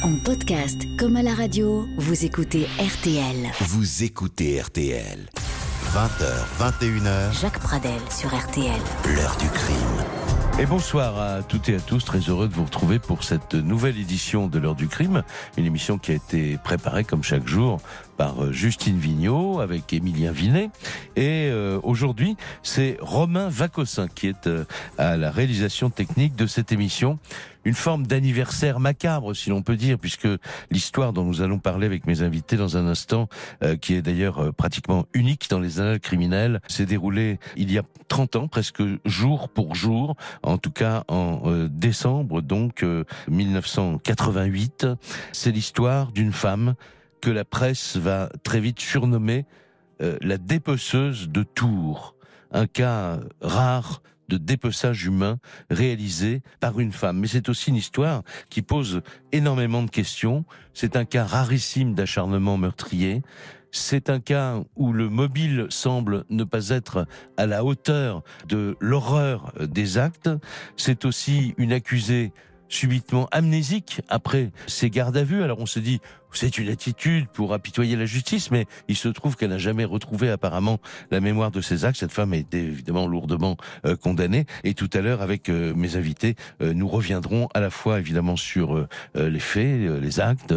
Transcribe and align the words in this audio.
En 0.00 0.16
podcast 0.24 0.86
comme 0.98 1.16
à 1.16 1.22
la 1.22 1.34
radio, 1.34 1.86
vous 1.98 2.24
écoutez 2.24 2.66
RTL. 2.78 3.50
Vous 3.60 4.02
écoutez 4.02 4.60
RTL. 4.60 5.28
20h, 5.94 6.24
21h, 6.58 7.40
Jacques 7.40 7.60
Pradel 7.60 8.00
sur 8.10 8.34
RTL. 8.34 8.80
l'heure 9.14 9.36
du 9.36 9.48
crime. 9.50 10.56
Et 10.58 10.66
bonsoir 10.66 11.18
à 11.18 11.42
toutes 11.42 11.68
et 11.68 11.76
à 11.76 11.80
tous, 11.80 12.04
très 12.04 12.18
heureux 12.20 12.48
de 12.48 12.54
vous 12.54 12.64
retrouver 12.64 12.98
pour 12.98 13.22
cette 13.24 13.54
nouvelle 13.54 13.98
édition 13.98 14.48
de 14.48 14.58
l'heure 14.58 14.74
du 14.74 14.88
crime, 14.88 15.22
une 15.56 15.66
émission 15.66 15.98
qui 15.98 16.12
a 16.12 16.14
été 16.14 16.58
préparée 16.58 17.04
comme 17.04 17.22
chaque 17.22 17.46
jour 17.46 17.80
par 18.16 18.44
euh, 18.44 18.52
Justine 18.52 18.98
Vignot 18.98 19.60
avec 19.60 19.92
Émilien 19.92 20.32
Vinet. 20.32 20.70
Et 21.16 21.48
euh, 21.50 21.80
aujourd'hui, 21.82 22.36
c'est 22.62 22.96
Romain 23.00 23.48
Vacossin 23.48 24.08
qui 24.08 24.28
est 24.28 24.46
euh, 24.46 24.64
à 24.98 25.16
la 25.16 25.30
réalisation 25.30 25.90
technique 25.90 26.36
de 26.36 26.46
cette 26.46 26.72
émission. 26.72 27.18
Une 27.64 27.74
forme 27.74 28.06
d'anniversaire 28.06 28.80
macabre, 28.80 29.36
si 29.36 29.50
l'on 29.50 29.62
peut 29.62 29.76
dire, 29.76 29.98
puisque 29.98 30.28
l'histoire 30.70 31.12
dont 31.12 31.24
nous 31.24 31.42
allons 31.42 31.58
parler 31.58 31.86
avec 31.86 32.06
mes 32.06 32.22
invités 32.22 32.56
dans 32.56 32.76
un 32.76 32.86
instant, 32.86 33.28
euh, 33.62 33.76
qui 33.76 33.94
est 33.94 34.02
d'ailleurs 34.02 34.38
euh, 34.38 34.52
pratiquement 34.52 35.06
unique 35.14 35.48
dans 35.48 35.60
les 35.60 35.78
annales 35.78 36.00
criminelles, 36.00 36.60
s'est 36.66 36.86
déroulée 36.86 37.38
il 37.56 37.70
y 37.70 37.78
a 37.78 37.82
30 38.08 38.36
ans, 38.36 38.48
presque 38.48 38.82
jour 39.04 39.48
pour 39.48 39.74
jour, 39.74 40.16
en 40.42 40.58
tout 40.58 40.72
cas 40.72 41.04
en 41.08 41.42
euh, 41.46 41.68
décembre, 41.68 42.42
donc 42.42 42.82
euh, 42.82 43.04
1988. 43.28 44.86
C'est 45.32 45.52
l'histoire 45.52 46.10
d'une 46.10 46.32
femme 46.32 46.74
que 47.22 47.30
la 47.30 47.46
presse 47.46 47.96
va 47.96 48.28
très 48.42 48.60
vite 48.60 48.80
surnommer 48.80 49.46
euh, 50.02 50.18
la 50.20 50.36
dépeceuse 50.36 51.28
de 51.30 51.44
Tours. 51.44 52.16
Un 52.50 52.66
cas 52.66 53.20
rare 53.40 54.02
de 54.28 54.36
dépeçage 54.36 55.04
humain 55.04 55.38
réalisé 55.70 56.42
par 56.60 56.80
une 56.80 56.92
femme. 56.92 57.20
Mais 57.20 57.28
c'est 57.28 57.48
aussi 57.48 57.70
une 57.70 57.76
histoire 57.76 58.22
qui 58.50 58.60
pose 58.60 59.02
énormément 59.30 59.82
de 59.82 59.90
questions. 59.90 60.44
C'est 60.74 60.96
un 60.96 61.04
cas 61.04 61.24
rarissime 61.24 61.94
d'acharnement 61.94 62.58
meurtrier. 62.58 63.22
C'est 63.70 64.10
un 64.10 64.20
cas 64.20 64.60
où 64.76 64.92
le 64.92 65.08
mobile 65.08 65.66
semble 65.70 66.24
ne 66.28 66.44
pas 66.44 66.70
être 66.70 67.06
à 67.36 67.46
la 67.46 67.64
hauteur 67.64 68.22
de 68.48 68.76
l'horreur 68.80 69.52
des 69.60 69.96
actes. 69.96 70.30
C'est 70.76 71.04
aussi 71.04 71.54
une 71.56 71.72
accusée 71.72 72.32
subitement 72.72 73.28
amnésique 73.30 74.00
après 74.08 74.50
ses 74.66 74.90
gardes 74.90 75.16
à 75.16 75.24
vue. 75.24 75.42
Alors 75.42 75.60
on 75.60 75.66
se 75.66 75.78
dit, 75.78 76.00
c'est 76.32 76.58
une 76.58 76.68
attitude 76.68 77.28
pour 77.28 77.52
apitoyer 77.52 77.96
la 77.96 78.06
justice, 78.06 78.50
mais 78.50 78.66
il 78.88 78.96
se 78.96 79.08
trouve 79.08 79.36
qu'elle 79.36 79.50
n'a 79.50 79.58
jamais 79.58 79.84
retrouvé 79.84 80.30
apparemment 80.30 80.78
la 81.10 81.20
mémoire 81.20 81.50
de 81.50 81.60
ses 81.60 81.84
actes. 81.84 81.98
Cette 81.98 82.12
femme 82.12 82.32
a 82.32 82.36
été 82.36 82.58
évidemment 82.58 83.06
lourdement 83.06 83.56
euh, 83.84 83.96
condamnée. 83.96 84.46
Et 84.64 84.74
tout 84.74 84.90
à 84.94 85.00
l'heure, 85.00 85.20
avec 85.20 85.48
euh, 85.48 85.74
mes 85.74 85.96
invités, 85.96 86.36
euh, 86.62 86.72
nous 86.72 86.88
reviendrons 86.88 87.48
à 87.54 87.60
la 87.60 87.70
fois 87.70 87.98
évidemment 87.98 88.36
sur 88.36 88.86
les 89.14 89.40
faits, 89.40 90.00
les 90.00 90.20
actes, 90.20 90.54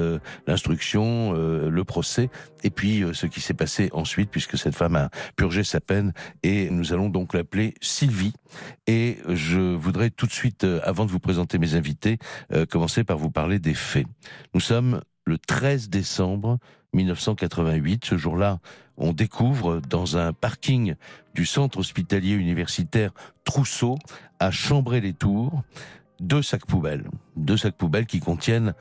l'instruction, 0.47 1.33
le 1.33 1.83
procès, 1.83 2.29
et 2.63 2.69
puis 2.69 3.03
ce 3.13 3.25
qui 3.25 3.41
s'est 3.41 3.53
passé 3.53 3.89
ensuite, 3.93 4.29
puisque 4.29 4.57
cette 4.57 4.75
femme 4.75 4.95
a 4.95 5.09
purgé 5.35 5.63
sa 5.63 5.79
peine. 5.79 6.13
Et 6.43 6.69
nous 6.69 6.93
allons 6.93 7.09
donc 7.09 7.33
l'appeler 7.33 7.73
Sylvie. 7.81 8.33
Et 8.87 9.17
je 9.27 9.59
voudrais 9.59 10.09
tout 10.09 10.27
de 10.27 10.31
suite, 10.31 10.63
euh, 10.63 10.79
avant 10.83 11.05
de 11.05 11.11
vous 11.11 11.19
présenter 11.19 11.57
mes 11.57 11.75
invités, 11.75 12.17
euh, 12.53 12.65
commencer 12.65 13.03
par 13.03 13.17
vous 13.17 13.31
parler 13.31 13.59
des 13.59 13.73
faits. 13.73 14.07
Nous 14.53 14.59
sommes 14.59 15.01
le 15.25 15.37
13 15.37 15.89
décembre 15.89 16.59
1988. 16.93 18.05
Ce 18.05 18.17
jour-là, 18.17 18.59
on 18.97 19.13
découvre 19.13 19.81
dans 19.81 20.17
un 20.17 20.33
parking 20.33 20.95
du 21.33 21.45
centre 21.45 21.79
hospitalier 21.79 22.33
universitaire 22.33 23.11
Trousseau 23.43 23.97
à 24.39 24.51
Chambray-les-Tours 24.51 25.63
deux 26.19 26.41
sacs 26.41 26.65
poubelles. 26.65 27.09
Deux 27.35 27.57
sacs 27.57 27.75
poubelles 27.75 28.05
qui 28.05 28.19
contiennent 28.19 28.73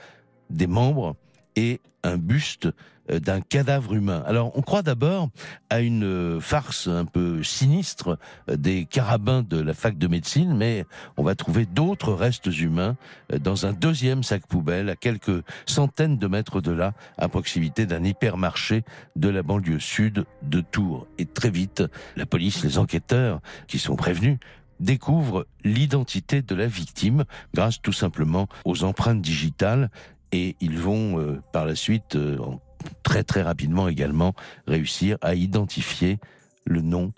des 0.51 0.67
membres 0.67 1.17
et 1.57 1.81
un 2.03 2.17
buste 2.17 2.69
d'un 3.09 3.41
cadavre 3.41 3.95
humain. 3.95 4.23
Alors 4.27 4.57
on 4.57 4.63
croit 4.63 4.83
d'abord 4.83 5.29
à 5.71 5.81
une 5.81 6.05
euh, 6.05 6.41
farce 6.41 6.89
un 6.89 7.05
peu 7.05 7.43
sinistre 7.43 8.19
euh, 8.49 8.57
des 8.57 8.87
carabins 8.87 9.43
de 9.43 9.61
la 9.61 9.75
fac 9.75 9.99
de 9.99 10.07
médecine, 10.07 10.57
mais 10.57 10.87
on 11.17 11.23
va 11.23 11.35
trouver 11.35 11.67
d'autres 11.67 12.13
restes 12.13 12.47
humains 12.47 12.97
euh, 13.33 13.39
dans 13.39 13.67
un 13.67 13.73
deuxième 13.73 14.23
sac 14.23 14.47
poubelle 14.47 14.89
à 14.89 14.97
quelques 14.97 15.43
centaines 15.67 16.19
de 16.19 16.27
mètres 16.27 16.61
de 16.61 16.73
là, 16.73 16.93
à 17.19 17.29
proximité 17.29 17.87
d'un 17.87 18.05
hypermarché 18.05 18.85
de 19.17 19.29
la 19.29 19.43
banlieue 19.43 19.81
sud 19.81 20.25
de 20.43 20.61
Tours. 20.61 21.07
Et 21.19 21.27
très 21.27 21.51
vite, 21.51 21.83
la 22.17 22.27
police, 22.27 22.65
les 22.65 22.79
enquêteurs 22.79 23.41
qui 23.69 23.79
sont 23.79 23.97
prévenus, 23.97 24.39
découvrent 24.81 25.47
l'identité 25.63 26.43
de 26.43 26.55
la 26.55 26.67
victime 26.67 27.25
grâce 27.55 27.81
tout 27.81 27.93
simplement 27.93 28.49
aux 28.65 28.83
empreintes 28.83 29.23
digitales 29.23 29.91
et 30.33 30.57
ils 30.61 30.79
vont 30.79 31.21
euh, 31.21 31.41
par 31.53 31.65
la 31.65 31.77
suite 31.77 32.17
euh, 32.17 32.39
en- 32.39 32.61
très 33.03 33.25
très 33.25 33.43
rapidement 33.43 33.89
également 33.89 34.35
réussir 34.67 35.17
à 35.21 35.35
identifier 35.35 36.19
le 36.65 36.81
nom, 36.81 37.13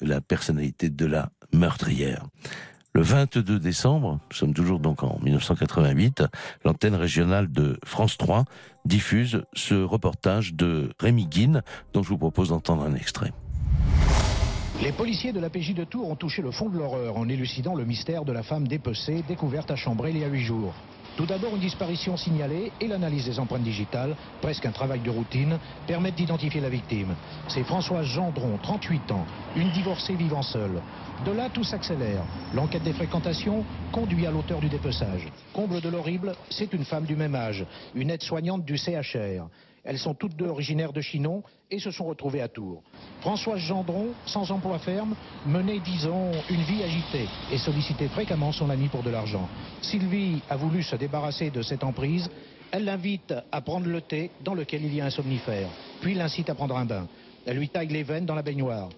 la 0.00 0.20
personnalité 0.20 0.90
de 0.90 1.06
la 1.06 1.30
meurtrière. 1.52 2.26
Le 2.94 3.02
22 3.02 3.60
décembre, 3.60 4.18
nous 4.30 4.36
sommes 4.36 4.54
toujours 4.54 4.80
donc 4.80 5.02
en 5.02 5.18
1988, 5.22 6.24
l'antenne 6.64 6.94
régionale 6.94 7.52
de 7.52 7.78
France 7.84 8.16
3 8.18 8.44
diffuse 8.86 9.42
ce 9.52 9.74
reportage 9.74 10.54
de 10.54 10.90
Rémi 10.98 11.26
Guine 11.26 11.62
dont 11.92 12.02
je 12.02 12.08
vous 12.08 12.18
propose 12.18 12.48
d'entendre 12.48 12.82
un 12.82 12.94
extrait. 12.94 13.32
Les 14.82 14.92
policiers 14.92 15.32
de 15.32 15.40
la 15.40 15.50
PJ 15.50 15.74
de 15.74 15.84
Tours 15.84 16.08
ont 16.08 16.16
touché 16.16 16.40
le 16.40 16.50
fond 16.50 16.68
de 16.68 16.78
l'horreur 16.78 17.16
en 17.16 17.28
élucidant 17.28 17.74
le 17.74 17.84
mystère 17.84 18.24
de 18.24 18.32
la 18.32 18.42
femme 18.42 18.66
dépecée 18.66 19.24
découverte 19.28 19.70
à 19.70 19.76
Chambray 19.76 20.12
il 20.12 20.18
y 20.18 20.24
a 20.24 20.28
huit 20.28 20.44
jours. 20.44 20.72
Tout 21.18 21.26
d'abord, 21.26 21.56
une 21.56 21.60
disparition 21.60 22.16
signalée 22.16 22.74
et 22.78 22.86
l'analyse 22.86 23.24
des 23.24 23.40
empreintes 23.40 23.64
digitales, 23.64 24.16
presque 24.40 24.66
un 24.66 24.70
travail 24.70 25.00
de 25.00 25.10
routine, 25.10 25.58
permettent 25.84 26.14
d'identifier 26.14 26.60
la 26.60 26.68
victime. 26.68 27.16
C'est 27.48 27.64
Françoise 27.64 28.06
Gendron, 28.06 28.56
38 28.56 29.10
ans, 29.10 29.26
une 29.56 29.68
divorcée 29.72 30.14
vivant 30.14 30.42
seule. 30.42 30.80
De 31.24 31.32
là, 31.32 31.50
tout 31.50 31.64
s'accélère. 31.64 32.24
L'enquête 32.52 32.84
des 32.84 32.92
fréquentations 32.92 33.66
conduit 33.90 34.26
à 34.26 34.30
l'auteur 34.30 34.60
du 34.60 34.68
dépeçage. 34.68 35.28
Comble 35.52 35.80
de 35.80 35.88
l'horrible, 35.88 36.36
c'est 36.50 36.72
une 36.72 36.84
femme 36.84 37.04
du 37.04 37.16
même 37.16 37.34
âge, 37.34 37.66
une 37.96 38.10
aide-soignante 38.10 38.64
du 38.64 38.78
CHR. 38.78 39.48
Elles 39.84 39.98
sont 39.98 40.14
toutes 40.14 40.36
deux 40.36 40.46
originaires 40.46 40.92
de 40.92 41.00
Chinon 41.00 41.42
et 41.70 41.78
se 41.78 41.90
sont 41.90 42.04
retrouvées 42.04 42.40
à 42.40 42.48
Tours. 42.48 42.82
Françoise 43.20 43.60
Gendron, 43.60 44.08
sans 44.26 44.50
emploi 44.50 44.78
ferme, 44.78 45.14
menait, 45.46 45.80
disons, 45.80 46.32
une 46.50 46.62
vie 46.62 46.82
agitée 46.82 47.28
et 47.52 47.58
sollicitait 47.58 48.08
fréquemment 48.08 48.52
son 48.52 48.70
ami 48.70 48.88
pour 48.88 49.02
de 49.02 49.10
l'argent. 49.10 49.48
Sylvie 49.82 50.42
a 50.48 50.56
voulu 50.56 50.82
se 50.82 50.96
débarrasser 50.96 51.50
de 51.50 51.62
cette 51.62 51.84
emprise. 51.84 52.28
Elle 52.70 52.84
l'invite 52.84 53.34
à 53.50 53.60
prendre 53.60 53.86
le 53.86 54.00
thé 54.00 54.30
dans 54.44 54.54
lequel 54.54 54.84
il 54.84 54.94
y 54.94 55.00
a 55.00 55.06
un 55.06 55.10
somnifère, 55.10 55.68
puis 56.00 56.14
l'incite 56.14 56.50
à 56.50 56.54
prendre 56.54 56.76
un 56.76 56.84
bain. 56.84 57.08
Elle 57.46 57.56
lui 57.56 57.68
taille 57.68 57.88
les 57.88 58.02
veines 58.02 58.26
dans 58.26 58.34
la 58.34 58.42
baignoire. 58.42 58.90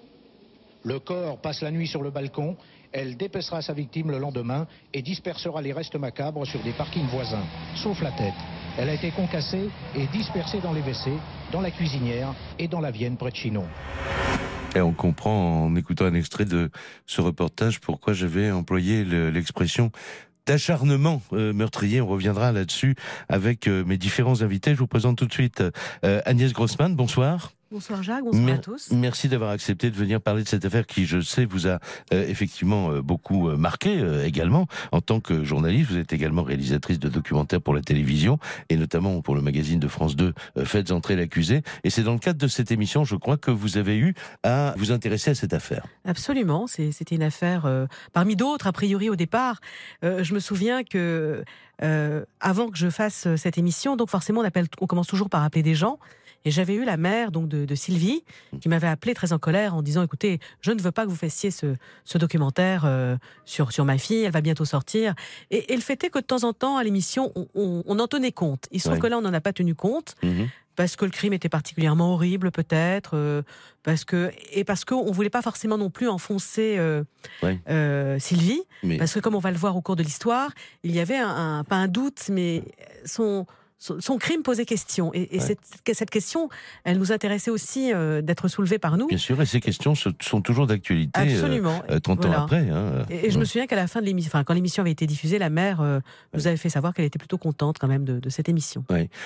Le 0.83 0.99
corps 0.99 1.39
passe 1.39 1.63
la 1.63 1.71
nuit 1.71 1.87
sur 1.87 2.03
le 2.03 2.11
balcon. 2.11 2.57
Elle 2.93 3.17
dépecera 3.17 3.63
sa 3.63 3.73
victime 3.73 4.11
le 4.11 4.19
lendemain 4.19 4.67
et 4.93 5.03
dispersera 5.03 5.63
les 5.63 5.73
restes 5.73 5.97
macabres 5.97 6.47
sur 6.47 6.61
des 6.63 6.73
parkings 6.73 7.07
voisins, 7.07 7.45
sauf 7.77 8.01
la 8.03 8.11
tête. 8.13 8.60
Elle 8.83 8.89
a 8.89 8.95
été 8.95 9.11
concassée 9.11 9.69
et 9.95 10.07
dispersée 10.07 10.59
dans 10.63 10.73
les 10.73 10.81
WC, 10.81 11.11
dans 11.53 11.61
la 11.61 11.71
cuisinière 11.71 12.33
et 12.59 12.67
dans 12.67 12.81
la 12.81 12.91
Vienne 12.91 13.19
près 13.19 13.31
de. 13.31 13.67
Et 14.75 14.81
on 14.81 14.93
comprend 14.95 15.65
en 15.65 15.77
écoutant 15.77 16.07
un 16.07 16.15
extrait 16.15 16.47
de 16.47 16.71
ce 17.05 17.21
reportage 17.21 17.79
pourquoi 17.81 18.15
j'avais 18.15 18.51
employé 18.51 19.05
le- 19.05 19.29
l'expression 19.29 19.91
d'acharnement 20.47 21.21
euh, 21.35 21.53
meurtrier. 21.53 22.01
On 22.01 22.07
reviendra 22.07 22.53
là-dessus 22.53 22.95
avec 23.29 23.67
euh, 23.69 23.85
mes 23.85 23.99
différents 23.99 24.41
invités. 24.41 24.73
Je 24.73 24.79
vous 24.79 24.87
présente 24.87 25.19
tout 25.19 25.27
de 25.27 25.33
suite 25.33 25.63
euh, 26.03 26.23
Agnès 26.25 26.51
Grossman. 26.55 26.97
Bonsoir. 26.97 27.53
Bonsoir 27.73 28.03
Jacques, 28.03 28.25
bonsoir 28.25 28.43
Mer- 28.43 28.57
à 28.57 28.59
tous. 28.59 28.91
Merci 28.91 29.29
d'avoir 29.29 29.51
accepté 29.51 29.91
de 29.91 29.95
venir 29.95 30.21
parler 30.21 30.43
de 30.43 30.49
cette 30.49 30.65
affaire 30.65 30.85
qui, 30.89 31.07
je 31.07 31.21
sais, 31.21 31.45
vous 31.45 31.69
a 31.69 31.79
euh, 32.13 32.27
effectivement 32.27 32.91
euh, 32.91 33.01
beaucoup 33.01 33.49
euh, 33.49 33.57
marqué 33.57 34.03
également. 34.25 34.67
En 34.91 35.01
tant 35.01 35.21
que 35.21 35.45
journaliste, 35.45 35.89
vous 35.93 35.97
êtes 35.99 36.13
également 36.13 36.43
réalisatrice 36.43 36.99
de 36.99 37.09
documentaires 37.09 37.61
pour 37.63 37.73
la 37.73 37.81
télévision 37.81 38.41
et 38.71 38.77
notamment 38.77 39.21
pour 39.23 39.37
le 39.37 39.41
magazine 39.41 39.79
de 39.79 39.87
France 39.87 40.17
2, 40.17 40.35
euh, 40.57 40.65
Faites 40.65 40.91
entrer 40.91 41.15
l'accusé. 41.15 41.63
Et 41.85 41.91
c'est 41.91 42.03
dans 42.03 42.15
le 42.15 42.19
cadre 42.19 42.41
de 42.41 42.49
cette 42.49 42.73
émission, 42.73 43.05
je 43.05 43.15
crois, 43.15 43.37
que 43.37 43.53
vous 43.53 43.77
avez 43.79 43.97
eu 43.99 44.15
à 44.43 44.75
vous 44.77 44.91
intéresser 44.91 45.31
à 45.31 45.37
cette 45.37 45.55
affaire. 45.55 45.87
Absolument, 46.05 46.67
c'était 46.67 47.15
une 47.15 47.23
affaire 47.23 47.69
parmi 48.13 48.35
d'autres 48.35 48.67
a 48.67 48.73
priori 48.73 49.09
au 49.11 49.17
départ. 49.17 49.61
Je 50.03 50.35
me 50.35 50.41
souviens 50.41 50.83
que 50.83 51.45
avant 51.79 52.69
que 52.69 52.77
je 52.79 52.91
fasse 52.91 53.29
cette 53.37 53.59
émission, 53.59 53.95
donc 53.97 54.11
forcément 54.11 54.41
on 54.41 54.45
appelle, 54.45 54.67
on 54.81 54.87
commence 54.87 55.07
toujours 55.07 55.31
par 55.31 55.45
appeler 55.45 55.63
des 55.63 55.75
gens. 55.77 55.99
Et 56.45 56.51
j'avais 56.51 56.75
eu 56.75 56.85
la 56.85 56.97
mère 56.97 57.33
donc 57.33 57.49
de, 57.49 57.65
de 57.67 57.75
Sylvie 57.75 58.25
qui 58.61 58.69
m'avait 58.71 58.87
appelé 58.87 59.13
très 59.15 59.33
en 59.35 59.39
colère 59.39 59.75
en 59.75 59.83
disant 59.83 60.03
écoutez 60.03 60.41
je 60.63 60.73
ne 60.73 60.81
veux 60.81 60.91
pas 60.93 61.05
que 61.05 61.11
vous 61.11 61.17
fassiez 61.17 61.51
ce, 61.51 61.75
ce 62.05 62.17
documentaire 62.17 62.85
euh, 62.87 63.17
sur 63.45 63.73
sur 63.73 63.85
ma 63.85 63.99
fille 63.99 64.23
elle 64.25 64.33
va 64.33 64.41
bientôt 64.41 64.65
sortir 64.65 65.15
et, 65.51 65.73
et 65.73 65.77
le 65.77 65.83
fait 65.83 66.03
est 66.05 66.09
que 66.11 66.19
de 66.19 66.25
temps 66.25 66.45
en 66.45 66.53
temps 66.55 66.79
à 66.79 66.85
l'émission 66.85 67.31
on, 67.35 67.47
on- 67.55 67.83
on 67.87 67.99
en 67.99 68.07
tenait 68.09 68.33
compte 68.33 68.65
il 68.71 68.81
se 68.81 68.85
trouve 68.89 68.95
Ouais. 68.95 69.01
que 69.03 69.07
là 69.09 69.19
on 69.19 69.23
n'en 69.23 69.35
a 69.35 69.41
pas 69.43 69.53
tenu 69.53 69.75
compte 69.75 70.15
Mhm. 70.23 70.49
parce 70.77 70.97
que 70.97 71.05
le 71.05 71.11
crime 71.11 71.35
était 71.35 71.51
particulièrement 71.51 72.15
horrible 72.15 72.51
peut-être, 72.51 73.11
euh, 73.15 73.43
parce 73.83 74.05
que 74.07 74.31
et 74.53 74.65
parce 74.65 74.87
qu'on 74.87 75.11
voulait 75.13 75.29
pas 75.29 75.43
forcément 75.43 75.77
non 75.77 75.91
plus 75.91 76.09
enfoncer 76.09 76.77
euh, 76.79 77.05
Ouais. 77.43 77.61
euh, 77.69 78.19
Sylvie, 78.19 78.63
Mais 78.83 78.97
parce 78.97 79.13
que 79.13 79.21
comme 79.21 79.35
on 79.35 79.41
va 79.41 79.51
le 79.51 79.59
voir 79.59 79.77
au 79.77 79.83
cours 79.83 79.97
de 79.97 80.03
l'histoire, 80.03 80.51
il 80.85 80.93
y 80.93 81.01
avait 81.01 81.19
un, 81.19 81.59
un- 81.59 81.65
pas 81.65 81.77
un 81.77 81.89
doute, 81.89 82.31
mais 82.31 82.63
son 83.05 83.45
son 83.81 84.19
crime 84.19 84.43
posait 84.43 84.67
question. 84.67 85.11
Et, 85.15 85.29
Ouais. 85.33 85.41
cette, 85.41 85.59
cette 85.95 86.11
question, 86.11 86.49
elle 86.85 86.99
nous 86.99 87.13
intéressait 87.13 87.51
aussi 87.51 87.93
euh, 87.95 88.21
d'être 88.21 88.47
soulevée 88.49 88.79
par 88.79 88.97
nous. 88.99 89.07
Bien 89.07 89.17
sûr, 89.19 89.41
et 89.41 89.47
ces 89.47 89.61
questions 89.61 89.95
sont 89.95 90.41
toujours 90.43 90.67
d'actualité. 90.67 91.19
euh, 91.19 91.23
Absolument. 91.25 91.83
euh, 91.91 91.99
30 91.99 92.21
Voilà. 92.21 92.41
ans 92.41 92.45
après. 92.45 92.69
hein. 92.69 93.07
Et, 93.09 93.27
et 93.27 93.31
je 93.31 93.39
me 93.39 93.45
souviens 93.45 93.67
qu'à 93.67 93.77
la 93.77 93.87
fin 93.87 94.01
de 94.01 94.07
l'émission, 94.07 94.29
enfin, 94.29 94.45
quand 94.45 94.53
l'émission 94.55 94.83
avait 94.83 94.91
été 94.91 95.07
diffusée, 95.07 95.39
la 95.39 95.49
mère 95.51 95.81
euh, 95.81 96.01
nous 96.35 96.47
avait 96.47 96.59
fait 96.59 96.69
savoir 96.69 96.93
qu'elle 96.93 97.07
était 97.07 97.19
plutôt 97.19 97.39
contente 97.39 97.79
quand 97.79 97.89
même 97.89 98.05
de, 98.05 98.21
de 98.21 98.29
cette 98.29 98.49
émission. 98.49 98.85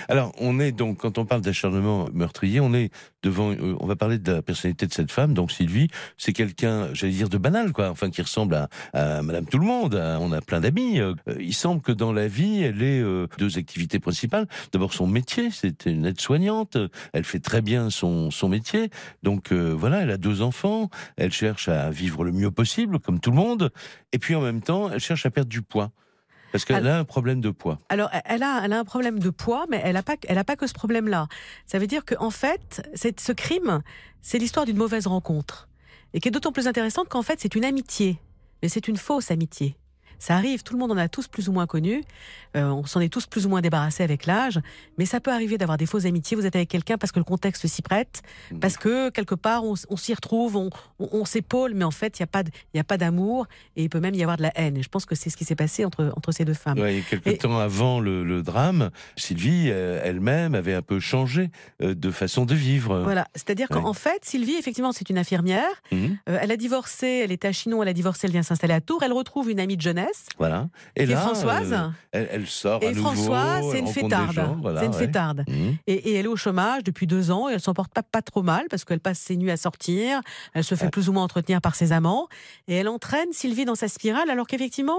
Alors, 0.09 0.33
on 0.39 0.61
est 0.61 0.71
donc, 0.73 0.99
quand 0.99 1.19
on 1.19 1.27
parle 1.27 1.41
d'acharnement 1.41 2.09
meurtrier, 2.13 2.61
on 2.61 2.73
est 2.75 2.91
devant, 3.25 3.51
euh, 3.51 3.75
on 3.81 3.87
va 3.87 3.97
parler 3.97 4.19
de 4.19 4.33
la 4.33 4.43
personnalité 4.43 4.87
de 4.87 4.93
cette 4.93 5.11
femme. 5.11 5.35
Donc, 5.35 5.51
Sylvie, 5.51 5.89
c'est 6.17 6.33
quelqu'un, 6.33 6.89
j'allais 6.95 7.13
dire, 7.13 7.29
de 7.29 7.39
banal, 7.39 7.73
quoi. 7.73 7.91
Enfin, 7.91 8.11
qui 8.11 8.23
ressemble 8.23 8.55
à, 8.55 8.69
à 8.93 9.23
Madame 9.23 9.47
Tout 9.47 9.59
le 9.59 9.67
Monde. 9.67 9.97
à- 9.97 10.19
on 10.21 10.31
a 10.33 10.41
plein 10.41 10.61
d'amis. 10.61 11.01
Euh, 11.01 11.15
il 11.41 11.55
semble 11.55 11.81
que 11.83 11.91
dans 11.93 12.13
la 12.13 12.29
vie, 12.29 12.63
elle 12.63 12.83
ait 12.83 13.01
euh, 13.01 13.27
deux 13.39 13.59
activités 13.59 13.99
principales. 13.99 14.44
D'abord, 14.73 14.93
son 14.93 15.07
métier, 15.07 15.51
c'est 15.51 15.87
une 15.87 16.07
aide-soignante. 16.07 16.77
Elle 17.13 17.25
fait 17.25 17.41
très 17.41 17.61
bien 17.63 17.91
son, 17.91 18.31
son 18.31 18.49
métier. 18.49 18.91
Donc, 19.23 19.53
euh, 19.53 19.71
voilà, 19.77 20.01
elle 20.03 20.11
a 20.11 20.17
deux 20.17 20.43
enfants. 20.43 20.91
Elle 21.17 21.33
cherche 21.33 21.69
à 21.69 21.91
vivre 21.91 22.25
le 22.25 22.33
mieux 22.33 22.51
possible, 22.51 22.99
comme 22.99 23.21
tout 23.21 23.31
le 23.31 23.37
monde. 23.37 23.71
Et 24.13 24.19
puis, 24.19 24.35
en 24.35 24.41
même 24.41 24.61
temps, 24.61 24.91
elle 24.91 25.01
cherche 25.01 25.27
à 25.27 25.31
perdre 25.31 25.51
du 25.51 25.63
poids. 25.63 25.91
Parce 26.53 26.65
qu'elle 26.65 26.87
a 26.87 26.99
un 26.99 27.05
problème 27.05 27.41
de 27.41 27.51
poids. 27.51 27.81
Alors, 27.89 28.11
elle 28.25 28.45
a, 28.45 28.61
elle 28.65 28.73
a 28.73 28.79
un 28.79 28.85
problème 28.85 29.19
de 29.19 29.31
poids, 29.31 29.67
mais 29.69 29.81
elle 29.83 29.95
n'a 29.95 30.05
pas, 30.05 30.15
elle 30.29 30.39
a 30.39 30.45
pas 30.45 30.55
que 30.55 30.69
ce 30.69 30.73
problème-là. 30.73 31.27
Ça 31.67 31.81
veut 31.81 31.89
dire 31.89 32.05
qu'en 32.05 32.31
fait, 32.31 32.89
c'est- 32.95 33.19
ce 33.19 33.33
crime, 33.33 33.83
c'est 34.23 34.39
l'histoire 34.39 34.65
d'une 34.65 34.77
mauvaise 34.77 35.09
rencontre. 35.09 35.69
Et 36.13 36.21
qui 36.21 36.29
est 36.29 36.31
d'autant 36.31 36.53
plus 36.53 36.69
intéressante 36.69 37.09
qu'en 37.09 37.23
fait, 37.23 37.41
c'est 37.41 37.57
une 37.57 37.65
amitié. 37.65 38.21
Mais 38.63 38.69
c'est 38.69 38.87
une 38.87 38.97
fausse 38.97 39.33
amitié. 39.33 39.77
Ça 40.19 40.35
arrive, 40.37 40.63
tout 40.63 40.73
le 40.75 40.79
monde 40.81 40.93
en 40.93 40.97
a 40.97 41.09
tous 41.09 41.29
plus 41.29 41.49
ou 41.49 41.53
moins 41.53 41.67
connu. 41.67 42.03
Euh, 42.57 42.69
on 42.69 42.85
s'en 42.87 43.01
est 43.01 43.09
tous 43.09 43.27
plus 43.27 43.47
ou 43.47 43.49
moins 43.49 43.61
débarrassés 43.61 44.03
avec 44.05 44.27
l'âge. 44.27 44.61
Mais 44.97 45.07
ça 45.07 45.21
peut 45.21 45.33
arriver 45.33 45.59
d'avoir 45.59 45.77
des 45.77 45.87
fausses 45.87 46.05
amitiés. 46.05 46.37
Vous 46.37 46.47
êtes 46.47 46.55
avec 46.57 46.69
quelqu'un 46.69 46.99
parce 46.99 47.11
que 47.13 47.19
le 47.19 47.25
contexte 47.25 47.67
s'y 47.67 47.83
prête, 47.83 48.23
Mhm. 48.53 48.61
parce 48.61 48.77
que 48.77 49.11
quelque 49.11 49.35
part 49.35 49.65
on, 49.65 49.75
s'y 49.97 50.15
retrouve, 50.15 50.57
on, 50.57 50.71
on, 51.01 51.09
on 51.13 51.25
s'épaule, 51.25 51.75
mais 51.75 51.85
en 51.85 51.91
fait 51.91 52.19
il 52.19 52.23
n'y 52.75 52.81
a 52.81 52.85
pas, 52.85 52.97
d'amour 52.97 53.47
et 53.77 53.83
il 53.83 53.89
peut 53.91 53.99
même 54.01 54.15
y 54.15 54.23
avoir 54.23 54.37
de 54.37 54.43
la 54.43 54.53
haine. 54.57 54.77
Et 54.77 54.83
je 54.83 54.89
pense 54.89 55.05
que 55.05 55.15
c'est 55.17 55.31
ce 55.31 55.37
qui 55.37 55.45
s'est 55.45 55.57
passé 55.57 55.85
entre 55.85 56.13
entre 56.17 56.31
ces 56.33 56.45
deux 56.45 56.55
femmes. 56.55 56.79
Ouais, 56.79 56.99
et 56.99 57.03
quelques 57.03 57.27
Et- 57.27 57.39
temps 57.39 57.59
avant 57.59 57.99
le, 58.01 58.23
le 58.23 58.43
drame, 58.43 58.91
Sylvie 59.17 59.69
euh, 59.71 60.01
elle-même 60.05 60.55
avait 60.55 60.75
un 60.75 60.83
peu 60.83 61.01
changé 61.01 61.51
euh, 61.83 61.95
de 61.95 62.11
façon 62.11 62.45
de 62.47 62.55
vivre. 62.55 63.01
Voilà, 63.01 63.27
c'est-à-dire 63.35 63.67
Ouais. 63.71 63.81
qu'en 63.83 63.93
fait, 63.95 64.25
Sylvie, 64.25 64.55
effectivement, 64.55 64.93
c'est 64.93 65.11
une 65.11 65.19
infirmière. 65.19 65.65
Euh, 65.93 66.09
elle 66.41 66.53
a 66.53 66.57
divorcé, 66.57 67.23
elle 67.25 67.33
était 67.33 67.49
à 67.49 67.53
Chinon, 67.53 67.83
elle 67.83 67.89
a 67.89 67.93
divorcé, 67.93 68.27
elle 68.27 68.33
vient 68.33 68.43
s'installer 68.43 68.75
à 68.75 68.81
Tours. 68.81 69.03
Elle 69.03 69.13
retrouve 69.13 69.51
une 69.51 69.59
amie 69.61 69.77
de 69.77 69.83
jeunesse, 70.05 70.27
voilà. 70.39 70.69
Et 70.97 71.05
qui 71.05 71.11
est 71.13 71.15
là, 71.15 71.21
Françoise. 71.21 71.73
euh, 71.73 71.89
elle, 72.13 72.29
elle 72.31 72.47
sort 72.47 72.83
à 72.83 72.87
et 72.87 72.93
nouveau. 72.95 73.11
Françoise, 73.11 73.65
c'est 73.73 73.79
une 73.81 73.87
fêtarde. 73.87 74.33
gens, 74.33 74.57
voilà, 74.61 74.81
c'est 74.81 74.87
une 74.87 74.93
ouais. 74.93 74.99
fêtarde. 74.99 75.45
Mhm. 75.49 75.77
Et, 75.87 75.95
et 76.11 76.15
elle 76.15 76.27
est 76.27 76.29
au 76.29 76.37
chômage 76.37 76.85
depuis 76.85 77.07
deux 77.07 77.31
ans 77.31 77.49
et 77.49 77.55
elle 77.55 77.61
s'en 77.61 77.75
porte 77.75 77.93
pas, 77.93 78.03
pas 78.03 78.23
trop 78.23 78.43
mal 78.43 78.67
parce 78.71 78.85
qu'elle 78.85 79.01
passe 79.01 79.19
ses 79.19 79.37
nuits 79.37 79.51
à 79.51 79.57
sortir, 79.57 80.21
elle 80.53 80.65
se 80.65 80.75
fait 80.75 80.85
Ouais. 80.85 80.91
plus 80.91 81.09
ou 81.09 81.13
moins 81.13 81.23
entretenir 81.25 81.61
par 81.61 81.75
ses 81.75 81.93
amants 81.93 82.29
et 82.69 82.75
elle 82.75 82.89
entraîne 82.89 83.33
Sylvie 83.33 83.65
dans 83.65 83.75
sa 83.75 83.89
spirale 83.89 84.29
alors 84.31 84.47
qu'effectivement, 84.47 84.99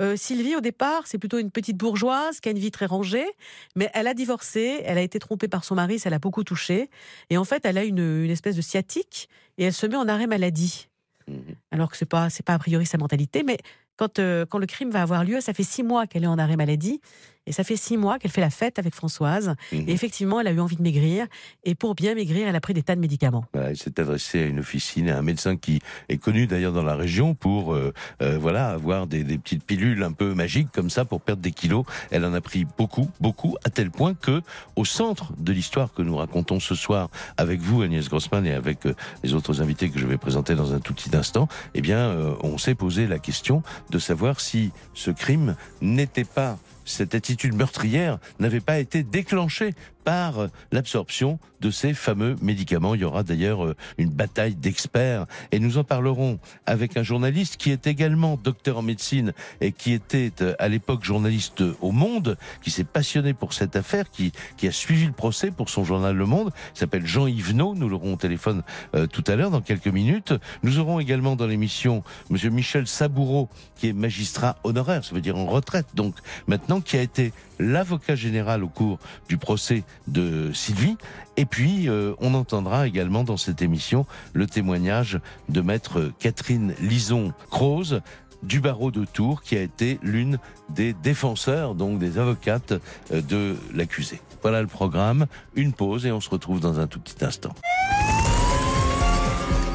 euh, 0.00 0.16
Sylvie 0.16 0.56
au 0.56 0.60
départ 0.60 1.02
c'est 1.04 1.18
plutôt 1.18 1.38
une 1.38 1.50
petite 1.50 1.76
bourgeoise 1.76 2.40
qui 2.40 2.48
a 2.48 2.52
une 2.52 2.58
vie 2.58 2.70
très 2.70 2.86
rangée, 2.86 3.26
mais 3.74 3.90
elle 3.94 4.06
a 4.06 4.14
divorcé, 4.14 4.82
elle 4.84 4.98
a 4.98 5.02
été 5.02 5.18
trompée 5.18 5.48
par 5.48 5.64
son 5.64 5.74
mari, 5.74 5.98
ça 5.98 6.10
l'a 6.10 6.18
beaucoup 6.18 6.42
touchée 6.44 6.90
et 7.30 7.36
en 7.36 7.44
fait 7.44 7.64
elle 7.64 7.76
a 7.78 7.84
une, 7.84 8.24
une 8.24 8.30
espèce 8.30 8.56
de 8.56 8.62
sciatique 8.62 9.28
et 9.58 9.64
elle 9.64 9.72
se 9.72 9.86
met 9.86 9.96
en 9.96 10.08
arrêt 10.08 10.26
maladie. 10.26 10.88
Mhm. 11.28 11.42
Alors 11.72 11.90
que 11.90 11.96
c'est 11.96 12.06
pas 12.08 12.30
c'est 12.30 12.44
pas 12.46 12.54
a 12.54 12.58
priori 12.58 12.86
sa 12.86 12.98
mentalité, 12.98 13.42
mais 13.42 13.58
quand, 13.96 14.18
euh, 14.18 14.46
quand 14.46 14.58
le 14.58 14.66
crime 14.66 14.90
va 14.90 15.02
avoir 15.02 15.24
lieu, 15.24 15.40
ça 15.40 15.52
fait 15.52 15.62
six 15.62 15.82
mois 15.82 16.06
qu'elle 16.06 16.24
est 16.24 16.28
en 16.28 16.38
arrêt 16.38 16.56
maladie, 16.56 17.00
et 17.46 17.52
ça 17.52 17.64
fait 17.64 17.76
six 17.76 17.96
mois 17.96 18.18
qu'elle 18.18 18.30
fait 18.30 18.40
la 18.40 18.50
fête 18.50 18.78
avec 18.78 18.94
Françoise. 18.94 19.54
Mhm. 19.72 19.88
Et 19.88 19.92
effectivement, 19.92 20.40
elle 20.40 20.48
a 20.48 20.52
eu 20.52 20.60
envie 20.60 20.76
de 20.76 20.82
maigrir. 20.82 21.26
Et 21.64 21.74
pour 21.74 21.94
bien 21.94 22.14
maigrir, 22.14 22.48
elle 22.48 22.56
a 22.56 22.60
pris 22.60 22.74
des 22.74 22.82
tas 22.82 22.96
de 22.96 23.00
médicaments. 23.00 23.44
Voilà, 23.52 23.70
il 23.70 23.76
s'est 23.76 23.98
adressé 24.00 24.42
à 24.42 24.46
une 24.46 24.58
officine, 24.58 25.08
à 25.10 25.18
un 25.18 25.22
médecin 25.22 25.56
qui 25.56 25.80
est 26.08 26.18
connu 26.18 26.46
d'ailleurs 26.46 26.72
dans 26.72 26.82
la 26.82 26.96
région 26.96 27.34
pour 27.34 27.72
euh, 27.72 27.92
euh, 28.22 28.38
voilà 28.38 28.70
avoir 28.70 29.06
des, 29.06 29.22
des 29.22 29.38
petites 29.38 29.64
pilules 29.64 30.02
un 30.02 30.12
peu 30.12 30.34
magiques 30.34 30.68
comme 30.72 30.90
ça 30.90 31.04
pour 31.04 31.20
perdre 31.20 31.42
des 31.42 31.52
kilos. 31.52 31.84
Elle 32.10 32.24
en 32.24 32.34
a 32.34 32.40
pris 32.40 32.66
beaucoup, 32.76 33.08
beaucoup, 33.20 33.56
à 33.64 33.70
tel 33.70 33.90
point 33.90 34.14
que 34.14 34.42
au 34.74 34.84
centre 34.84 35.32
de 35.38 35.52
l'histoire 35.52 35.92
que 35.92 36.02
nous 36.02 36.16
racontons 36.16 36.60
ce 36.60 36.74
soir 36.74 37.08
avec 37.36 37.60
vous, 37.60 37.82
Agnès 37.82 38.08
Grossman, 38.08 38.46
et 38.46 38.52
avec 38.52 38.86
euh, 38.86 38.94
les 39.22 39.34
autres 39.34 39.62
invités 39.62 39.90
que 39.90 39.98
je 39.98 40.06
vais 40.06 40.18
présenter 40.18 40.54
dans 40.54 40.74
un 40.74 40.80
tout 40.80 40.94
petit 40.94 41.14
instant, 41.16 41.48
eh 41.74 41.80
bien, 41.80 42.16
on 42.42 42.58
s'est 42.58 42.74
posé 42.74 43.06
la 43.06 43.18
question 43.18 43.62
de 43.90 43.98
savoir 43.98 44.40
si 44.40 44.72
ce 44.94 45.10
crime 45.10 45.56
n'était 45.80 46.24
pas 46.24 46.58
cette 46.86 47.14
attitude 47.14 47.54
meurtrière 47.54 48.18
n'avait 48.38 48.60
pas 48.60 48.78
été 48.78 49.02
déclenchée 49.02 49.74
par 50.06 50.38
euh, 50.38 50.48
l'absorption 50.70 51.40
de 51.60 51.70
ces 51.72 51.92
fameux 51.92 52.36
médicaments. 52.40 52.94
Il 52.94 53.00
y 53.00 53.04
aura 53.04 53.24
d'ailleurs 53.24 53.64
euh, 53.66 53.74
une 53.98 54.10
bataille 54.10 54.54
d'experts 54.54 55.26
et 55.50 55.58
nous 55.58 55.78
en 55.78 55.84
parlerons 55.84 56.38
avec 56.64 56.96
un 56.96 57.02
journaliste 57.02 57.56
qui 57.56 57.72
est 57.72 57.88
également 57.88 58.36
docteur 58.36 58.78
en 58.78 58.82
médecine 58.82 59.32
et 59.60 59.72
qui 59.72 59.92
était 59.92 60.32
euh, 60.42 60.54
à 60.60 60.68
l'époque 60.68 61.02
journaliste 61.02 61.64
au 61.80 61.90
Monde, 61.90 62.38
qui 62.62 62.70
s'est 62.70 62.84
passionné 62.84 63.34
pour 63.34 63.52
cette 63.52 63.74
affaire, 63.74 64.08
qui, 64.08 64.30
qui 64.56 64.68
a 64.68 64.72
suivi 64.72 65.06
le 65.06 65.12
procès 65.12 65.50
pour 65.50 65.70
son 65.70 65.82
journal 65.82 66.14
Le 66.14 66.26
Monde. 66.26 66.52
Il 66.76 66.78
s'appelle 66.78 67.04
Jean 67.04 67.26
Yvenot. 67.26 67.74
Nous 67.74 67.88
l'aurons 67.88 68.14
au 68.14 68.16
téléphone 68.16 68.62
tout 69.10 69.24
à 69.26 69.34
l'heure 69.34 69.50
dans 69.50 69.60
quelques 69.60 69.88
minutes. 69.88 70.34
Nous 70.62 70.78
aurons 70.78 71.00
également 71.00 71.34
dans 71.34 71.46
l'émission 71.46 72.04
Monsieur 72.30 72.50
Michel 72.50 72.86
Saboureau, 72.86 73.48
qui 73.74 73.88
est 73.88 73.92
magistrat 73.92 74.56
honoraire, 74.62 75.04
ça 75.04 75.14
veut 75.14 75.20
dire 75.20 75.36
en 75.36 75.46
retraite 75.46 75.86
donc 75.94 76.14
maintenant, 76.46 76.80
qui 76.80 76.96
a 76.96 77.02
été 77.02 77.32
l'avocat 77.58 78.14
général 78.14 78.64
au 78.64 78.68
cours 78.68 78.98
du 79.28 79.38
procès 79.38 79.84
de 80.06 80.50
Sylvie. 80.52 80.96
Et 81.36 81.44
puis, 81.44 81.88
euh, 81.88 82.14
on 82.20 82.34
entendra 82.34 82.86
également 82.86 83.24
dans 83.24 83.36
cette 83.36 83.62
émission 83.62 84.06
le 84.32 84.46
témoignage 84.46 85.20
de 85.48 85.60
maître 85.60 86.12
Catherine 86.18 86.74
Lison-Croze 86.80 88.00
du 88.42 88.60
barreau 88.60 88.90
de 88.90 89.04
Tours, 89.04 89.42
qui 89.42 89.56
a 89.56 89.62
été 89.62 89.98
l'une 90.02 90.38
des 90.68 90.92
défenseurs, 90.92 91.74
donc 91.74 91.98
des 91.98 92.18
avocates 92.18 92.74
euh, 93.12 93.20
de 93.22 93.56
l'accusé. 93.74 94.20
Voilà 94.42 94.60
le 94.60 94.68
programme, 94.68 95.26
une 95.54 95.72
pause 95.72 96.06
et 96.06 96.12
on 96.12 96.20
se 96.20 96.30
retrouve 96.30 96.60
dans 96.60 96.78
un 96.78 96.86
tout 96.86 97.00
petit 97.00 97.24
instant. 97.24 97.54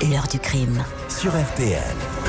L'heure 0.09 0.27
du 0.27 0.39
crime. 0.39 0.83
Sur 1.09 1.31
RTL. 1.31 2.20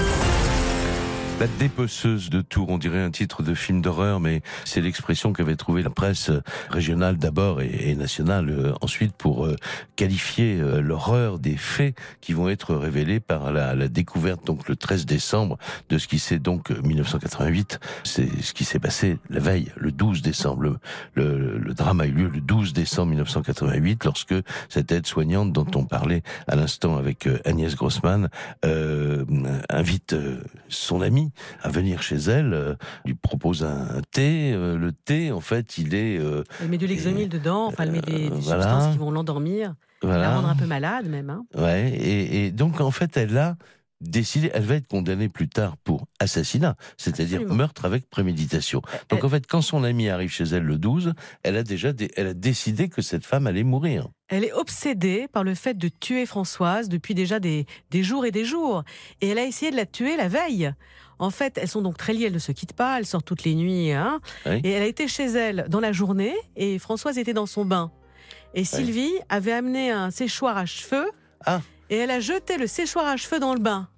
La 1.43 1.49
dépeceuse 1.59 2.31
de 2.31 2.41
Tours, 2.41 2.69
on 2.69 2.79
dirait 2.79 3.03
un 3.03 3.11
titre 3.11 3.43
de 3.43 3.53
film 3.53 3.83
d'horreur, 3.83 4.21
mais 4.21 4.43
c'est 4.65 4.81
l'expression 4.81 5.33
qu'avait 5.33 5.57
trouvé 5.57 5.83
la 5.83 5.91
presse 5.91 6.31
régionale 6.71 7.17
d'abord 7.17 7.61
et, 7.61 7.97
nationale 7.97 8.49
euh, 8.49 8.73
ensuite 8.81 9.13
pour 9.13 9.45
euh, 9.47 9.57
qualifier 9.97 10.61
euh, 10.61 10.81
l'horreur 10.81 11.41
des 11.41 11.57
faits 11.57 11.97
qui 12.21 12.33
vont 12.33 12.49
être 12.49 12.77
révélés 12.77 13.19
par 13.19 13.51
la, 13.51 13.75
découverte 13.89 14.47
donc 14.47 14.69
le 14.69 14.77
13 14.77 15.05
décembre 15.05 15.59
de 15.89 15.99
ce 15.99 16.07
qui 16.07 16.21
s'est 16.21 16.39
donc 16.39 16.71
euh, 16.71 16.81
1988, 16.81 17.81
c'est 18.05 18.41
ce 18.41 18.55
qui 18.55 18.65
s'est 18.65 18.79
passé 18.79 19.19
la 19.29 19.41
veille, 19.41 19.73
le 19.75 19.91
12 19.91 20.23
décembre. 20.23 20.63
Le, 20.63 21.59
le- 21.59 21.75
drame 21.75 22.03
a 22.03 22.07
eu 22.07 22.13
lieu 22.13 22.29
le 22.29 22.41
12 22.41 22.73
décembre 22.73 23.09
1988 23.09 24.05
lorsque 24.05 24.35
cette 24.69 24.93
aide-soignante 24.93 25.53
dont 25.53 25.67
on 25.75 25.87
parlait 25.87 26.23
à 26.47 26.55
l'instant 26.55 26.99
avec 26.99 27.29
Agnès 27.45 27.75
Grossman 27.75 28.29
euh, 28.65 29.25
invite 29.69 30.15
son 30.69 31.01
amie 31.01 31.32
à 31.63 31.69
venir 31.69 32.03
chez 32.03 32.17
elle, 32.17 32.53
euh, 32.55 32.75
lui 33.05 33.15
propose 33.15 33.65
un, 33.65 34.01
thé. 34.11 34.53
euh, 34.53 34.77
le 34.77 34.93
thé, 34.93 35.33
en 35.33 35.41
fait, 35.41 35.79
il 35.79 35.95
est 35.95 36.19
euh, 36.19 36.45
Elle 36.61 36.69
met 36.69 36.79
du 36.79 36.87
Lexomil 36.87 37.29
dedans, 37.29 37.67
enfin, 37.67 37.85
elle 37.85 37.93
met 37.93 38.01
des, 38.01 38.29
des 38.29 38.41
voilà. 38.41 38.63
substances 38.63 38.93
qui 38.93 38.99
vont 38.99 39.11
l'endormir, 39.11 39.75
la 40.03 40.35
rendre 40.35 40.49
un 40.49 40.57
peu 40.57 40.67
malade 40.67 41.07
même. 41.09 41.31
hein. 41.31 41.45
Ouais, 41.55 41.91
et, 41.91 42.47
et 42.47 42.51
donc 42.51 42.81
en 42.81 42.91
fait, 42.91 43.17
elle 43.17 43.37
a 43.39 43.57
décidé, 44.01 44.51
elle 44.53 44.65
va 44.65 44.75
être 44.75 44.89
condamnée 44.89 45.29
plus 45.29 45.49
tard 45.49 45.77
pour 45.85 46.07
assassinat, 46.19 46.75
c'est-à-dire 46.97 47.43
meurtre 47.47 47.85
avec 47.85 48.11
préméditation. 48.11 48.81
Donc 49.11 49.21
Elle- 49.21 49.25
en 49.27 49.29
fait, 49.29 49.47
quand 49.47 49.63
son 49.63 49.85
amie 49.85 50.09
arrive 50.09 50.31
chez 50.33 50.43
elle 50.43 50.65
le 50.65 50.77
12, 50.77 51.15
elle 51.45 51.57
a 51.57 51.63
déjà, 51.63 51.93
dé- 51.93 52.11
elle 52.17 52.27
a 52.27 52.35
décidé 52.35 52.89
que 52.89 53.01
cette 53.01 53.25
femme 53.25 53.47
allait 53.47 53.63
mourir. 53.63 54.09
Elle 54.27 54.43
est 54.43 54.53
obsédée 54.53 55.29
par 55.33 55.45
le 55.45 55.55
fait 55.55 55.75
de 55.79 55.87
tuer 55.89 56.27
Françoise 56.27 56.89
depuis 56.89 57.15
déjà 57.15 57.39
des, 57.39 57.65
des 57.93 58.03
jours 58.03 58.27
et 58.27 58.33
des 58.33 58.45
jours. 58.45 58.83
Et 59.21 59.29
elle 59.29 59.39
a 59.39 59.45
essayé 59.45 59.71
de 59.71 59.77
la 59.77 59.87
tuer 59.87 60.17
la 60.17 60.27
veille. 60.27 60.73
En 61.23 61.31
fait, 61.31 61.57
elles 61.57 61.69
sont 61.69 61.83
donc 61.83 61.97
très 61.97 62.13
liées, 62.13 62.27
elles 62.27 62.33
ne 62.33 62.39
se 62.39 62.51
quittent 62.53 62.73
pas, 62.73 62.99
elles 62.99 63.07
sortent 63.07 63.25
toutes 63.27 63.45
les 63.45 63.55
nuits. 63.55 63.93
hein. 63.93 64.21
Oui. 64.45 64.61
Et 64.65 64.71
elle 64.73 64.83
a 64.83 64.87
été 64.87 65.07
chez 65.07 65.27
elle 65.27 65.67
dans 65.69 65.81
la 65.81 65.93
journée 65.93 66.35
et 66.57 66.79
Françoise 66.81 67.17
était 67.17 67.33
dans 67.33 67.47
son 67.47 67.65
bain. 67.65 67.93
Et 68.55 68.65
Sylvie 68.65 69.13
avait 69.29 69.53
amené 69.53 69.91
un 69.93 70.11
séchoir 70.11 70.57
à 70.59 70.67
cheveux. 70.67 71.09
Ah. 71.47 71.61
Et 71.91 71.97
elle 71.97 72.11
a 72.11 72.21
jeté 72.21 72.59
le 72.59 72.67
séchoir 72.67 73.07
à 73.07 73.17
cheveux 73.17 73.39
dans 73.39 73.55
le 73.55 73.61
bain. 73.61 73.89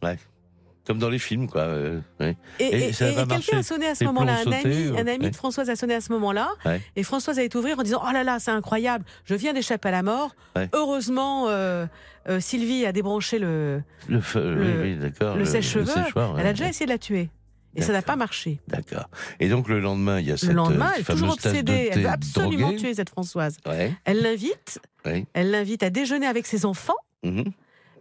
Comme 0.87 0.99
dans 0.99 1.09
les 1.09 1.19
films, 1.19 1.49
quoi. 1.49 1.63
euh, 1.63 2.01
ouais. 2.21 2.37
Et, 2.61 2.91
quelqu'un 2.93 3.59
a 3.59 3.63
sonné 3.63 3.87
à 3.87 3.95
ce 3.95 4.05
moment-là, 4.05 4.41
un 4.47 4.53
ami, 4.53 4.89
ou- 4.91 4.95
un 4.99 5.07
ami 5.07 5.25
ouais. 5.25 5.31
de 5.31 5.35
Françoise 5.37 5.71
a 5.71 5.77
sonné 5.77 5.95
à 5.95 6.03
ce 6.03 6.13
moment-là. 6.13 6.51
Ouais. 6.67 6.83
Et 6.95 7.03
Françoise 7.03 7.39
a 7.39 7.43
été 7.43 7.57
ouvrir 7.57 7.79
en 7.79 7.83
disant 7.83 8.03
Oh 8.07 8.13
là 8.13 8.23
là, 8.23 8.39
c'est 8.39 8.51
incroyable, 8.51 9.07
je 9.25 9.35
viens 9.35 9.55
d'échapper 9.55 9.89
à 9.89 9.93
la 9.93 10.03
mort. 10.03 10.37
Ouais. 10.55 10.69
Heureusement, 10.75 11.47
euh, 11.49 11.87
euh, 12.29 12.41
Sylvie 12.41 12.87
a 12.87 12.93
débranché 12.93 13.39
le, 13.39 13.83
Le, 14.09 14.21
feu- 14.21 14.55
Le- 14.55 14.63
oui, 14.83 14.93
oui, 14.93 14.97
d'accord. 14.97 15.37
le 15.37 15.45
sèche-cheveux, 15.45 15.93
elle 16.39 16.47
a 16.47 16.53
déjà 16.53 16.69
essayé 16.69 16.87
de 16.87 16.91
la 16.93 16.99
tuer. 16.99 17.29
Et 17.77 17.83
ça 17.83 17.93
n'a 17.93 18.03
pas 18.03 18.15
marché. 18.15 18.61
D'accord. 18.69 19.09
Et 19.41 19.49
donc 19.49 19.69
le 19.69 19.81
lendemain, 19.81 20.21
il 20.21 20.27
y 20.27 20.31
a 20.31 20.37
cette 20.37 20.51
Le 20.51 20.55
lendemain, 20.55 20.91
euh, 20.91 20.93
elle 20.95 21.01
est 21.01 21.05
toujours 21.05 21.33
obsédée. 21.33 21.89
Elle 21.91 22.03
veut 22.03 22.09
absolument 22.09 22.69
droguée. 22.69 22.77
tuer 22.83 22.95
cette 22.95 23.11
Françoise. 23.11 23.57
Ouais, 23.67 23.93
Elle 24.05 24.23
l'invite. 24.23 24.79
ouais. 25.05 25.27
Elle 25.33 25.51
l'invite 25.51 25.83
à 25.83 25.91
déjeuner 25.91 26.27
avec 26.27 26.47
ses 26.47 26.65
enfants. 26.67 26.95
mhm. 27.25 27.45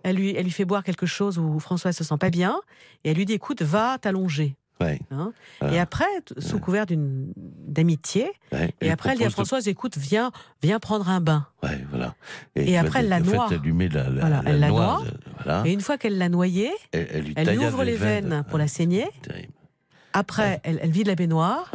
Elle 0.03 0.17
lui, 0.17 0.35
elle 0.35 0.43
lui 0.43 0.51
fait 0.51 0.65
boire 0.65 0.83
quelque 0.83 1.05
chose 1.05 1.39
où 1.39 1.59
Françoise 1.59 1.95
se 1.95 2.03
sent 2.03 2.17
pas 2.19 2.29
bien. 2.29 2.59
Et 3.03 3.11
elle 3.11 3.17
lui 3.17 3.25
dit 3.25 3.33
écoute, 3.33 3.61
va 3.61 3.97
t'allonger. 3.97 4.57
Ouais, 4.83 4.99
Hein. 5.11 5.31
Voilà. 5.61 5.75
Et 5.75 5.79
après, 5.79 6.05
sous 6.37 6.59
couvert 6.59 6.85
d'une 6.85 7.31
d'amitié, 7.37 8.31
ouais. 8.51 8.73
et 8.81 8.91
après 8.91 9.11
elle 9.11 9.17
dit 9.17 9.23
à 9.23 9.27
de- 9.27 9.31
Françoise 9.33 9.67
écoute, 9.67 9.97
viens, 9.97 10.31
viens 10.61 10.79
prendre 10.79 11.09
un 11.09 11.21
bain. 11.21 11.47
Ouais, 11.63 11.83
voilà. 11.89 12.15
Et 12.55 12.77
après, 12.77 12.99
elle 12.99 13.09
la 13.09 13.17
en 13.17 13.23
fait, 13.23 13.35
noie. 13.35 13.47
elle 13.51 13.87
la, 13.93 14.03
la, 14.03 14.09
Voilà, 14.21 14.41
la 14.43 14.49
elle 14.51 14.59
la 14.59 14.67
noix, 14.69 14.79
noie. 14.79 15.03
voilà. 15.43 15.63
Et 15.67 15.71
une 15.73 15.81
fois 15.81 15.97
qu'elle 15.97 16.17
l'a 16.17 16.29
noyée, 16.29 16.71
Elle, 16.91 17.07
elle 17.11 17.23
lui 17.23 17.33
elle 17.35 17.45
lui 17.47 17.55
taillade 17.55 17.73
ouvre 17.73 17.83
les 17.83 17.95
veines 17.95 18.43
pour 18.49 18.57
la 18.57 18.67
saigner. 18.67 19.07
Après, 20.13 20.59
elle, 20.63 20.79
elle 20.81 20.91
vide 20.91 21.07
la 21.07 21.15
baignoire. 21.15 21.71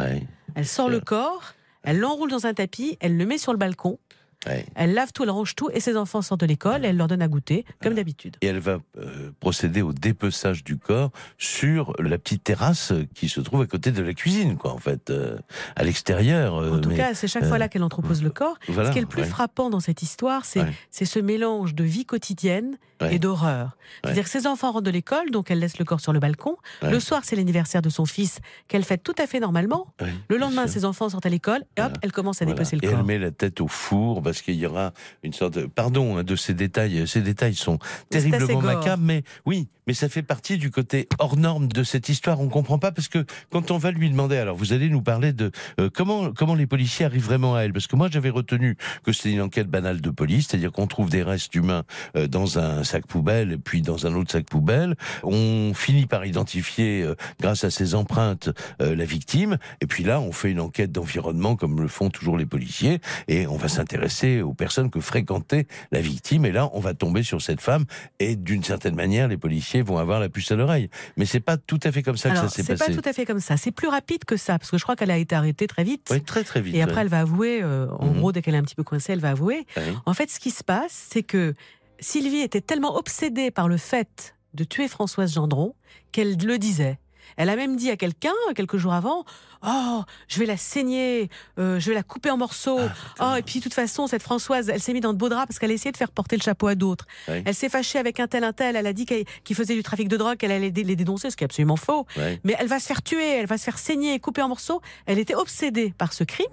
Elle 0.55 0.67
sort 0.67 0.89
le 0.89 1.01
corps. 1.01 1.55
Elle 1.83 1.99
l'enroule 2.01 2.31
dans 2.31 2.47
un 2.47 2.55
tapis. 2.55 2.97
Elle 3.01 3.17
le 3.17 3.27
met 3.27 3.39
sur 3.39 3.53
le 3.53 3.59
balcon. 3.59 3.99
Ouais. 4.47 4.67
Elle 4.75 4.95
lave 4.95 5.13
tout, 5.13 5.23
elle 5.25 5.31
range 5.31 5.55
tout. 5.55 5.71
Et 5.73 5.81
ses 5.81 5.97
enfants 5.97 6.23
sortent 6.23 6.41
de 6.41 6.47
l'école. 6.47 6.85
Elle 6.85 6.97
leur 6.97 7.09
donne 7.09 7.23
à 7.23 7.29
goûter, 7.29 7.65
comme 7.83 7.95
d'habitude. 7.95 8.37
Et 8.41 8.47
elle 8.47 8.59
va 8.59 8.79
euh, 8.99 9.31
procéder 9.41 9.83
au 9.83 9.93
dépeçage 9.93 10.65
du 10.65 10.77
corps 10.77 11.11
sur 11.39 11.95
la 11.99 12.19
petite 12.19 12.45
terrasse 12.45 12.93
qui 13.15 13.29
se 13.29 13.41
trouve 13.41 13.63
à 13.63 13.67
côté 13.67 13.91
de 13.93 14.03
la 14.03 14.15
cuisine, 14.15 14.57
quoi, 14.57 14.73
en 14.73 14.79
fait, 14.79 15.11
euh, 15.11 15.39
à 15.77 15.85
l'extérieur. 15.85 16.57
euh, 16.57 16.77
En 16.77 16.81
tout 16.81 16.91
mais- 16.91 16.97
cas, 16.97 17.15
c'est 17.15 17.29
chaque 17.29 17.45
fois 17.47 17.59
là 17.59 17.69
qu'elle 17.69 17.83
entrepose 17.83 18.23
le 18.23 18.31
corps. 18.31 18.57
voilà, 18.69 18.89
Ce 18.89 18.93
qui 18.93 18.99
est 18.99 19.03
le 19.03 19.09
plus 19.09 19.23
ouais. 19.23 19.29
frappant 19.29 19.71
dans 19.71 19.81
cette 19.81 20.03
histoire, 20.03 20.45
c'est 20.45 20.61
Ouais. 20.63 21.05
ce 21.05 21.19
mélange 21.19 21.75
de 21.75 21.85
vie 21.85 22.05
quotidienne 22.05 22.79
et 23.11 23.19
d'horreur. 23.21 23.77
C'est-à-dire 24.03 24.25
que 24.25 24.31
ses 24.31 24.47
enfants 24.49 24.73
rentrent 24.73 24.85
de 24.85 24.91
l'école, 24.91 25.31
donc 25.31 25.51
elle 25.53 25.61
laisse 25.61 25.79
le 25.79 25.85
corps 25.85 26.01
sur 26.01 26.13
le 26.13 26.19
balcon. 26.19 26.57
Le 26.83 26.99
soir, 26.99 27.21
c'est 27.25 27.37
l'anniversaire 27.37 27.81
de 27.83 27.89
son 27.91 28.05
fils 28.07 28.41
qu'elle 28.67 28.83
fête 28.85 29.03
tout 29.05 29.15
à 29.19 29.27
fait 29.29 29.39
normalement. 29.41 29.87
Le 30.29 30.37
lendemain, 30.37 30.67
ses 30.67 30.85
enfants 30.85 31.09
sortent 31.09 31.27
à 31.27 31.29
l'école 31.29 31.61
et 31.77 31.81
hop, 31.81 31.89
Voilà. 31.89 31.93
elle 32.03 32.13
commence 32.13 32.43
à 32.43 32.45
Voilà. 32.45 32.57
dépecer 32.59 32.77
le 32.77 32.85
Et 32.85 32.89
corps. 32.91 32.99
elle 32.99 33.05
met 33.07 33.19
la 33.19 33.31
tête 33.31 33.61
au 33.61 33.69
four 33.69 34.21
parce 34.29 34.43
qu'il 34.43 34.57
y 34.57 34.67
aura 34.67 34.93
une 35.23 35.33
sorte 35.33 35.55
de 35.55 35.67
pardon 35.67 36.19
hein, 36.19 36.25
de 36.25 36.37
ces 36.37 36.55
détails. 36.55 37.07
Ces 37.07 37.23
détails 37.23 37.55
sont 37.55 37.79
terriblement 38.11 38.61
macabres, 38.61 39.03
mais 39.03 39.23
oui, 39.47 39.69
mais 39.89 39.95
ça 39.95 40.11
fait 40.11 40.23
partie 40.23 40.59
du 40.59 40.71
côté 40.71 41.09
hors 41.19 41.39
norme 41.39 41.67
de 41.67 41.83
cette 41.83 42.11
histoire. 42.11 42.41
On 42.41 42.49
comprend 42.49 42.79
pas 42.79 42.93
parce 42.93 43.09
que 43.09 43.25
quand 43.51 43.71
on 43.71 43.79
va 43.79 43.91
lui 43.91 44.11
demander, 44.11 44.37
alors 44.37 44.55
vous 44.55 44.75
allez 44.75 44.91
nous 44.91 45.01
parler 45.01 45.33
de 45.33 45.51
euh, 45.81 45.89
comment 45.93 46.31
comment 46.31 46.55
les 46.55 46.67
policiers 46.67 47.07
arrivent 47.07 47.25
vraiment 47.25 47.57
à 47.57 47.63
elle, 47.63 47.73
parce 47.73 47.87
que 47.87 47.97
moi 47.97 48.09
j'avais 48.11 48.29
retenu 48.29 48.77
que 49.03 49.13
c'était 49.13 49.33
une 49.33 49.41
enquête 49.41 49.69
banale 49.69 50.03
de 50.03 50.11
police, 50.11 50.49
c'est-à-dire 50.49 50.73
qu'on 50.73 50.87
trouve 50.87 51.09
des 51.09 51.23
restes 51.23 51.55
humains 51.55 51.85
euh, 52.17 52.29
dans 52.29 52.59
un 52.59 52.85
sac 52.85 53.07
poubelle 53.07 53.53
et 53.53 53.57
puis 53.57 53.81
dans 53.81 54.07
un 54.07 54.15
autre 54.15 54.31
sac 54.31 54.45
poubelle. 54.45 54.95
On 55.23 55.73
finit 55.73 56.05
par 56.05 56.27
identifier, 56.27 57.03
euh, 57.03 57.15
grâce 57.41 57.65
à 57.65 57.71
ces 57.71 57.95
empreintes, 57.95 58.51
la 58.81 59.05
victime. 59.07 59.57
Et 59.81 59.87
puis 59.87 60.05
là, 60.05 60.21
on 60.21 60.33
fait 60.33 60.51
une 60.51 60.61
enquête 60.61 60.93
d'environnement 60.93 61.57
comme 61.57 61.81
le 61.81 61.89
font 61.89 62.11
toujours 62.11 62.37
les 62.37 62.45
policiers, 62.45 63.01
et 63.27 63.47
on 63.47 63.57
va 63.57 63.69
s'intéresser 63.69 64.43
aux 64.43 64.53
personnes 64.53 64.91
que 64.91 65.01
fréquentait 65.01 65.67
la 65.93 66.03
victime. 66.03 66.45
Et 66.45 66.53
là, 66.53 66.69
on 66.75 66.81
va 66.81 66.93
tomber 66.93 67.23
sur 67.23 67.41
cette 67.41 67.63
femme, 67.63 67.87
et 68.21 68.37
d'une 68.37 68.63
certaine 68.63 68.95
manière, 68.95 69.29
les 69.29 69.39
policiers 69.39 69.78
vont 69.83 69.99
avoir 69.99 70.21
la 70.21 70.29
puce 70.29 70.51
à 70.53 70.57
l'oreille. 70.57 70.89
Mais 71.17 71.25
c'est 71.27 71.41
pas 71.41 71.57
tout 71.57 71.81
à 71.85 71.93
fait 71.93 72.03
comme 72.03 72.17
ça 72.17 72.31
que 72.31 72.37
ça 72.37 72.49
s'est 72.49 72.63
c'est 72.63 72.75
pas 72.77 72.87
passé. 72.87 73.01
tout 73.01 73.09
à 73.09 73.13
fait 73.13 73.25
comme 73.27 73.41
ça. 73.41 73.57
C'est 73.57 73.71
plus 73.73 73.89
rapide 73.89 74.25
que 74.25 74.37
ça, 74.37 74.59
parce 74.59 74.71
que 74.71 74.79
je 74.79 74.83
crois 74.83 74.97
qu'elle 74.97 75.11
a 75.11 75.19
été 75.19 75.35
arrêtée 75.35 75.67
très 75.67 75.85
vite. 75.85 76.09
Oui, 76.11 76.23
très 76.23 76.45
très 76.45 76.61
vite. 76.61 76.75
Et 76.75 76.83
après, 76.83 76.97
ouais. 76.97 77.01
elle 77.03 77.09
va 77.09 77.21
avouer, 77.21 77.61
euh, 77.63 77.87
en 77.99 78.07
Mhm. 78.07 78.19
gros, 78.19 78.33
dès 78.33 78.43
qu'elle 78.43 78.55
est 78.55 78.59
un 78.59 78.63
petit 78.63 78.75
peu 78.75 78.85
coincée, 78.85 79.13
elle 79.13 79.21
va 79.21 79.31
avouer. 79.31 79.67
Ouais. 79.77 79.93
En 80.07 80.15
fait, 80.15 80.31
ce 80.31 80.41
qui 80.41 80.51
se 80.51 80.63
passe, 80.65 81.07
c'est 81.11 81.23
que 81.23 81.55
Sylvie 82.01 82.41
était 82.41 82.61
tellement 82.61 82.97
obsédée 82.97 83.51
par 83.51 83.69
le 83.69 83.77
fait 83.77 84.35
de 84.55 84.65
tuer 84.65 84.89
Françoise 84.89 85.33
Gendron 85.35 85.75
qu'elle 86.13 86.37
le 86.37 86.59
disait. 86.59 86.99
Elle 87.37 87.51
a 87.51 87.57
même 87.57 87.77
dit 87.77 87.91
à 87.91 87.97
quelqu'un, 87.97 88.33
quelques 88.57 88.79
jours 88.79 88.95
avant, 88.95 89.25
Oh, 89.67 90.03
je 90.29 90.39
vais 90.39 90.47
la 90.47 90.57
saigner, 90.57 91.31
euh, 91.59 91.81
je 91.81 91.89
vais 91.89 91.95
la 91.95 92.03
couper 92.03 92.31
en 92.31 92.37
morceaux. 92.37 92.79
Ah, 93.19 93.33
oh, 93.33 93.37
et 93.39 93.43
puis, 93.43 93.59
de 93.59 93.65
toute 93.65 93.75
façon, 93.75 94.07
cette 94.07 94.23
Françoise, 94.23 94.69
elle 94.69 94.81
s'est 94.81 94.93
mise 94.93 95.03
dans 95.03 95.13
de 95.13 95.19
beaux 95.19 95.29
draps 95.29 95.47
parce 95.47 95.59
qu'elle 95.59 95.71
a 95.71 95.75
essayé 95.75 95.91
de 95.93 95.97
faire 95.97 96.11
porter 96.11 96.37
le 96.37 96.43
chapeau 96.43 96.69
à 96.69 96.75
d'autres. 96.75 97.07
Elle 97.27 97.55
s'est 97.55 97.69
fâchée 97.69 97.99
avec 97.99 98.21
un 98.21 98.27
tel, 98.29 98.45
un 98.45 98.53
tel. 98.53 98.77
Elle 98.77 98.87
a 98.87 98.93
dit 98.93 99.05
qu'elle- 99.07 99.25
qu'il 99.45 99.57
faisait 99.57 99.75
du 99.75 99.83
trafic 99.83 100.09
de 100.09 100.17
drogue, 100.17 100.37
qu'elle 100.37 100.53
allait 100.53 100.71
les 100.71 100.97
dénoncer, 100.97 101.31
ce 101.31 101.37
qui 101.37 101.45
est 101.45 101.47
absolument 101.47 101.77
faux. 101.77 102.07
Mais 102.45 102.55
elle 102.59 102.69
va 102.69 102.79
se 102.79 102.87
faire 102.87 103.03
tuer, 103.03 103.27
elle 103.39 103.47
va 103.47 103.59
se 103.59 103.65
faire 103.65 103.79
saigner, 103.79 104.19
couper 104.21 104.43
en 104.43 104.49
morceaux. 104.49 104.81
Elle 105.07 105.19
était 105.19 105.35
obsédée 105.35 105.93
par 105.99 106.13
ce 106.13 106.25
crime. 106.25 106.47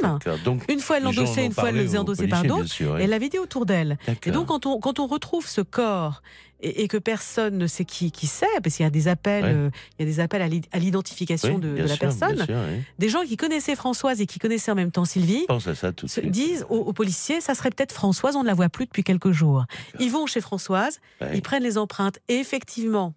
Donc, 0.43 0.63
Une 0.71 0.79
fois, 0.79 0.97
elle 0.97 1.03
l'endossait, 1.03 1.41
en 1.41 1.45
une 1.45 1.51
fois, 1.53 1.69
elle 1.69 1.75
le 1.75 1.83
faisait 1.83 1.97
endosser 1.97 2.27
par 2.27 2.43
d'autres. 2.43 2.81
Et 2.99 3.03
elle 3.03 3.09
l'avait 3.11 3.29
dit 3.29 3.39
autour 3.39 3.65
d'elle. 3.65 3.97
Et 4.25 4.31
donc, 4.31 4.47
quand 4.47 4.65
on, 4.65 4.79
quand 4.79 4.99
on 4.99 5.07
retrouve 5.07 5.47
ce 5.47 5.61
corps 5.61 6.21
et, 6.61 6.87
que 6.87 6.97
personne 6.97 7.57
ne 7.57 7.67
sait 7.67 7.85
qui, 7.85 8.11
qui 8.11 8.25
c'est, 8.27 8.45
parce 8.63 8.75
qu'il 8.77 8.83
y 8.83 8.87
a 8.87 8.89
des 8.89 9.07
appels, 9.07 9.43
Ouais. 9.43 9.51
euh, 9.53 9.69
il 9.99 10.05
y 10.05 10.09
a 10.09 10.11
des 10.11 10.19
appels 10.19 10.41
à 10.41 10.47
l'i- 10.47 10.61
à 10.71 10.79
l'identification 10.79 11.55
Oui, 11.55 11.61
de, 11.61 11.75
la 11.75 11.87
sûr, 11.87 11.99
personne, 11.99 12.37
sûr. 12.45 12.55
Des 12.99 13.09
gens 13.09 13.23
qui 13.23 13.37
connaissaient 13.37 13.75
Françoise 13.75 14.21
et 14.21 14.25
qui 14.25 14.39
connaissaient 14.39 14.71
en 14.71 14.75
même 14.75 14.91
temps 14.91 15.05
Sylvie. 15.05 15.45
Pense 15.47 15.67
à 15.67 15.75
ça 15.75 15.91
tout 15.91 16.07
Se 16.07 16.21
disent 16.21 16.65
aux, 16.69 16.77
aux 16.79 16.93
policiers, 16.93 17.41
ça 17.41 17.55
serait 17.55 17.69
peut-être 17.71 17.91
Françoise, 17.93 18.35
on 18.35 18.41
ne 18.43 18.47
la 18.47 18.53
voit 18.53 18.69
plus 18.69 18.85
depuis 18.85 19.03
quelques 19.03 19.31
jours. 19.31 19.65
Ils 19.99 20.11
vont 20.11 20.25
chez 20.25 20.41
Françoise, 20.41 20.99
Ouais. 21.21 21.31
ils 21.35 21.41
prennent 21.41 21.63
les 21.63 21.77
empreintes 21.77 22.19
et 22.27 22.35
effectivement, 22.35 23.13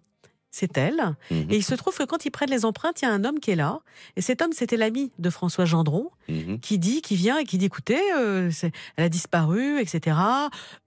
c'est 0.51 0.77
elle. 0.79 1.15
Mhm. 1.29 1.45
Et 1.51 1.57
il 1.57 1.63
se 1.63 1.75
trouve 1.75 1.95
que 1.95 2.03
quand 2.03 2.25
ils 2.25 2.31
prennent 2.31 2.49
les 2.49 2.65
empreintes, 2.65 3.01
il 3.01 3.05
y 3.05 3.07
a 3.07 3.11
un 3.11 3.23
homme 3.23 3.39
qui 3.39 3.51
est 3.51 3.55
là. 3.55 3.81
Et 4.15 4.21
cet 4.21 4.41
homme, 4.41 4.51
c'était 4.51 4.77
l'ami 4.77 5.11
de 5.19 5.29
François 5.29 5.65
Gendron, 5.65 6.09
Mhm. 6.27 6.59
qui 6.59 6.79
dit, 6.79 7.01
qui 7.03 7.15
vient 7.15 7.37
et 7.37 7.43
qui 7.45 7.57
dit, 7.59 7.65
écoutez, 7.65 7.99
euh, 8.17 8.49
elle 8.95 9.03
a 9.03 9.09
disparu, 9.09 9.79
etc. 9.79 10.17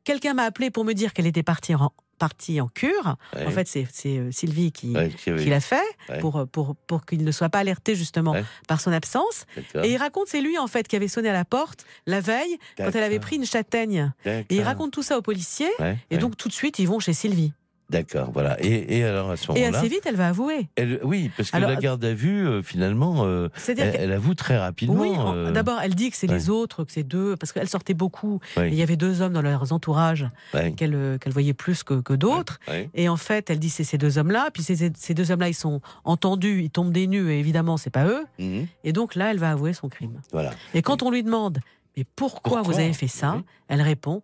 Quelqu'un 0.05 0.35
m'a 0.35 0.43
appelé 0.43 0.71
pour 0.71 0.85
me 0.85 0.93
dire 0.95 1.13
qu'elle 1.13 1.27
était 1.29 1.45
partie 1.45 1.75
en, 1.77 1.93
partie 2.23 2.61
en 2.61 2.69
cure. 2.69 3.17
Ouais. 3.35 3.47
En 3.47 3.51
fait, 3.51 3.67
c'est 3.67 3.87
euh, 4.07 4.31
Sylvie 4.31 4.71
qui, 4.71 4.93
Ouais, 4.93 5.11
qui 5.25 5.51
l'a 5.51 5.61
fait 5.61 5.83
Ouais. 6.09 6.21
pour, 6.21 6.37
euh, 6.37 6.47
pour, 6.47 6.77
pour 6.87 7.05
qu'il 7.05 7.25
ne 7.25 7.33
soit 7.33 7.49
pas 7.49 7.59
alerté 7.59 7.97
justement 7.97 8.35
par 8.69 8.81
son 8.81 8.93
absence. 8.93 9.45
Et 9.83 9.91
il 9.93 9.97
raconte, 9.97 10.29
c'est 10.29 10.41
lui 10.41 10.57
en 10.57 10.69
fait 10.69 10.87
qui 10.87 10.95
avait 10.95 11.09
sonné 11.09 11.29
à 11.31 11.33
la 11.33 11.45
porte 11.45 11.85
la 12.07 12.21
veille 12.21 12.57
quand 12.77 12.95
elle 12.95 13.03
avait 13.03 13.19
pris 13.19 13.37
une 13.37 13.45
châtaigne. 13.45 14.13
Et 14.25 14.45
il 14.51 14.63
raconte 14.63 14.93
tout 14.93 15.03
ça 15.03 15.19
aux 15.19 15.23
policiers. 15.23 15.73
Et 16.11 16.19
donc 16.19 16.37
tout 16.37 16.49
de 16.49 16.55
suite, 16.55 16.79
ils 16.79 16.87
vont 16.87 17.01
chez 17.01 17.13
Sylvie. 17.13 17.53
D'accord, 17.91 18.31
voilà. 18.33 18.57
Et, 18.65 18.99
et 18.99 19.05
alors 19.05 19.31
à 19.31 19.37
ce 19.37 19.45
Et 19.53 19.61
moment-là, 19.61 19.79
assez 19.79 19.89
vite, 19.89 20.03
elle 20.07 20.17
va 20.17 20.29
avouer. 20.29 20.69
elle, 20.77 21.01
oui, 21.03 21.31
parce 21.37 21.51
que 21.51 21.57
Alors, 21.57 21.69
la 21.71 21.77
garde 21.77 22.03
à 22.05 22.15
vue, 22.15 22.47
euh, 22.47 22.63
finalement, 22.63 23.25
euh, 23.27 23.49
elle, 23.69 23.79
elle 23.79 24.13
avoue 24.13 24.35
très 24.35 24.57
rapidement. 24.57 25.01
Oui, 25.01 25.13
euh, 25.19 25.51
d'abord, 25.51 25.79
elle 25.83 25.95
dit 25.95 26.11
que 26.11 26.17
c'est 26.17 26.27
les 26.27 26.49
autres, 26.49 26.85
que 26.85 26.93
c'est 26.93 27.03
deux, 27.03 27.37
parce 27.37 27.53
qu'elle 27.53 27.69
sortait 27.69 27.95
beaucoup. 27.95 28.41
Et 28.57 28.69
il 28.69 28.75
y 28.75 28.83
avait 28.83 28.97
deux 28.97 29.21
hommes 29.21 29.35
dans 29.35 29.43
leurs 29.43 29.73
entourages 29.73 30.27
ouais, 30.55 30.73
qu'elle 30.73 30.95
euh, 30.95 31.19
voyait 31.27 31.53
plus 31.55 31.83
que, 31.83 32.01
que 32.01 32.15
d'autres. 32.15 32.61
Et 32.95 33.09
en 33.09 33.17
fait, 33.17 33.51
elle 33.51 33.59
dit 33.59 33.71
c'est 33.71 33.85
ces 33.85 33.99
deux 33.99 34.17
hommes-là. 34.17 34.51
Puis 34.53 34.63
ces, 34.63 34.91
ces 34.97 35.15
deux 35.15 35.31
hommes-là, 35.31 35.49
ils 35.49 35.55
sont 35.55 35.81
entendus, 36.05 36.63
ils 36.63 36.71
tombent 36.71 36.93
des 36.93 37.07
nues, 37.07 37.31
et 37.31 37.39
évidemment, 37.39 37.77
c'est 37.77 37.91
pas 37.91 38.07
eux. 38.07 38.25
Mhm, 38.39 38.67
Et 38.85 38.93
donc 38.93 39.15
là, 39.15 39.31
elle 39.31 39.39
va 39.39 39.51
avouer 39.51 39.73
son 39.75 39.89
crime. 39.89 40.21
Voilà. 40.33 40.53
Et 40.75 40.83
quand 40.83 41.03
on 41.03 41.11
lui 41.11 41.23
demande 41.23 41.59
mais 41.97 42.05
pourquoi, 42.17 42.41
Pourquoi 42.43 42.63
vous 42.63 42.81
avez 42.81 42.95
fait 42.95 43.07
ça. 43.07 43.43
Elle 43.69 43.83
répond 43.83 44.23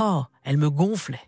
oh, 0.00 0.22
elle 0.44 0.58
me 0.58 0.68
gonflait. 0.68 1.20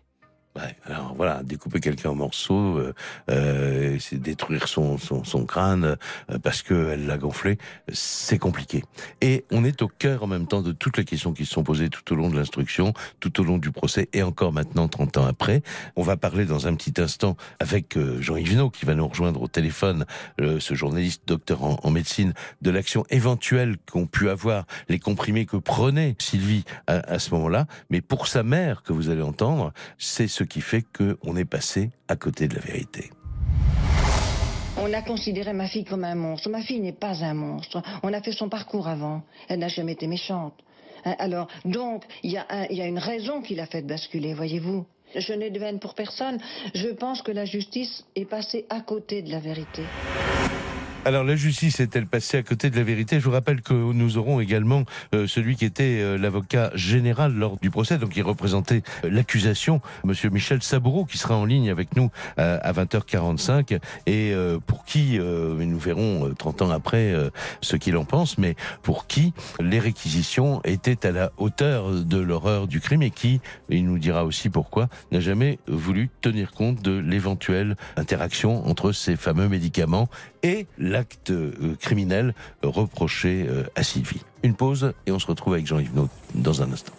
Ouais, 0.55 0.75
alors 0.85 1.13
voilà, 1.15 1.43
découper 1.43 1.79
quelqu'un 1.79 2.09
en 2.09 2.15
morceaux, 2.15 2.79
euh, 2.79 2.93
euh, 3.29 3.97
c'est 3.99 4.19
détruire 4.19 4.67
son, 4.67 4.97
son, 4.97 5.23
son 5.23 5.45
crâne 5.45 5.95
euh, 6.31 6.39
parce 6.39 6.63
qu'elle 6.63 7.05
l'a 7.05 7.19
gonflé, 7.19 7.59
c'est 7.93 8.39
compliqué. 8.39 8.83
Et 9.21 9.45
on 9.51 9.63
est 9.63 9.83
au 9.83 9.87
cœur 9.87 10.23
en 10.23 10.27
même 10.27 10.47
temps 10.47 10.63
de 10.63 10.71
toutes 10.71 10.97
les 10.97 11.05
questions 11.05 11.33
qui 11.33 11.45
se 11.45 11.53
sont 11.53 11.63
posées 11.63 11.89
tout 11.89 12.11
au 12.11 12.15
long 12.15 12.31
de 12.31 12.35
l'instruction, 12.35 12.93
tout 13.19 13.39
au 13.39 13.43
long 13.43 13.59
du 13.59 13.71
procès 13.71 14.09
et 14.11 14.23
encore 14.23 14.51
maintenant 14.51 14.87
30 14.87 15.17
ans 15.17 15.25
après. 15.27 15.61
On 15.95 16.01
va 16.01 16.17
parler 16.17 16.45
dans 16.45 16.65
un 16.65 16.73
petit 16.73 16.99
instant 16.99 17.37
avec 17.59 17.95
euh, 17.95 18.19
Jean-Yves 18.19 18.49
Vinot 18.49 18.71
qui 18.71 18.85
va 18.85 18.95
nous 18.95 19.07
rejoindre 19.07 19.43
au 19.43 19.47
téléphone, 19.47 20.05
euh, 20.41 20.59
ce 20.59 20.73
journaliste 20.73 21.21
docteur 21.27 21.63
en, 21.63 21.77
en 21.83 21.91
médecine, 21.91 22.33
de 22.63 22.71
l'action 22.71 23.05
éventuelle 23.11 23.77
qu'ont 23.85 24.07
pu 24.07 24.29
avoir 24.29 24.65
les 24.89 24.97
comprimés 24.97 25.45
que 25.45 25.57
prenait 25.57 26.15
Sylvie 26.17 26.63
à, 26.87 26.95
à 26.95 27.19
ce 27.19 27.29
moment-là. 27.35 27.67
Mais 27.91 28.01
pour 28.01 28.25
sa 28.25 28.41
mère 28.41 28.81
que 28.81 28.93
vous 28.93 29.11
allez 29.11 29.21
entendre, 29.21 29.73
c'est 29.99 30.27
ce 30.27 30.43
qui 30.49 30.61
fait 30.61 30.83
qu'on 30.83 31.35
est 31.35 31.45
passé 31.45 31.91
à 32.07 32.15
côté 32.15 32.47
de 32.47 32.55
la 32.55 32.61
vérité. 32.61 33.11
On 34.77 34.93
a 34.93 35.01
considéré 35.01 35.53
ma 35.53 35.67
fille 35.67 35.83
comme 35.83 36.03
un 36.03 36.15
monstre. 36.15 36.49
Ma 36.49 36.61
fille 36.61 36.79
n'est 36.79 36.93
pas 36.93 37.23
un 37.23 37.33
monstre. 37.33 37.81
On 38.01 38.13
a 38.13 38.21
fait 38.21 38.31
son 38.31 38.49
parcours 38.49 38.87
avant. 38.87 39.23
Elle 39.47 39.59
n'a 39.59 39.67
jamais 39.67 39.93
été 39.93 40.07
méchante. 40.07 40.53
Hein, 41.05 41.15
Alors, 41.19 41.47
donc, 41.65 42.03
il 42.23 42.31
y, 42.31 42.37
a 42.37 42.87
une 42.87 42.99
raison 42.99 43.41
qui 43.41 43.55
l'a 43.55 43.65
fait 43.65 43.81
basculer, 43.81 44.33
voyez-vous. 44.33 44.85
Je 45.15 45.33
n'ai 45.33 45.49
de 45.49 45.59
haine 45.59 45.79
pour 45.79 45.95
personne. 45.95 46.37
Je 46.73 46.89
pense 46.89 47.21
que 47.21 47.31
la 47.31 47.45
justice 47.45 48.05
est 48.15 48.25
passée 48.25 48.65
à 48.69 48.81
côté 48.81 49.21
de 49.21 49.31
la 49.31 49.39
vérité. 49.39 49.83
Alors 51.05 51.23
la 51.23 51.37
justice 51.37 51.79
est-elle 51.79 52.07
passée 52.07 52.37
à 52.37 52.43
côté 52.43 52.69
de 52.69 52.75
la 52.75 52.83
vérité? 52.83 53.21
Je 53.21 53.25
vous 53.25 53.31
rappelle 53.31 53.61
que 53.61 53.73
nous 53.73 54.17
aurons 54.17 54.41
également 54.41 54.83
euh, 55.15 55.27
celui 55.27 55.55
qui 55.55 55.63
était 55.63 55.99
euh, 56.01 56.17
l'avocat 56.17 56.71
général 56.75 57.33
lors 57.33 57.57
du 57.57 57.69
procès, 57.69 57.97
donc 57.97 58.09
qui 58.09 58.21
représentait 58.21 58.83
euh, 59.05 59.09
l'accusation, 59.09 59.79
Monsieur 60.03 60.29
Michel 60.29 60.61
Saboureau, 60.61 61.05
qui 61.05 61.17
sera 61.17 61.37
en 61.37 61.45
ligne 61.45 61.69
avec 61.69 61.95
nous 61.95 62.11
euh, 62.37 62.59
à 62.61 62.73
20h45 62.73 63.79
et 64.07 64.33
euh, 64.33 64.59
pour 64.59 64.83
qui, 64.83 65.17
nous 65.19 65.79
verrons 65.79 66.27
euh, 66.27 66.33
30 66.33 66.63
ans 66.63 66.69
après 66.69 67.13
ce 67.61 67.77
qu'il 67.77 67.95
en 67.95 68.03
pense, 68.03 68.37
mais 68.37 68.55
pour 68.83 69.07
qui 69.07 69.33
les 69.59 69.79
réquisitions 69.79 70.61
étaient 70.65 71.07
à 71.07 71.11
la 71.11 71.31
hauteur 71.37 71.91
de 71.91 72.17
l'horreur 72.17 72.67
du 72.67 72.81
crime 72.81 73.03
et 73.03 73.11
qui, 73.11 73.39
il 73.69 73.85
nous 73.85 73.99
dira 73.99 74.25
aussi 74.25 74.49
pourquoi, 74.49 74.89
n'a 75.11 75.21
jamais 75.21 75.59
voulu 75.67 76.09
tenir 76.21 76.51
compte 76.51 76.81
de 76.81 76.97
l'éventuelle 76.97 77.77
interaction 77.95 78.67
entre 78.67 78.91
ces 78.91 79.15
fameux 79.15 79.47
médicaments 79.47 80.09
et 80.43 80.67
l'acte 80.77 81.31
euh, 81.31 81.75
criminel 81.79 82.33
reproché 82.63 83.45
euh, 83.47 83.63
à 83.75 83.83
Sylvie. 83.83 84.21
Une 84.43 84.55
pause 84.55 84.93
et 85.05 85.11
on 85.11 85.19
se 85.19 85.27
retrouve 85.27 85.53
avec 85.53 85.67
Jean-Yves 85.67 85.91
dans 86.35 86.61
un 86.61 86.71
instant. 86.71 86.93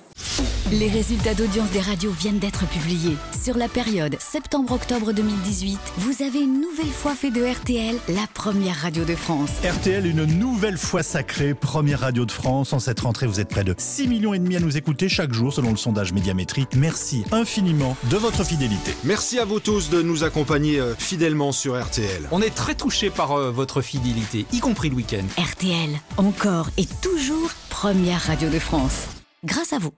Les 0.73 0.89
résultats 0.89 1.35
d'audience 1.35 1.71
des 1.71 1.81
radios 1.81 2.13
viennent 2.13 2.39
d'être 2.39 2.67
publiés. 2.69 3.17
Sur 3.43 3.57
la 3.57 3.69
période 3.69 4.17
septembre-octobre 4.21 5.13
2018, 5.13 5.79
vous 5.99 6.23
avez 6.23 6.41
une 6.41 6.61
nouvelle 6.61 6.93
fois 6.93 7.15
fait 7.15 7.31
de 7.31 7.45
RTL 7.45 7.97
la 8.09 8.27
première 8.35 8.77
radio 8.77 9.05
de 9.05 9.17
France. 9.17 9.51
RTL, 9.65 10.07
une 10.07 10.25
nouvelle 10.25 10.79
fois 10.79 11.03
sacrée, 11.03 11.55
première 11.55 12.01
radio 12.01 12.25
de 12.25 12.33
France. 12.33 12.73
En 12.73 12.79
cette 12.79 13.01
rentrée, 13.01 13.27
vous 13.27 13.41
êtes 13.41 13.49
près 13.49 13.65
de 13.65 13.75
6 13.77 14.09
millions 14.09 14.33
et 14.33 14.39
demi 14.39 14.57
à 14.57 14.61
nous 14.61 14.77
écouter 14.77 15.09
chaque 15.09 15.33
jour 15.33 15.53
selon 15.53 15.71
le 15.71 15.77
sondage 15.77 16.13
Médiamétrie. 16.13 16.67
Merci 16.77 17.25
infiniment 17.33 17.97
de 18.11 18.17
votre 18.17 18.45
fidélité. 18.45 18.93
Merci 19.05 19.39
à 19.39 19.45
vous 19.45 19.61
tous 19.61 19.91
de 19.91 20.03
nous 20.03 20.25
accompagner 20.25 20.79
euh, 20.79 20.95
fidèlement 20.97 21.53
sur 21.53 21.81
RTL. 21.81 22.29
On 22.31 22.43
est 22.43 22.55
très 22.55 22.75
touchés 22.75 23.11
par 23.11 23.33
euh, 23.33 23.51
votre 23.51 23.81
fidélité, 23.81 24.47
y 24.53 24.61
compris 24.61 24.91
le 24.91 24.97
week-end. 24.97 25.25
RTL, 25.37 25.91
encore 26.17 26.71
et 26.77 26.87
toujours 27.03 27.51
première 27.69 28.23
radio 28.23 28.49
de 28.51 28.59
France. 28.59 29.20
Grâce 29.43 29.73
à 29.73 29.79
vous. 29.79 29.93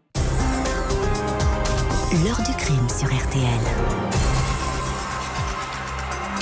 L'heure 2.25 2.41
du 2.47 2.55
crime 2.55 2.89
sur 2.89 3.09
RTL. 3.09 4.22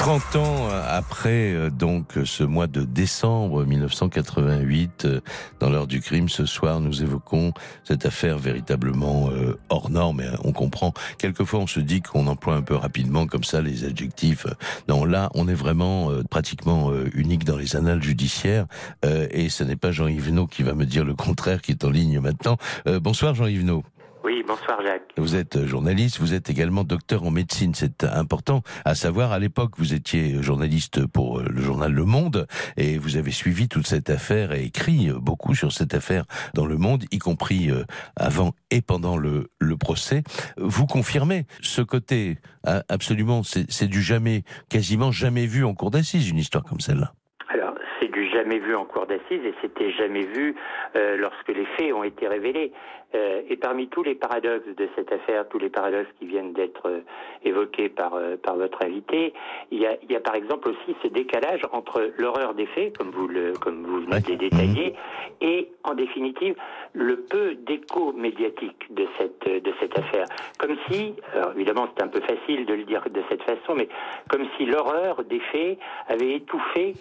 30 0.01 0.37
ans 0.37 0.69
après 0.89 1.53
euh, 1.53 1.69
donc 1.69 2.15
ce 2.25 2.43
mois 2.43 2.67
de 2.67 2.85
décembre 2.85 3.67
1988, 3.67 5.05
euh, 5.05 5.21
dans 5.59 5.69
l'heure 5.69 5.87
du 5.87 6.01
crime, 6.01 6.31
ce 6.31 6.47
soir, 6.47 6.81
nous 6.81 7.03
évoquons 7.03 7.53
cette 7.85 8.07
affaire 8.07 8.39
véritablement 8.39 9.29
euh, 9.31 9.59
hors 9.69 9.91
norme. 9.91 10.23
Et 10.23 10.29
on 10.43 10.53
comprend. 10.53 10.95
Quelquefois, 11.19 11.61
on 11.61 11.67
se 11.67 11.81
dit 11.81 12.01
qu'on 12.01 12.29
emploie 12.29 12.55
un 12.55 12.63
peu 12.63 12.77
rapidement 12.77 13.27
comme 13.27 13.45
ça 13.45 13.61
les 13.61 13.85
adjectifs. 13.85 14.47
Non, 14.89 15.05
là, 15.05 15.29
on 15.35 15.49
est 15.49 15.55
vraiment 15.55 16.11
pratiquement 16.31 16.91
unique 17.13 17.45
dans 17.45 17.59
les 17.59 17.77
annales 17.77 18.03
judiciaires. 18.03 18.67
Et 19.05 19.51
ce 19.51 19.65
n'est 19.65 19.77
pas 19.77 19.93
Jean-Yves 19.93 20.33
Naud 20.33 20.49
qui 20.49 20.63
va 20.63 20.73
me 20.73 20.87
dire 20.87 21.05
le 21.05 21.15
contraire, 21.15 21.61
qui 21.61 21.73
est 21.73 21.85
en 21.85 21.91
ligne 21.91 22.21
maintenant. 22.21 22.57
Bonsoir 22.87 23.35
Jean-Yves 23.35 23.65
Naud. 23.65 23.83
Oui, 24.23 24.45
bonsoir 24.47 24.83
Jacques. 24.83 25.13
Vous 25.17 25.35
êtes 25.35 25.65
journaliste, 25.65 26.21
vous 26.21 26.35
êtes 26.35 26.51
également 26.51 26.85
docteur 26.85 27.25
en 27.25 27.31
médecine, 27.31 27.75
c'est 27.75 28.05
important 28.05 28.63
à 28.85 28.95
savoir. 28.95 29.33
À 29.33 29.39
l'époque, 29.39 29.73
vous 29.79 29.95
étiez 29.95 30.43
journaliste 30.43 31.07
pour 31.07 31.39
euh, 31.39 31.45
le 31.49 31.63
journal 31.63 31.91
Le 31.91 32.05
Monde 32.05 32.47
et 32.77 32.99
vous 32.99 33.17
avez 33.17 33.31
suivi 33.31 33.69
toute 33.69 33.87
cette 33.87 34.11
affaire 34.11 34.53
et 34.53 34.65
écrit 34.65 35.11
beaucoup 35.15 35.55
sur 35.55 35.73
cette 35.73 35.95
affaire 35.95 36.25
dans 36.55 36.67
Le 36.67 36.77
Monde, 36.77 37.05
y 37.11 37.19
compris 37.19 37.71
euh, 37.71 37.85
avant 38.17 38.53
et 38.71 38.83
pendant 38.83 39.17
le, 39.17 39.49
le 39.59 39.77
procès. 39.79 40.23
Vous 40.59 40.87
confirmez 40.87 41.47
ce 41.63 41.81
côté 41.81 42.39
absolument, 42.89 43.43
c'est 43.43 43.89
du 43.89 44.03
jamais, 44.03 44.43
quasiment 44.69 45.13
jamais 45.13 45.47
vu 45.47 45.65
en 45.65 45.75
cour 45.75 45.91
d'assises, 45.91 46.29
une 46.29 46.39
histoire 46.39 46.63
comme 46.65 46.81
celle-là 46.81 47.13
jamais 48.51 48.59
vu 48.59 48.75
en 48.75 48.85
cour 48.85 49.07
d'assises 49.07 49.45
et 49.45 49.55
c'était 49.61 49.91
jamais 49.93 50.25
vu 50.25 50.55
euh, 50.97 51.17
lorsque 51.17 51.49
les 51.49 51.67
faits 51.77 51.93
ont 51.93 52.05
été 52.05 52.27
révélés. 52.27 52.73
Euh, 53.15 53.43
et 53.49 53.57
parmi 53.57 53.89
tous 53.89 54.03
les 54.03 54.15
paradoxes 54.15 54.67
de 54.77 54.89
cette 54.95 55.13
affaire, 55.13 55.49
tous 55.49 55.59
les 55.59 55.69
paradoxes 55.69 56.11
qui 56.19 56.27
viennent 56.27 56.53
d'être 56.53 56.87
euh, 56.87 57.01
évoqués 57.45 57.89
par, 57.89 58.13
par 58.43 58.57
votre 58.57 58.85
invité, 58.85 59.33
il 59.71 59.81
y, 59.81 59.87
a, 59.87 59.97
il 60.03 60.13
y 60.13 60.17
a 60.17 60.21
par 60.21 60.35
exemple 60.35 60.69
aussi 60.69 60.97
ce 61.03 61.09
décalage 61.09 61.63
entre 61.73 62.13
l'horreur 62.19 62.55
des 62.55 62.67
faits, 62.67 62.97
comme 62.97 63.11
vous 63.11 63.27
le 63.27 63.53
comme 63.53 63.85
vous 63.85 64.03
venez 64.03 64.21
de 64.21 64.35
détailler, 64.35 64.95
et 65.41 65.71
en 65.85 65.95
définitive 65.95 66.55
le 66.93 67.17
peu 67.17 67.55
d'écho 67.55 68.13
médiatique 68.13 68.93
de 68.95 69.07
cette 69.19 69.45
de 69.45 69.73
cette 69.81 69.99
affaire. 69.99 70.27
Comme 70.59 70.77
si, 70.89 71.15
alors 71.35 71.53
évidemment 71.57 71.89
c'est 71.97 72.05
un 72.05 72.09
peu 72.09 72.21
facile 72.21 72.67
de 72.67 72.75
le 72.75 72.85
dire 72.85 73.03
de 73.11 73.23
cette 73.29 73.43
façon, 73.43 73.75
mais 73.75 73.89
comme 74.29 74.47
si 74.57 74.67
l'horreur 74.67 75.25
des 75.25 75.41
faits 75.41 75.79
avait 76.09 76.35
étouffé 76.35 76.95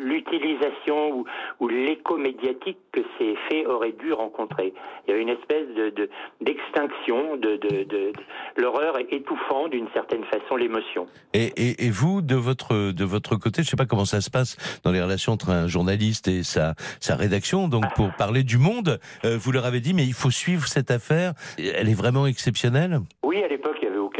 l'utilisation 0.00 1.10
ou, 1.10 1.24
ou 1.60 1.68
l'écho 1.68 2.16
médiatique 2.16 2.78
que 2.92 3.00
ces 3.18 3.36
faits 3.48 3.66
auraient 3.66 3.92
dû 3.92 4.12
rencontrer. 4.12 4.53
Il 4.58 5.10
y 5.10 5.12
a 5.12 5.16
une 5.16 5.28
espèce 5.28 5.68
de 5.74 6.08
d'extinction 6.40 7.36
de, 7.36 7.56
de, 7.56 7.84
de, 7.84 8.12
l'horreur 8.56 8.94
étouffant 9.10 9.68
d'une 9.68 9.88
certaine 9.92 10.24
façon 10.24 10.56
l'émotion. 10.56 11.06
Et, 11.32 11.52
et, 11.56 11.86
et, 11.86 11.90
vous, 11.90 12.22
de 12.22 12.34
votre 12.34 12.92
de 12.92 13.04
votre 13.04 13.36
côté, 13.36 13.62
je 13.62 13.68
sais 13.68 13.76
pas 13.76 13.86
comment 13.86 14.04
ça 14.04 14.20
se 14.20 14.30
passe 14.30 14.56
dans 14.84 14.92
les 14.92 15.02
relations 15.02 15.32
entre 15.32 15.50
un 15.50 15.66
journaliste 15.66 16.28
et 16.28 16.42
sa 16.42 16.74
sa 17.00 17.16
rédaction. 17.16 17.68
Donc 17.68 17.84
pour 17.94 18.12
parler 18.16 18.42
du 18.42 18.58
Monde, 18.58 18.98
euh, 19.24 19.36
vous 19.38 19.52
leur 19.52 19.66
avez 19.66 19.80
dit 19.80 19.94
mais 19.94 20.04
il 20.04 20.14
faut 20.14 20.30
suivre 20.30 20.66
cette 20.66 20.90
affaire. 20.90 21.32
Elle 21.58 21.88
est 21.88 21.94
vraiment 21.94 22.26
exceptionnelle? 22.26 23.00
Oui, 23.22 23.42
à 23.42 23.48
l'époque 23.48 23.73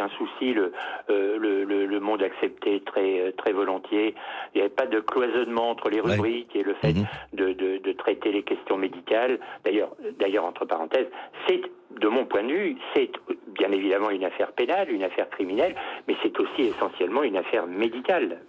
aucun 0.04 0.16
souci. 0.16 0.52
Le, 0.52 0.72
euh, 1.10 1.38
le, 1.38 1.64
le, 1.64 1.86
le, 1.86 2.00
Monde 2.00 2.22
acceptait 2.22 2.80
très 2.84 3.20
euh, 3.20 3.32
très 3.32 3.52
volontiers. 3.52 4.14
Il 4.54 4.58
n'y 4.58 4.60
avait 4.62 4.74
pas 4.74 4.86
de 4.86 5.00
cloisonnement 5.00 5.70
entre 5.70 5.88
les 5.88 6.00
rubriques 6.00 6.54
et 6.54 6.62
le 6.62 6.74
fait 6.74 6.94
mhm. 6.94 7.06
de, 7.32 7.52
de, 7.52 7.78
de, 7.78 7.92
traiter 7.92 8.32
les 8.32 8.42
questions 8.42 8.76
médicales. 8.76 9.38
D'ailleurs, 9.64 9.94
d'ailleurs 10.18 10.44
entre 10.44 10.64
parenthèses, 10.64 11.08
c'est 11.46 11.62
de 12.00 12.08
mon 12.08 12.26
point 12.26 12.42
de 12.42 12.52
vue, 12.52 12.76
c'est 12.94 13.10
bien 13.48 13.70
évidemment 13.70 14.10
une 14.10 14.24
affaire 14.24 14.52
pénale, 14.52 14.90
une 14.90 15.04
affaire 15.04 15.30
criminelle, 15.30 15.74
mais 16.08 16.16
c'est 16.22 16.38
aussi 16.40 16.62
essentiellement 16.62 17.22
une 17.22 17.36
affaire 17.36 17.66
médicale. 17.66 18.40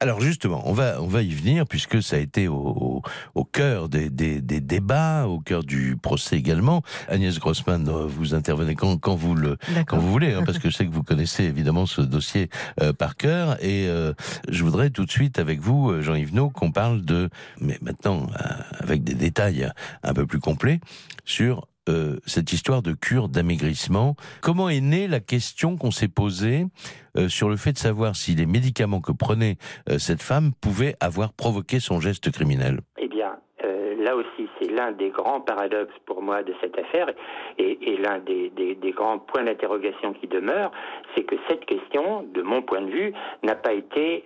Alors 0.00 0.20
justement, 0.20 0.62
on 0.66 0.72
va 0.72 1.00
on 1.00 1.06
va 1.06 1.22
y 1.22 1.30
venir 1.30 1.66
puisque 1.66 2.02
ça 2.02 2.16
a 2.16 2.18
été 2.18 2.48
au, 2.48 3.02
au, 3.34 3.44
cœur 3.44 3.88
des, 3.88 4.10
des, 4.10 4.40
des, 4.40 4.60
débats, 4.60 5.26
au 5.26 5.40
cœur 5.40 5.64
du 5.64 5.96
procès 5.96 6.36
également. 6.36 6.82
Agnès 7.08 7.38
Grossman, 7.38 7.88
euh, 7.88 8.06
vous 8.06 8.34
intervenez 8.34 8.74
quand, 8.74 8.96
quand 8.98 9.14
vous 9.14 9.34
le 9.34 9.56
quand 9.86 9.98
vous 9.98 10.10
voulez, 10.10 10.32
hein, 10.32 10.42
parce 10.44 10.58
que 10.58 10.70
je 10.70 10.76
sais 10.76 10.86
que 10.86 10.92
vous 10.92 11.02
connaissez 11.02 11.44
évidemment 11.44 11.86
ce 11.86 12.00
dossier 12.00 12.48
euh, 12.80 12.92
par 12.92 13.16
cœur. 13.16 13.62
Et 13.62 13.86
euh, 13.88 14.12
je 14.48 14.64
voudrais 14.64 14.90
tout 14.90 15.04
de 15.04 15.10
suite 15.10 15.38
avec 15.38 15.60
vous, 15.60 16.00
Jean-Yves 16.02 16.32
qu'on 16.52 16.72
parle 16.72 17.02
de, 17.02 17.30
mais 17.60 17.78
maintenant 17.80 18.26
avec 18.80 19.04
des 19.04 19.14
détails 19.14 19.70
un 20.02 20.12
peu 20.12 20.26
plus 20.26 20.40
complets 20.40 20.80
sur 21.24 21.66
euh, 21.88 22.16
cette 22.26 22.52
histoire 22.52 22.82
de 22.82 22.92
cure 22.92 23.28
d'amaigrissement. 23.28 24.16
Comment 24.42 24.68
est 24.68 24.80
née 24.80 25.06
la 25.06 25.20
question 25.20 25.76
qu'on 25.76 25.92
s'est 25.92 26.08
posée 26.08 26.64
euh, 27.16 27.28
sur 27.28 27.48
le 27.48 27.56
fait 27.56 27.72
de 27.72 27.78
savoir 27.78 28.16
si 28.16 28.34
les 28.34 28.46
médicaments 28.46 29.00
que 29.00 29.12
prenait 29.12 29.56
euh, 29.88 29.98
cette 29.98 30.20
femme 30.20 30.50
pouvaient 30.60 30.96
avoir 30.98 31.32
provoqué 31.32 31.78
son 31.78 32.00
geste 32.00 32.32
criminel? 32.32 32.80
Eh 32.98 33.06
bien, 33.06 33.36
là 34.00 34.16
aussi, 34.16 34.48
c'est 34.60 34.70
l'un 34.70 34.92
des 34.92 35.10
grands 35.10 35.40
paradoxes 35.40 35.94
pour 36.06 36.22
moi 36.22 36.42
de 36.42 36.54
cette 36.60 36.76
affaire 36.78 37.08
et, 37.58 37.96
l'un 37.98 38.18
des, 38.18 38.50
des, 38.50 38.74
des, 38.74 38.90
grands 38.90 39.18
points 39.18 39.44
d'interrogation 39.44 40.12
qui 40.12 40.26
demeure, 40.26 40.70
c'est 41.14 41.22
que 41.22 41.36
cette 41.48 41.64
question, 41.66 42.24
de 42.34 42.42
mon 42.42 42.62
point 42.62 42.82
de 42.82 42.90
vue, 42.90 43.12
n'a 43.42 43.54
pas 43.54 43.72
été 43.72 44.24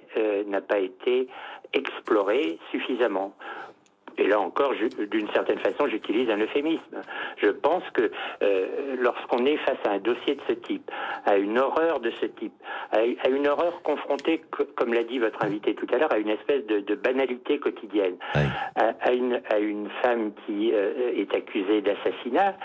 n'a 0.49 0.61
pas 0.61 0.79
été 0.79 1.29
explorée 1.73 2.59
suffisamment. 2.71 3.33
Et 4.19 4.27
là 4.27 4.41
encore, 4.41 4.73
d'une 5.11 5.31
certaine 5.31 5.59
façon, 5.59 5.87
j'utilise 5.89 6.29
un 6.31 6.39
euphémisme. 6.39 7.03
Je 7.39 7.49
pense 7.49 7.83
que 7.95 8.11
euh, 8.43 8.97
lorsqu'on 8.99 9.45
est 9.47 9.57
face 9.59 9.79
à 9.87 9.93
un 9.93 9.99
dossier 9.99 10.35
de 10.35 10.41
ce 10.49 10.53
type, 10.53 10.91
à 11.27 11.37
une 11.37 11.59
horreur 11.59 12.01
de 12.01 12.11
ce 12.21 12.27
type, 12.27 12.53
à, 12.93 13.29
une 13.29 13.47
horreur 13.47 13.83
confrontée, 13.83 14.43
comme 14.77 14.93
l'a 14.93 15.05
dit 15.05 15.19
votre 15.19 15.45
invité 15.45 15.75
tout 15.75 15.87
à 15.93 15.99
l'heure, 15.99 16.13
à 16.13 16.19
une 16.19 16.31
espèce 16.31 16.67
de, 16.67 16.81
de 16.81 16.95
banalité 16.95 17.59
quotidienne, 17.59 18.17
à, 18.75 18.93
à, 19.01 19.13
une, 19.13 19.41
à 19.51 19.59
une 19.59 19.89
femme 20.03 20.33
qui 20.47 20.73
euh, 20.73 21.13
est 21.15 21.35
accusée 21.35 21.81
d'assassinat, 21.81 22.57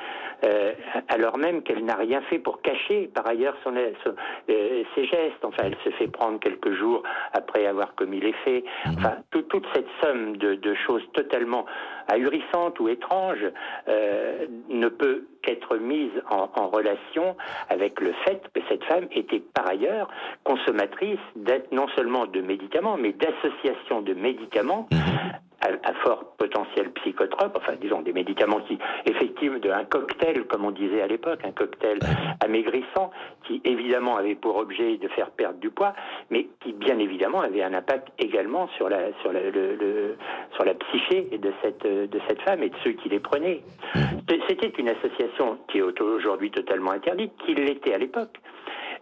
euh, 0.46 0.74
alors 1.10 1.38
même 1.38 1.64
qu'elle 1.64 1.84
n'a 1.86 1.96
rien 1.96 2.22
fait 2.22 2.40
pour 2.40 2.62
cacher 2.62 3.10
par 3.14 3.28
ailleurs 3.28 3.56
son, 3.64 3.74
son 4.04 4.16
euh, 4.50 4.84
ses 4.94 5.06
gestes. 5.06 5.44
Enfin, 5.44 5.64
elle 5.66 5.78
se 5.84 5.90
fait 5.98 6.08
prendre 6.08 6.40
quelques 6.40 6.74
jours 6.74 7.04
après 7.34 7.66
avoir 7.66 7.96
commis 7.96 8.20
les 8.20 8.34
faits. 8.46 8.64
Mhm. 8.86 8.94
Enfin, 8.98 9.18
toute 9.32 9.66
cette 9.74 9.88
somme 10.02 10.38
de, 10.38 10.56
de 10.56 10.76
choses 10.76 11.04
totalement 11.14 11.66
ahurissantes 12.08 12.80
ou 12.80 12.90
étranges 12.90 13.46
euh, 13.88 14.46
ne 14.70 14.88
peut 14.88 15.26
qu'être 15.42 15.78
mise 15.78 16.12
en, 16.30 16.50
en, 16.56 16.68
relation 16.68 17.36
avec 17.70 18.00
le 18.00 18.14
fait 18.26 18.42
que 18.54 18.62
cette 18.70 18.84
femme 18.86 19.08
était 19.12 19.42
par 19.54 19.70
ailleurs 19.70 20.10
consommatrice 20.44 21.20
non 21.72 21.88
seulement 21.96 22.26
de 22.26 22.42
médicaments, 22.42 22.98
mais 22.98 23.14
d'associations 23.14 24.02
de 24.02 24.14
médicaments 24.14 24.88
mhm 25.70 25.76
à, 25.84 25.94
fort 26.04 26.36
potentiel 26.38 26.92
psychotrope, 26.92 27.56
enfin 27.56 27.74
disons 27.80 28.02
des 28.02 28.14
médicaments 28.14 28.60
qui 28.62 28.78
effectivement 29.06 29.60
de 29.60 29.70
un 29.70 29.86
cocktail 29.86 30.44
comme 30.46 30.66
on 30.66 30.72
disait 30.72 31.02
à 31.02 31.08
l'époque, 31.08 31.40
un 31.44 31.52
cocktail 31.52 32.00
amaigrissant 32.44 33.12
qui 33.46 33.62
évidemment 33.64 34.18
avait 34.18 34.36
pour 34.36 34.58
objet 34.58 34.98
de 34.98 35.08
faire 35.10 35.32
perdre 35.32 35.60
du 35.60 35.70
poids, 35.70 35.94
mais 36.30 36.48
qui 36.62 36.74
bien 36.74 37.00
évidemment 37.00 37.42
avait 37.42 37.64
un 37.64 37.74
impact 37.74 38.10
également 38.20 38.68
sur 38.78 38.90
la 38.90 39.14
sur 39.22 39.32
la, 39.32 39.50
le, 39.50 40.16
sur 40.54 40.66
la 40.66 40.74
psyché 40.74 41.38
de 41.38 41.52
cette 41.62 41.86
de 41.86 42.20
cette 42.28 42.42
femme 42.42 42.64
et 42.64 42.70
de 42.70 42.76
ceux 42.84 42.92
qui 42.92 43.10
les 43.10 43.20
prenaient. 43.20 43.62
C'était 44.48 44.74
une 44.78 44.90
association 44.90 45.58
qui 45.68 45.80
est 45.80 46.02
aujourd'hui 46.02 46.52
totalement 46.52 46.92
interdite, 46.92 47.32
qui 47.46 47.56
l'était 47.56 47.94
à 47.94 47.98
l'époque. 47.98 48.40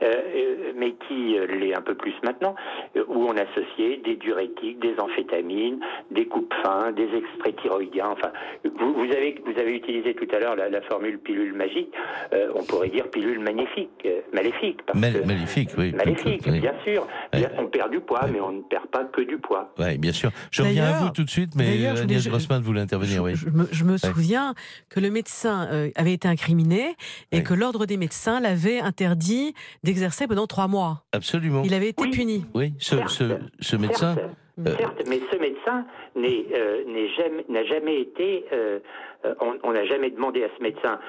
Euh, 0.04 0.74
mais 0.76 0.94
qui 1.08 1.38
euh, 1.38 1.46
l'est 1.48 1.74
un 1.76 1.82
peu 1.82 1.96
plus 1.96 2.14
maintenant, 2.24 2.56
euh, 2.98 3.04
où 3.08 3.26
on 3.28 3.36
associait 3.38 3.98
des 4.04 4.16
diurétiques, 4.16 4.80
des 4.80 4.96
amphétamines, 5.00 5.80
des 6.12 6.26
coupes 6.26 6.54
fins, 6.64 6.92
des 6.92 7.08
extraits 7.16 7.56
thyroïdiens. 7.62 8.10
Enfin, 8.12 8.32
vous, 8.64 8.94
vous 8.94 9.12
avez 9.12 9.42
vous 9.46 9.60
avez 9.60 9.76
utilisé 9.76 10.14
tout 10.14 10.28
à 10.36 10.40
l'heure 10.40 10.56
la, 10.56 10.70
la 10.70 10.82
formule 10.82 11.20
pilule 11.20 11.54
magique. 11.54 11.94
Euh, 12.34 12.52
on 12.56 12.64
pourrait 12.64 12.90
dire 12.90 13.10
pilule 13.10 13.40
magnifique, 13.40 13.90
euh, 14.06 14.22
maléfique. 14.34 14.82
parce 14.86 15.00
Mal- 15.00 15.22
que- 15.22 15.26
maléfique, 15.28 15.70
oui. 15.78 15.92
Maléfique, 15.94 16.42
Oui. 16.48 16.60
bien 16.60 16.74
sûr. 16.84 17.08
Ouais. 17.34 17.48
On 17.58 17.68
perd 17.68 17.92
du 17.92 18.00
poids, 18.00 18.26
mais 18.32 18.40
on 18.40 18.52
ne 18.52 18.62
perd 18.62 18.88
pas 18.88 19.04
que 19.06 19.22
du 19.22 19.38
poids. 19.38 19.74
Oui, 19.80 19.98
bien 19.98 20.12
sûr. 20.12 20.32
Je 20.52 20.62
reviens 20.64 20.86
à 20.86 21.00
vous 21.00 21.10
tout 21.10 21.24
de 21.24 21.30
suite, 21.30 21.52
mais 21.56 21.86
Agnès 21.88 22.28
Grossman 22.28 22.62
voulait 22.62 22.82
intervenir, 22.82 23.24
oui. 23.24 23.36
Je, 23.36 23.50
me, 23.50 23.66
je 23.72 23.84
me 23.84 23.98
souviens 23.98 24.54
que 24.90 25.00
le 25.00 25.10
médecin 25.12 25.68
euh, 25.72 25.90
avait 25.96 26.14
été 26.14 26.28
incriminé 26.28 26.96
et 27.32 27.44
que 27.44 27.54
l'ordre 27.54 27.86
des 27.86 27.98
médecins 27.98 28.40
l'avait 28.40 28.80
interdit 28.80 29.54
d'exercer 29.94 30.28
pendant 30.28 30.48
trois 30.48 30.68
mois. 30.68 31.06
Absolument. 31.12 31.62
Il 31.64 31.74
avait 31.74 31.90
été 31.90 32.02
Oui. 32.04 32.10
puni. 32.12 32.46
Oui, 32.54 32.74
ce, 32.80 32.96
ce, 33.08 33.38
ce 33.60 33.76
médecin. 33.76 34.16
Certes, 34.16 34.30
euh, 34.60 34.76
certes, 34.78 35.02
mais 35.08 35.20
ce 35.32 35.38
médecin 35.38 35.86
n'est 36.16 36.46
euh, 36.54 36.84
n'est 36.88 37.10
jamais 37.10 37.46
n'a 37.50 37.64
jamais 37.66 38.02
été. 38.02 38.46
euh, 38.54 38.80
euh, 39.26 39.34
on 39.64 39.72
n'a 39.72 39.86
jamais 39.86 40.10
demandé 40.10 40.44
à 40.44 40.48
ce 40.58 40.62
médecin 40.62 41.00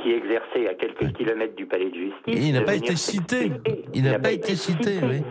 qui 0.00 0.12
exerçait 0.12 0.68
à 0.68 0.74
quelques 0.74 1.12
kilomètres 1.16 1.56
du 1.56 1.66
palais 1.66 1.90
de 1.90 1.94
justice. 1.96 2.22
Il 2.46 2.52
n'a 2.52 2.60
de 2.60 2.64
pas 2.66 2.76
été 2.76 2.94
cité. 2.94 3.50
Il 3.92 4.04
n'a 4.04 4.20
pas 4.20 4.30
été 4.30 4.54
cité, 4.54 5.00
oui. 5.02 5.22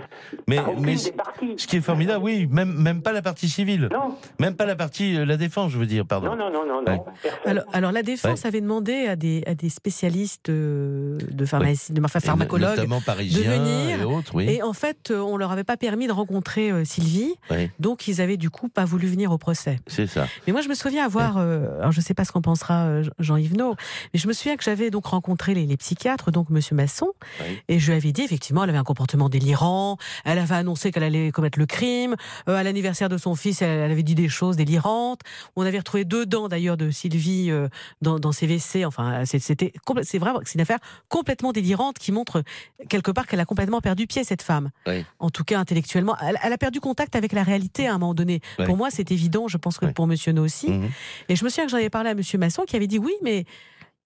Mais, 0.50 0.58
mais 0.82 0.98
ce 0.98 1.66
qui 1.68 1.78
est 1.78 1.82
formidable, 1.82 2.22
oui, 2.22 2.46
même, 2.52 2.74
même 2.74 3.02
pas 3.02 3.14
la 3.14 3.22
partie 3.22 3.48
civile. 3.48 3.88
Non, 3.94 4.18
Même 4.42 4.58
pas 4.58 4.66
la 4.66 4.76
partie, 4.76 5.16
euh, 5.18 5.26
la 5.26 5.38
défense, 5.38 5.72
je 5.72 5.78
veux 5.78 5.86
dire, 5.86 6.06
pardon. 6.06 6.36
non, 6.36 6.36
non, 6.36 6.52
non, 6.52 6.66
non, 6.66 6.84
Ouais. 6.86 6.98
non. 6.98 7.06
personne. 7.22 7.40
Alors, 7.46 7.64
alors 7.72 7.92
la 7.94 8.04
défense 8.04 8.46
avait 8.46 8.60
demandé 8.60 9.08
à 9.08 9.16
des, 9.16 9.42
à 9.48 9.56
des 9.56 9.70
spécialistes 9.70 10.52
de 10.52 11.46
pharmacie, 11.46 11.94
de 11.94 12.04
enfin, 12.04 12.20
Et 12.20 12.26
pharmacologues. 12.26 12.72
Notamment 12.76 13.00
parisiens 13.00 13.52
venir, 13.58 14.02
et 14.02 14.04
autres, 14.04 14.36
oui. 14.36 14.50
Et 14.50 14.62
en 14.62 14.74
fait, 14.74 15.12
on 15.16 15.38
leur 15.38 15.52
avait 15.54 15.64
pas 15.64 15.78
permis 15.78 16.08
de 16.08 16.12
rencontrer 16.12 16.72
euh, 16.72 16.84
Sylvie, 16.84 17.36
Oui, 17.50 17.63
donc 17.80 18.08
ils 18.08 18.22
avaient 18.22 18.38
du 18.38 18.50
coup 18.50 18.70
pas 18.70 18.86
voulu 18.86 19.08
venir 19.08 19.32
au 19.32 19.38
procès. 19.38 19.80
c'est 19.88 20.08
ça. 20.08 20.28
Mais 20.48 20.54
moi, 20.54 20.62
je 20.62 20.70
me 20.70 20.74
souviens 20.76 21.06
avoir, 21.06 21.38
euh, 21.38 21.80
alors 21.80 21.92
je 21.92 22.02
sais 22.02 22.14
pas 22.14 22.26
ce 22.26 22.32
qu'en 22.32 22.42
pensera 22.42 22.86
euh, 22.86 23.04
Jean-Yves 23.20 23.56
No, 23.58 23.76
mais 24.14 24.20
je 24.20 24.28
me 24.28 24.34
souviens 24.34 24.56
que 24.58 24.64
j'avais 24.64 24.90
donc 24.90 25.06
rencontré 25.06 25.54
les, 25.54 25.66
les 25.66 25.78
psychiatres, 25.78 26.32
donc 26.32 26.50
Monsieur 26.50 26.76
Masson, 26.76 27.08
Oui. 27.42 27.60
et 27.68 27.80
je 27.80 27.92
lui 27.92 27.98
avais 27.98 28.12
dit 28.12 28.22
effectivement, 28.22 28.64
elle 28.64 28.70
avait 28.70 28.80
un 28.80 28.84
comportement 28.84 29.30
délirant, 29.30 29.98
elle 30.26 30.38
avait 30.40 30.56
annoncé 30.56 30.92
qu'elle 30.92 31.04
allait 31.04 31.32
commettre 31.32 31.60
le 31.60 31.66
crime, 31.66 32.16
euh, 32.50 32.56
à 32.56 32.64
l'anniversaire 32.64 33.10
de 33.10 33.18
son 33.18 33.36
fils, 33.36 33.62
elle, 33.62 33.70
elle 33.80 33.92
avait 33.92 34.04
dit 34.04 34.16
des 34.16 34.30
choses 34.30 34.56
délirantes. 34.58 35.22
On 35.56 35.66
avait 35.66 35.78
retrouvé 35.80 36.06
deux 36.06 36.26
dents 36.26 36.48
d'ailleurs 36.48 36.78
de 36.78 36.92
Sylvie 36.92 37.50
euh, 37.52 37.68
dans, 38.02 38.20
dans 38.20 38.32
ses 38.32 38.48
WC. 38.48 38.86
Enfin, 38.86 39.24
c'était 39.26 39.74
c'est 40.04 40.18
vraiment 40.20 40.40
c'est 40.44 40.56
une 40.56 40.62
affaire 40.62 40.80
complètement 41.10 41.52
délirante 41.52 41.98
qui 42.00 42.12
montre 42.12 42.44
quelque 42.90 43.12
part 43.12 43.26
qu'elle 43.28 43.40
a 43.40 43.46
complètement 43.46 43.82
perdu 43.82 44.08
pied 44.08 44.24
cette 44.24 44.42
femme. 44.42 44.70
Oui. 44.88 45.06
En 45.20 45.30
tout 45.30 45.44
cas 45.44 45.60
intellectuellement, 45.60 46.16
elle, 46.22 46.38
elle 46.44 46.54
a 46.54 46.58
perdu 46.58 46.80
contact 46.80 47.16
avec 47.16 47.32
la 47.32 47.44
réalité 47.44 47.53
à 47.88 47.90
un 47.96 47.98
moment 47.98 48.14
donné. 48.14 48.42
Ouais. 48.60 48.66
Pour 48.66 48.78
moi, 48.78 48.90
c'est 48.92 49.12
évident. 49.12 49.48
Je 49.48 49.58
pense 49.58 49.78
que 49.78 49.86
Ouais. 49.86 49.94
pour 49.94 50.08
Monsieur 50.08 50.32
No 50.34 50.44
aussi. 50.44 50.70
Mhm. 50.70 50.90
Et 51.30 51.36
je 51.36 51.44
me 51.44 51.50
souviens 51.50 51.66
que 51.66 51.72
j'en 51.72 51.78
avais 51.78 51.90
parlé 51.90 52.10
à 52.10 52.16
Monsieur 52.16 52.38
Masson 52.38 52.64
qui 52.68 52.76
avait 52.76 52.88
dit 52.88 53.00
oui, 53.00 53.14
mais 53.22 53.46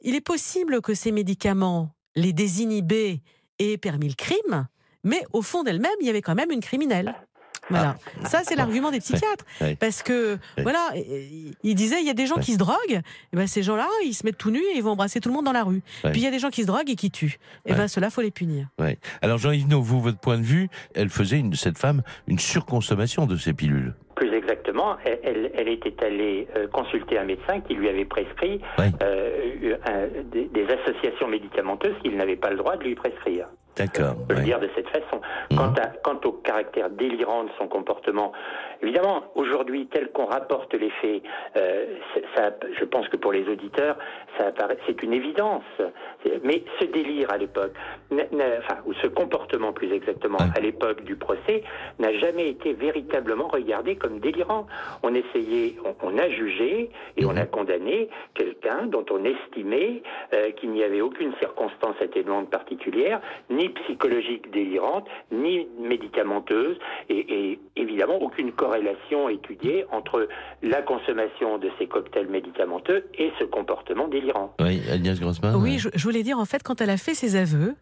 il 0.01 0.15
est 0.15 0.21
possible 0.21 0.81
que 0.81 0.93
ces 0.93 1.11
médicaments 1.11 1.91
les 2.15 2.33
désinhibés 2.33 3.21
aient 3.59 3.77
permis 3.77 4.07
le 4.09 4.15
crime, 4.15 4.67
mais 5.03 5.21
au 5.33 5.41
fond 5.41 5.63
d'elle-même, 5.63 5.91
il 6.01 6.07
y 6.07 6.09
avait 6.09 6.21
quand 6.21 6.35
même 6.35 6.51
une 6.51 6.59
criminelle. 6.61 7.15
Voilà. 7.69 7.95
Ça, 8.25 8.41
c'est 8.43 8.55
l'argument 8.55 8.91
des 8.91 8.99
psychiatres. 8.99 9.45
Ah. 9.59 9.65
Ouais. 9.65 9.75
Parce 9.79 10.03
que, 10.03 10.33
Ouais. 10.57 10.63
voilà, 10.63 10.91
il 10.95 11.53
il 11.63 11.75
disait, 11.75 11.99
il 12.01 12.07
y 12.07 12.09
a 12.09 12.13
des 12.13 12.25
gens 12.25 12.35
Ouais. 12.37 12.41
qui 12.41 12.53
se 12.53 12.57
droguent, 12.57 12.77
et 12.91 13.35
ben, 13.35 13.45
ces 13.47 13.61
gens-là, 13.63 13.87
ils 14.05 14.13
se 14.13 14.25
mettent 14.25 14.37
tout 14.37 14.51
nus 14.51 14.63
et 14.73 14.77
ils 14.77 14.83
vont 14.83 14.91
embrasser 14.91 15.19
tout 15.19 15.29
le 15.29 15.35
monde 15.35 15.45
dans 15.45 15.51
la 15.51 15.63
rue. 15.63 15.81
Ouais. 16.03 16.11
Puis 16.11 16.21
il 16.21 16.23
y 16.23 16.27
a 16.27 16.31
des 16.31 16.39
gens 16.39 16.49
qui 16.49 16.61
se 16.61 16.67
droguent 16.67 16.89
et 16.89 16.95
qui 16.95 17.11
tuent. 17.11 17.39
Et 17.65 17.71
Ouais. 17.71 17.77
ben, 17.77 17.87
ceux-là, 17.87 18.09
faut 18.09 18.21
les 18.21 18.31
punir. 18.31 18.67
Ouais. 18.79 18.97
Alors 19.21 19.37
Jean-Yves 19.37 19.67
No, 19.67 19.81
vous, 19.81 19.99
votre 20.01 20.19
point 20.19 20.37
de 20.37 20.43
vue, 20.43 20.69
elle 20.95 21.09
faisait, 21.09 21.39
une, 21.39 21.53
cette 21.55 21.77
femme, 21.77 22.03
une 22.27 22.39
surconsommation 22.39 23.25
de 23.25 23.35
ces 23.37 23.53
pilules. 23.53 23.93
Plus 24.15 24.33
exactement, 24.33 24.97
elle, 25.03 25.67
était 25.67 26.03
allée 26.03 26.47
euh, 26.55 26.67
consulter 26.67 27.19
un 27.19 27.25
médecin 27.25 27.59
qui 27.61 27.73
lui 27.75 27.87
avait 27.89 28.05
prescrit 28.05 28.59
euh, 29.03 29.77
un- 29.85 30.07
des, 30.31 30.45
des 30.45 30.65
associations 30.65 31.27
médicamenteuses 31.27 31.95
qu'il 32.01 32.15
n'avait 32.17 32.35
pas 32.35 32.49
le 32.49 32.57
droit 32.57 32.77
de 32.77 32.83
lui 32.83 32.95
prescrire. 32.95 33.47
D'accord. 33.77 34.15
On 34.21 34.25
peut 34.25 34.35
le 34.35 34.41
dire 34.41 34.59
de 34.59 34.69
cette 34.75 34.89
façon. 34.89 35.21
Mhm. 35.51 35.57
Quant, 35.57 35.73
à- 35.81 35.87
quant 36.03 36.19
au 36.25 36.31
caractère 36.31 36.89
délirant 36.89 37.43
de 37.43 37.49
son 37.57 37.67
comportement, 37.67 38.31
évidemment, 38.81 39.23
aujourd'hui, 39.35 39.87
tel 39.87 40.09
qu'on 40.11 40.25
rapporte 40.25 40.73
les 40.73 40.89
faits, 41.01 41.21
euh, 41.55 41.85
ça, 42.35 42.51
je 42.77 42.85
pense 42.85 43.07
que 43.09 43.17
pour 43.17 43.31
les 43.31 43.47
auditeurs, 43.47 43.97
ça 44.37 44.47
apparaît, 44.47 44.77
c'est 44.87 45.01
une 45.03 45.13
évidence. 45.13 45.63
Mais 46.43 46.63
ce 46.79 46.85
délire 46.85 47.31
à 47.31 47.37
l'époque, 47.37 47.71
enfin, 48.11 48.77
ou 48.85 48.93
ce 48.93 49.07
comportement 49.07 49.71
plus 49.73 49.91
exactement 49.93 50.37
Ouais. 50.39 50.45
à 50.55 50.59
l'époque 50.59 51.03
du 51.03 51.15
procès, 51.15 51.63
n'a 51.99 52.13
jamais 52.17 52.49
été 52.49 52.73
véritablement 52.73 53.47
regardé 53.47 53.95
comme 53.95 54.19
délirant. 54.19 54.67
On 55.03 55.13
essayait, 55.13 55.75
on, 55.85 55.95
on 56.03 56.17
a 56.17 56.29
jugé 56.29 56.89
et 57.17 57.25
on 57.25 57.31
Mhm. 57.31 57.37
a 57.37 57.45
condamné 57.45 58.09
quelqu'un 58.33 58.85
dont 58.87 59.05
on 59.11 59.23
estimait 59.23 60.01
euh, 60.33 60.51
qu'il 60.51 60.71
n'y 60.71 60.83
avait 60.83 61.01
aucune 61.01 61.33
circonstance 61.39 61.95
atténuante 62.01 62.49
particulière, 62.49 63.21
ni 63.49 63.66
psychologique 63.69 64.51
délirante, 64.51 65.05
ni 65.31 65.67
médicamenteuse, 65.79 66.77
et, 67.09 67.51
et 67.51 67.59
évidemment 67.75 68.21
aucune 68.21 68.51
corrélation 68.51 69.29
étudiée 69.29 69.85
entre 69.91 70.27
la 70.61 70.81
consommation 70.81 71.57
de 71.57 71.69
ces 71.77 71.87
cocktails 71.87 72.27
médicamenteux 72.27 73.05
et 73.17 73.31
ce 73.39 73.43
comportement 73.43 74.07
délirant. 74.07 74.53
Oui, 74.59 74.81
Agnès 74.91 75.19
Grossman. 75.19 75.55
Oui, 75.55 75.71
ouais. 75.73 75.77
je, 75.77 75.89
je 75.93 76.03
voulais 76.03 76.23
dire, 76.23 76.39
en 76.39 76.45
fait, 76.45 76.63
quand 76.63 76.81
elle 76.81 76.89
a 76.89 76.97
fait 76.97 77.13
ses 77.13 77.35
aveux, 77.35 77.75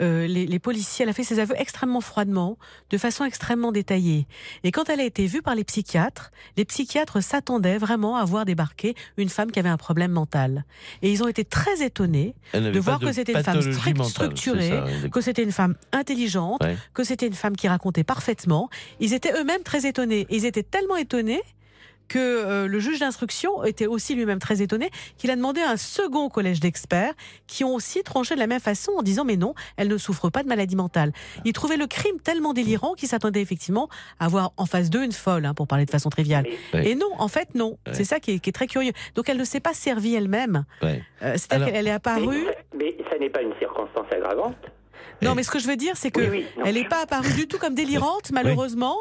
euh, 0.00 0.26
les, 0.26 0.46
les 0.46 0.58
policiers, 0.58 1.02
elle 1.02 1.08
a 1.10 1.12
fait 1.12 1.22
ses 1.24 1.38
aveux 1.38 1.54
extrêmement 1.58 2.00
froidement, 2.00 2.56
de 2.90 2.98
façon 2.98 3.24
extrêmement 3.24 3.72
détaillée. 3.72 4.26
Et 4.64 4.72
quand 4.72 4.88
elle 4.88 5.00
a 5.00 5.04
été 5.04 5.26
vue 5.26 5.42
par 5.42 5.54
les 5.54 5.64
psychiatres, 5.64 6.30
les 6.56 6.64
psychiatres 6.64 7.22
s'attendaient 7.22 7.78
vraiment 7.78 8.16
à 8.16 8.24
voir 8.24 8.44
débarquer 8.44 8.94
une 9.16 9.28
femme 9.28 9.50
qui 9.50 9.58
avait 9.58 9.68
un 9.68 9.76
problème 9.76 10.12
mental. 10.12 10.64
Et 11.02 11.10
ils 11.12 11.22
ont 11.22 11.28
été 11.28 11.44
très 11.44 11.82
étonnés 11.84 12.34
de 12.54 12.78
voir 12.80 12.98
que 13.00 13.12
c'était 13.12 13.32
une 13.32 13.42
femme 13.44 13.56
mentale, 13.56 14.08
structurée, 14.08 14.60
c'est 14.62 14.70
ça, 14.70 14.84
oui, 15.04 15.10
que 15.10 15.20
c'était 15.20 15.42
une 15.42 15.52
femme 15.52 15.76
intelligente, 15.92 16.62
Ouais. 16.62 16.76
que 16.94 17.04
c'était 17.04 17.26
une 17.26 17.34
femme 17.34 17.56
qui 17.56 17.68
racontait 17.68 18.04
parfaitement. 18.04 18.70
Ils 19.00 19.12
étaient 19.14 19.32
eux-mêmes 19.38 19.62
très 19.62 19.86
étonnés. 19.86 20.26
Ils 20.30 20.44
étaient 20.46 20.62
tellement 20.62 20.96
étonnés 20.96 21.40
que 22.08 22.18
euh, 22.18 22.66
le 22.66 22.78
juge 22.78 22.98
d'instruction 23.00 23.64
était 23.64 23.86
aussi 23.86 24.14
lui-même 24.14 24.38
très 24.38 24.60
étonné, 24.62 24.90
qu'il 25.16 25.30
a 25.30 25.36
demandé 25.36 25.60
à 25.60 25.70
un 25.70 25.76
second 25.76 26.28
collège 26.28 26.60
d'experts 26.60 27.14
qui 27.46 27.64
ont 27.64 27.74
aussi 27.74 28.02
tranché 28.02 28.34
de 28.34 28.40
la 28.40 28.46
même 28.46 28.60
façon 28.60 28.92
en 28.98 29.02
disant 29.02 29.24
mais 29.24 29.36
non, 29.36 29.54
elle 29.76 29.88
ne 29.88 29.96
souffre 29.96 30.28
pas 30.30 30.42
de 30.42 30.48
maladie 30.48 30.76
mentale. 30.76 31.12
Il 31.44 31.52
trouvait 31.52 31.76
le 31.76 31.86
crime 31.86 32.18
tellement 32.22 32.52
délirant 32.52 32.94
qu'il 32.94 33.08
s'attendait 33.08 33.40
effectivement 33.40 33.88
à 34.20 34.26
avoir 34.26 34.52
en 34.56 34.66
face 34.66 34.90
d'eux 34.90 35.04
une 35.04 35.12
folle, 35.12 35.46
hein, 35.46 35.54
pour 35.54 35.66
parler 35.66 35.84
de 35.86 35.90
façon 35.90 36.10
triviale. 36.10 36.46
Et 36.74 36.94
non, 36.94 37.08
en 37.18 37.28
fait 37.28 37.54
non. 37.54 37.78
C'est 37.92 38.04
ça 38.04 38.20
qui 38.20 38.32
est, 38.32 38.38
qui 38.38 38.50
est 38.50 38.52
très 38.52 38.66
curieux. 38.66 38.92
Donc 39.14 39.28
elle 39.28 39.38
ne 39.38 39.44
s'est 39.44 39.60
pas 39.60 39.74
servie 39.74 40.14
elle-même. 40.14 40.64
Euh, 40.82 40.96
C'est-à-dire 41.20 41.66
Alors- 41.66 41.72
qu'elle 41.72 41.86
est 41.88 41.90
apparue. 41.92 42.46
Mais, 42.74 42.96
mais 42.96 42.96
ça 43.10 43.18
n'est 43.18 43.30
pas 43.30 43.42
une 43.42 43.54
circonstance 43.58 44.06
aggravante. 44.10 44.56
Non, 45.22 45.34
mais 45.36 45.44
ce 45.44 45.50
que 45.52 45.58
je 45.60 45.68
veux 45.68 45.76
dire, 45.76 45.96
c'est 45.96 46.10
que 46.10 46.20
Oui, 46.20 46.28
oui, 46.30 46.46
non. 46.58 46.64
elle 46.66 46.74
n'est 46.74 46.88
pas 46.88 47.02
apparue 47.02 47.32
du 47.34 47.46
tout 47.46 47.58
comme 47.58 47.74
délirante, 47.74 48.32
malheureusement. 48.32 48.96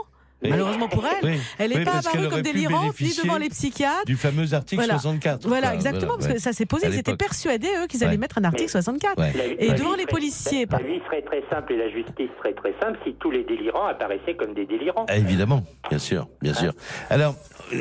Malheureusement 0.50 0.88
pour 0.88 1.06
elle, 1.06 1.30
Oui. 1.32 1.40
elle 1.60 1.70
n'est 1.72 1.78
Oui, 1.80 1.86
pas 1.86 1.98
apparue 2.00 2.28
comme 2.30 2.42
délirante 2.42 3.00
ni 3.00 3.14
devant 3.24 3.38
les 3.38 3.50
psychiatres. 3.50 4.06
Du 4.06 4.16
fameux 4.16 4.54
article 4.54 4.76
Voilà. 4.82 4.94
64. 5.00 5.48
Voilà, 5.48 5.74
exactement, 5.76 6.14
parce 6.16 6.28
ouais. 6.28 6.34
que 6.34 6.40
ça 6.40 6.54
s'est 6.54 6.66
posé. 6.66 6.88
Ils 6.88 6.98
étaient 7.00 7.16
persuadés, 7.16 7.68
eux, 7.82 7.88
qu'ils 7.88 8.04
allaient 8.04 8.12
Ouais. 8.14 8.18
mettre 8.18 8.38
un 8.40 8.44
article 8.44 8.64
Mais- 8.64 8.68
64. 8.70 9.18
Ouais. 9.20 9.34
La- 9.36 9.46
Et 9.46 9.68
la 9.68 9.74
devant 9.76 9.96
les 9.96 10.06
policiers, 10.06 10.66
La, 10.70 10.78
la 10.80 10.84
vie 10.84 11.00
serait 11.06 11.22
très 11.22 11.44
simple 11.50 11.74
et 11.74 11.78
la 11.78 11.90
justice 11.90 12.30
serait 12.40 12.54
très 12.54 12.74
simple 12.82 12.98
si 13.06 13.14
tous 13.20 13.32
les 13.32 13.44
délirants 13.44 13.86
apparaissaient 13.88 14.36
comme 14.36 14.54
des 14.54 14.66
délirants. 14.66 15.06
Ah, 15.08 15.18
évidemment, 15.18 15.64
bien 15.90 16.00
sûr, 16.00 16.28
bien 16.42 16.54
sûr. 16.54 16.74
Alors, 17.10 17.36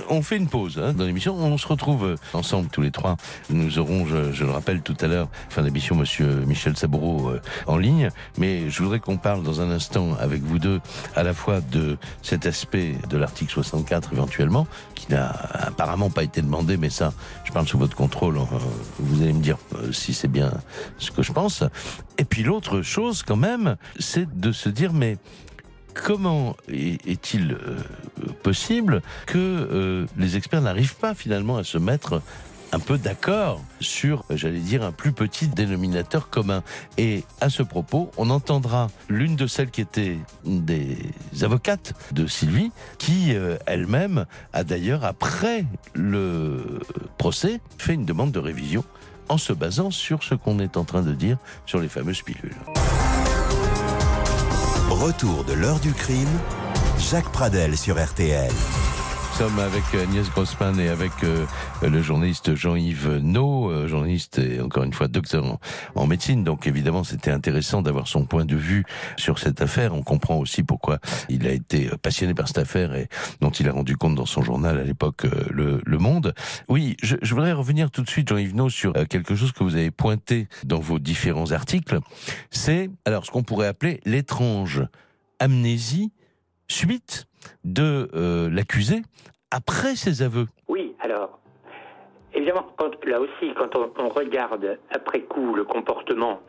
on 0.08 0.22
fait 0.22 0.36
une 0.36 0.48
pause 0.48 0.78
hein, 0.78 0.92
dans 0.92 1.04
l'émission. 1.04 1.34
On 1.34 1.56
se 1.58 1.66
retrouve 1.66 2.04
euh, 2.04 2.14
ensemble 2.34 2.68
tous 2.70 2.82
les 2.82 2.90
trois. 2.90 3.16
Nous 3.48 3.78
aurons, 3.78 4.06
je, 4.06 4.32
je 4.32 4.44
le 4.44 4.50
rappelle 4.50 4.82
tout 4.82 4.96
à 5.00 5.06
l'heure, 5.06 5.28
fin 5.48 5.62
d'émission, 5.62 5.96
Monsieur 5.96 6.26
Michel 6.46 6.76
Saboureau 6.76 7.30
euh, 7.30 7.40
en 7.66 7.76
ligne. 7.76 8.10
Mais 8.38 8.68
je 8.70 8.82
voudrais 8.82 9.00
qu'on 9.00 9.16
parle 9.16 9.42
dans 9.42 9.60
un 9.60 9.70
instant 9.70 10.14
avec 10.20 10.42
vous 10.42 10.58
deux 10.58 10.80
à 11.16 11.22
la 11.22 11.32
fois 11.34 11.60
de 11.60 11.96
cet 12.22 12.46
de 12.52 13.16
l'article 13.16 13.52
64 13.52 14.12
éventuellement, 14.12 14.66
qui 14.94 15.10
n'a 15.10 15.28
apparemment 15.28 16.10
pas 16.10 16.22
été 16.22 16.42
demandé, 16.42 16.76
mais 16.76 16.90
ça, 16.90 17.12
je 17.44 17.52
parle 17.52 17.66
sous 17.66 17.78
votre 17.78 17.96
contrôle. 17.96 18.36
euh, 18.38 18.42
vous 18.98 19.22
allez 19.22 19.32
me 19.32 19.40
dire 19.42 19.58
euh, 19.74 19.92
si 19.92 20.12
c'est 20.14 20.28
bien 20.28 20.52
ce 20.98 21.10
que 21.10 21.22
je 21.22 21.32
pense. 21.32 21.64
Et 22.18 22.24
puis 22.24 22.42
l'autre 22.42 22.82
chose, 22.82 23.22
quand 23.22 23.36
même, 23.36 23.76
c'est 23.98 24.38
de 24.38 24.52
se 24.52 24.68
dire, 24.68 24.92
mais 24.92 25.18
comment 25.94 26.56
est- 26.68 27.04
est-il 27.06 27.52
euh, 27.52 27.76
possible 28.42 29.02
que 29.26 30.06
les 30.16 30.36
experts 30.36 30.62
n'arrivent 30.62 30.96
pas 30.96 31.14
finalement 31.14 31.56
à 31.56 31.64
se 31.64 31.78
mettre 31.78 32.22
un 32.72 32.78
peu 32.78 32.98
d'accord 32.98 33.62
sur, 33.80 34.24
j'allais 34.30 34.61
dire, 34.61 34.83
un 34.83 34.92
plus 34.92 35.12
petit 35.12 35.48
dénominateur 35.48 36.30
commun. 36.30 36.62
Et 36.98 37.24
à 37.40 37.50
ce 37.50 37.62
propos, 37.62 38.11
on 38.16 38.30
entendra 38.30 38.88
l'une 39.09 39.37
de 39.37 39.46
celles 39.46 39.70
qui 39.70 39.80
étaient 39.80 40.18
des 40.44 40.96
avocates 41.42 41.94
de 42.12 42.26
Sylvie, 42.26 42.72
qui 42.98 43.35
euh, 43.35 43.56
elle-même 43.66 44.26
a 44.52 44.64
d'ailleurs, 44.64 45.04
après 45.04 45.64
le 45.94 46.80
procès, 47.18 47.61
fait 47.78 47.94
une 47.94 48.04
demande 48.04 48.33
de 48.33 48.38
révision 48.38 48.85
en 49.28 49.38
se 49.38 49.52
basant 49.52 49.90
sur 49.90 50.22
ce 50.22 50.35
qu'on 50.35 50.59
est 50.59 50.76
en 50.76 50.85
train 50.85 51.02
de 51.02 51.12
dire 51.12 51.38
sur 51.66 51.78
les 51.78 51.88
fameuses 51.88 52.22
pilules. 52.22 52.56
Retour 54.90 55.44
de 55.44 55.52
l'heure 55.52 55.78
du 55.80 55.92
crime, 55.92 56.28
Jacques 56.98 57.30
Pradel 57.30 57.76
sur 57.76 58.02
RTL. 58.02 58.50
Sommes 59.40 59.59
avec 59.59 59.94
Agnès 59.94 60.29
Grossman 60.29 60.79
et 60.79 60.90
avec 60.90 61.12
euh, 61.24 61.46
le 61.81 62.03
journaliste 62.03 62.55
Jean-Yves 62.55 63.20
No, 63.22 63.70
euh, 63.70 63.88
journaliste 63.88 64.38
et 64.38 64.61
encore 64.61 64.83
une 64.83 64.92
fois 64.92 65.09
docteur 65.09 65.59
en, 65.94 66.07
médecine. 66.07 66.44
Donc 66.44 66.66
évidemment, 66.66 67.05
c'était 67.05 67.31
intéressant 67.31 67.81
d'avoir 67.81 68.07
son 68.07 68.26
point 68.26 68.44
de 68.44 68.55
vue 68.55 68.85
sur 69.16 69.38
cette 69.38 69.62
affaire. 69.62 69.94
On 69.94 70.03
comprend 70.03 70.37
aussi 70.37 70.62
pourquoi 70.62 70.98
il 71.31 71.46
a 71.46 71.53
été 71.53 71.88
passionné 72.03 72.35
par 72.35 72.48
cette 72.48 72.59
affaire 72.59 72.94
et 72.94 73.09
dont 73.40 73.48
il 73.48 73.66
a 73.66 73.72
rendu 73.72 73.96
compte 73.96 74.14
dans 74.14 74.26
son 74.26 74.42
journal 74.42 74.79
à 74.79 74.85
l'époque 74.85 75.24
euh, 75.24 75.81
le, 75.87 75.98
Monde. 75.98 76.35
Oui, 76.68 76.98
je, 77.03 77.16
je, 77.22 77.35
voudrais 77.35 77.53
revenir 77.53 77.90
tout 77.90 78.03
de 78.03 78.11
suite, 78.11 78.29
Jean-Yves 78.29 78.55
No, 78.55 78.68
sur 78.68 78.92
quelque 79.09 79.35
chose 79.37 79.53
que 79.53 79.64
vous 79.64 79.74
avez 79.76 79.90
pointé 79.90 80.48
dans 80.64 80.81
vos 80.81 80.98
différents 80.98 81.53
articles. 81.53 81.98
C'est 82.50 82.90
alors 83.07 83.24
ce 83.24 83.31
qu'on 83.31 83.42
pourrait 83.42 83.68
appeler 83.68 84.00
l'étrange 84.05 84.83
amnésie 85.38 86.12
suite 86.68 87.26
de 87.64 88.09
euh, 88.14 88.48
l'accusé 88.50 89.03
après 89.50 89.96
ses 89.96 90.22
aveux. 90.22 90.46
Oui, 90.68 90.94
alors, 91.00 91.40
évidemment, 92.35 92.66
là 93.05 93.20
aussi, 93.20 93.53
quand 93.57 93.76
on, 93.76 94.09
regarde 94.09 94.79
après 94.90 95.20
coup 95.20 95.55
le 95.55 95.64
comportement 95.64 96.40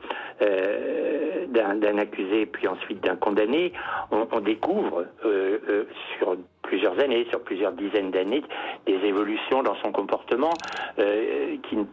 euh, 0.41 1.45
d'un 1.47 1.97
accusé 1.97 2.45
puis 2.45 2.67
ensuite 2.67 3.03
d'un 3.03 3.15
condamné, 3.15 3.73
on, 4.11 4.39
découvre 4.39 5.05
euh, 5.25 5.85
sur 6.17 6.37
plusieurs 6.61 6.99
années, 6.99 7.25
sur 7.29 7.41
plusieurs 7.41 7.73
dizaines 7.73 8.11
d'années, 8.11 8.43
des 8.85 8.99
évolutions 9.03 9.63
dans 9.63 9.75
son 9.83 9.91
comportement 9.91 10.53
qui 10.97 11.75
ne 11.75 11.83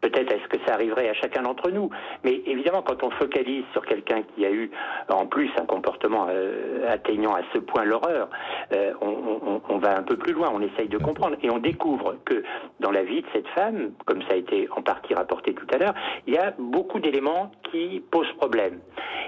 Peut-être 0.00 0.32
est-ce 0.32 0.48
que 0.48 0.58
ça 0.66 0.74
arriverait 0.74 1.08
à 1.08 1.14
chacun 1.14 1.42
d'entre 1.42 1.70
nous, 1.70 1.90
mais 2.24 2.42
évidemment 2.46 2.82
quand 2.82 3.02
on 3.02 3.10
focalise 3.10 3.64
sur 3.72 3.84
quelqu'un 3.84 4.22
qui 4.34 4.46
a 4.46 4.50
eu 4.50 4.70
en 5.08 5.26
plus 5.26 5.50
un 5.60 5.66
comportement 5.66 6.26
euh, 6.30 6.88
atteignant 6.88 7.34
à 7.34 7.40
ce 7.52 7.58
point 7.58 7.84
l'horreur, 7.84 8.28
euh, 8.72 8.92
on, 9.00 9.08
on, 9.08 9.62
on, 9.68 9.78
va 9.78 9.98
un 9.98 10.02
peu 10.02 10.16
plus 10.16 10.32
loin, 10.32 10.50
on 10.52 10.60
essaye 10.60 10.88
de 10.88 10.98
comprendre. 10.98 11.36
Et 11.42 11.50
on 11.50 11.58
découvre 11.58 12.16
que 12.24 12.42
dans 12.80 12.90
la 12.90 13.02
vie 13.02 13.22
de 13.22 13.26
cette 13.32 13.48
femme, 13.48 13.92
comme 14.04 14.22
ça 14.22 14.34
a 14.34 14.36
été 14.36 14.68
en 14.76 14.82
partie 14.82 15.14
rapporté 15.14 15.54
tout 15.54 15.66
à 15.72 15.78
l'heure, 15.78 15.94
il 16.26 16.34
y 16.34 16.38
a 16.38 16.54
beaucoup 16.58 17.00
d'éléments 17.00 17.50
qui 17.70 18.02
posent 18.10 18.32
problème. 18.38 18.80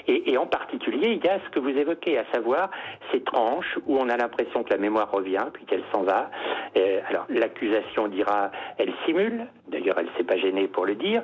Et, 0.09 0.33
et, 0.33 0.39
en 0.39 0.47
particulier, 0.47 1.13
il 1.13 1.25
y 1.25 1.29
a 1.29 1.39
ce 1.45 1.51
que 1.51 1.61
vous 1.61 1.69
évoquez, 1.69 2.19
à 2.19 2.25
savoir 2.33 2.71
ces 3.13 3.21
tranches 3.23 3.79
où 3.87 3.99
on 3.99 4.09
a 4.09 4.17
l'impression 4.17 4.63
que 4.65 4.71
la 4.71 4.79
mémoire 4.79 5.11
revient 5.11 5.45
puis 5.53 5.65
qu'elle 5.67 5.85
s'en 5.93 6.03
va. 6.03 6.31
Euh, 6.77 7.01
alors 7.09 7.27
l'accusation 7.29 8.09
dira, 8.09 8.51
elle 8.79 8.93
simule, 9.05 9.47
d'ailleurs 9.69 9.99
elle 9.99 10.09
s'est 10.17 10.25
pas 10.25 10.39
gênée 10.39 10.69
pour 10.69 10.87
le 10.87 10.95
dire. 10.95 11.23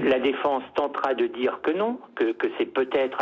La 0.00 0.18
défense 0.18 0.62
tentera 0.74 1.14
de 1.14 1.26
dire 1.26 1.60
que 1.62 1.72
non, 1.72 1.98
que, 2.14 2.32
que 2.32 2.46
c'est 2.56 2.66
peut-être 2.66 3.18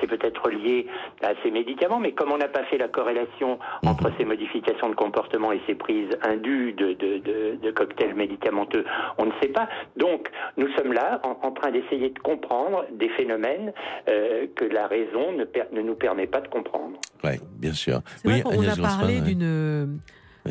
c'est 0.00 0.06
peut-être 0.06 0.50
lié 0.50 0.86
à 1.22 1.32
ces 1.42 1.50
médicaments, 1.50 1.98
mais 1.98 2.12
comme 2.12 2.30
on 2.30 2.38
n'a 2.38 2.48
pas 2.48 2.64
fait 2.64 2.78
la 2.78 2.88
corrélation 2.88 3.58
entre 3.84 4.10
ces 4.18 4.24
modifications 4.24 4.88
de 4.88 4.94
comportement 4.94 5.50
et 5.52 5.60
ces 5.66 5.74
prises 5.74 6.16
indues 6.22 6.72
de, 6.74 6.92
de, 6.92 7.18
de, 7.18 7.56
de 7.60 7.70
cocktails 7.70 8.14
médicamenteux, 8.14 8.84
on 9.18 9.26
ne 9.26 9.32
sait 9.42 9.48
pas. 9.48 9.68
Donc 9.96 10.30
nous 10.56 10.68
sommes 10.76 10.92
là 10.92 11.20
en, 11.24 11.46
en 11.46 11.50
train 11.50 11.70
d'essayer 11.70 12.10
de 12.10 12.18
comprendre 12.18 12.67
des 12.92 13.08
phénomènes 13.10 13.72
euh, 14.08 14.46
que 14.54 14.64
la 14.64 14.86
raison 14.86 15.32
ne, 15.32 15.44
per, 15.44 15.64
ne, 15.72 15.82
nous 15.82 15.94
permet 15.94 16.26
pas 16.26 16.40
de 16.40 16.48
comprendre. 16.48 16.98
Oui, 17.24 17.32
bien 17.58 17.72
sûr. 17.72 18.02
Oui, 18.24 18.42
on 18.44 18.66
a 18.66 18.76
parlé 18.76 19.20
d'une 19.20 19.98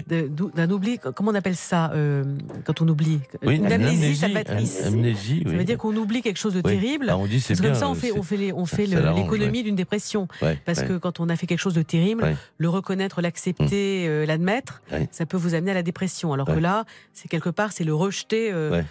d'un 0.05 0.69
oubli, 0.69 0.99
comment 0.99 1.31
on 1.31 1.35
appelle 1.35 1.55
ça 1.55 1.91
euh, 1.93 2.23
quand 2.65 2.81
on 2.81 2.87
oublie? 2.87 3.19
Oui, 3.43 3.57
Une 3.57 3.71
amnésie, 3.71 4.15
ça 4.15 4.27
va 4.27 4.41
être 4.41 4.51
amnésie, 4.51 5.43
Ça 5.45 5.51
veut 5.51 5.63
dire 5.63 5.77
qu'on 5.77 5.95
oublie 5.95 6.21
quelque 6.21 6.37
chose 6.37 6.53
de 6.53 6.61
oui. 6.63 6.79
terrible. 6.79 7.07
Ah, 7.09 7.17
on 7.17 7.25
dit 7.25 7.39
c'est 7.39 7.59
comme 7.59 7.75
ça, 7.75 7.89
on 7.89 7.95
fait, 7.95 8.11
on 8.11 8.23
fait, 8.23 8.37
les, 8.37 8.53
on 8.53 8.65
fait 8.65 8.85
l'économie 8.85 9.63
d'une 9.63 9.75
dépression. 9.75 10.27
Ouais, 10.41 10.57
Parce 10.65 10.83
que 10.83 10.97
quand 10.97 11.19
on 11.19 11.29
a 11.29 11.35
fait 11.35 11.47
quelque 11.47 11.59
chose 11.59 11.73
de 11.73 11.81
terrible, 11.81 12.35
le 12.57 12.69
reconnaître, 12.69 13.21
l'accepter, 13.21 14.05
mmh. 14.05 14.09
euh, 14.09 14.25
l'admettre, 14.25 14.81
ça 15.11 15.25
peut 15.25 15.37
vous 15.37 15.55
amener 15.55 15.71
à 15.71 15.75
la 15.75 15.83
dépression. 15.83 16.33
Alors 16.33 16.47
que 16.47 16.59
là, 16.59 16.85
c'est 17.13 17.27
quelque 17.27 17.49
part, 17.49 17.71
c'est 17.71 17.83
le 17.83 17.93
rejeter. 17.93 18.51
Euh, 18.51 18.81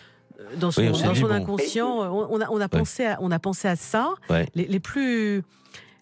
dans 0.56 0.70
son, 0.70 0.90
dans 0.90 1.14
son 1.14 1.30
inconscient, 1.30 2.08
bon. 2.08 2.26
on, 2.30 2.40
a, 2.40 2.48
on, 2.50 2.60
a 2.60 2.68
pensé 2.68 3.06
à, 3.06 3.18
on 3.20 3.30
a 3.30 3.38
pensé 3.38 3.68
à 3.68 3.76
ça. 3.76 4.14
Les, 4.54 4.66
les 4.66 4.80
plus 4.80 5.42